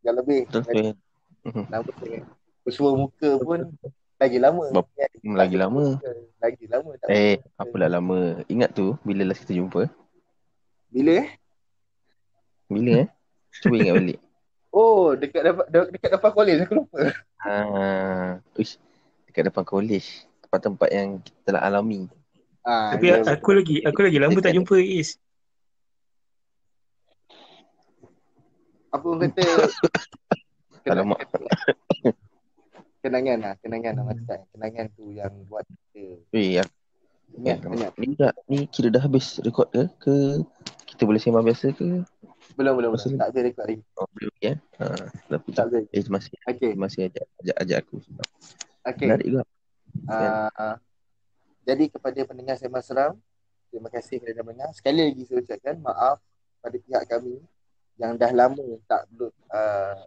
[0.00, 0.40] Dah lebih.
[0.46, 0.62] Betul.
[0.62, 0.88] betul.
[1.66, 2.22] Lama sangat.
[2.60, 3.58] Bersua muka pun
[4.16, 4.64] lagi lama.
[4.70, 5.10] Bap- Kan?
[5.20, 5.84] Hmm, Lagi lama.
[6.38, 8.18] Lagi lama tak Eh, apalah lama.
[8.46, 9.90] Ingat tu bila last kita jumpa?
[10.86, 11.28] Bila eh?
[12.66, 13.08] Bila eh?
[13.52, 14.18] Cuba ingat balik.
[14.70, 17.10] Oh, dekat depan de- dekat depan college aku lupa.
[17.42, 18.78] Ah, uish,
[19.26, 20.29] dekat depan college.
[20.50, 22.10] Tempat-tempat yang kita telah alami.
[22.66, 25.14] Ah, Tapi ya, aku lagi aku lagi lama tak jumpa Is.
[28.90, 29.46] apa orang kata
[30.90, 31.22] Alamak.
[32.98, 35.62] kenangan lah, kenangan lah macam kenangan tu yang buat
[35.94, 36.64] kita Eh, ya.
[37.38, 37.94] Ya, banyak.
[37.94, 39.86] Ni dah, ni kira dah habis rekod ke?
[40.02, 40.42] Ke
[40.90, 42.02] kita boleh sembang biasa ke?
[42.58, 43.22] Belum belum, Masa belum.
[43.22, 43.86] tak ada rekod lagi.
[43.94, 44.58] Oh, belum ya?
[44.82, 45.78] Ha, tapi Tak ada.
[45.86, 48.02] eh, masih Okey, masih ajak ajak, ajak aku.
[48.82, 49.06] okey.
[49.06, 49.42] Menarik juga.
[50.10, 50.76] Ah,
[51.64, 53.12] jadi kepada pendengar Sembang Seram,
[53.70, 54.74] terima kasih kerana mendengar.
[54.74, 56.18] Sekali lagi saya ucapkan maaf
[56.58, 57.38] pada pihak kami
[58.00, 60.02] yang dah lama tak upload uh,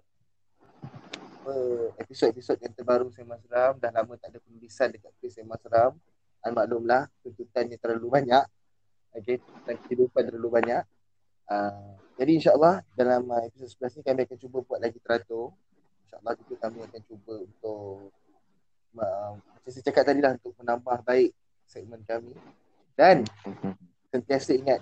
[2.00, 5.94] episod-episod yang terbaru Sembang Seram, dah lama tak ada penulisan dekat page Sembang Seram.
[6.44, 8.46] maklumlah tuntutannya terlalu banyak.
[9.14, 10.84] Okay, tuntutan kehidupan terlalu banyak.
[11.48, 15.56] Uh, jadi insyaAllah dalam uh, episod 11 ni kami akan cuba buat lagi teratur.
[16.04, 18.12] InsyaAllah juga kami akan cuba untuk
[18.98, 21.32] uh, macam saya cakap tadi lah untuk menambah baik
[21.66, 22.34] segmen kami.
[22.94, 23.26] Dan
[24.14, 24.82] sentiasa ingat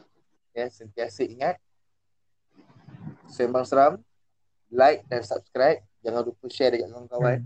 [0.52, 1.56] ya, sentiasa ingat
[3.32, 3.94] Sembang Seram
[4.72, 7.40] like dan subscribe jangan lupa share dekat kawan-kawan.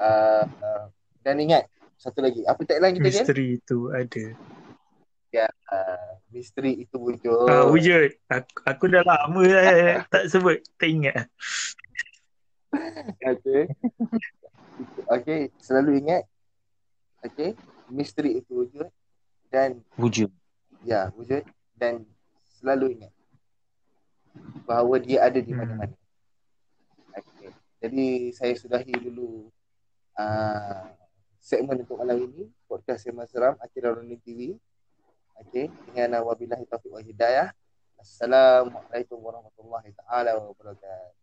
[0.00, 0.84] Uh, uh,
[1.20, 1.68] dan ingat
[2.00, 3.24] satu lagi apa tagline kita kan?
[3.24, 4.24] Misteri itu ada.
[5.30, 7.46] Ya, uh, misteri itu wujud.
[7.46, 8.10] Uh, wujud.
[8.26, 11.28] Aku, aku dah lama dah tak sebut, tak ingat.
[13.30, 13.68] okay.
[15.08, 16.24] Okay, selalu ingat.
[17.20, 17.52] Okay,
[17.92, 18.88] misteri itu wujud
[19.52, 20.32] dan wujud.
[20.80, 21.44] Ya, wujud
[21.76, 22.08] dan
[22.60, 23.12] selalu ingat
[24.64, 25.58] bahawa dia ada di hmm.
[25.58, 25.94] mana-mana.
[25.94, 27.18] Hmm.
[27.18, 27.50] Okay.
[27.82, 29.50] Jadi saya sudahi dulu
[30.14, 30.84] uh,
[31.40, 34.54] segmen untuk malam ini podcast Sembang Seram Akhirah Running TV.
[35.40, 37.48] Okey, dengan wabillahi taufiq wal hidayah.
[37.96, 41.19] Assalamualaikum warahmatullahi taala wabarakatuh.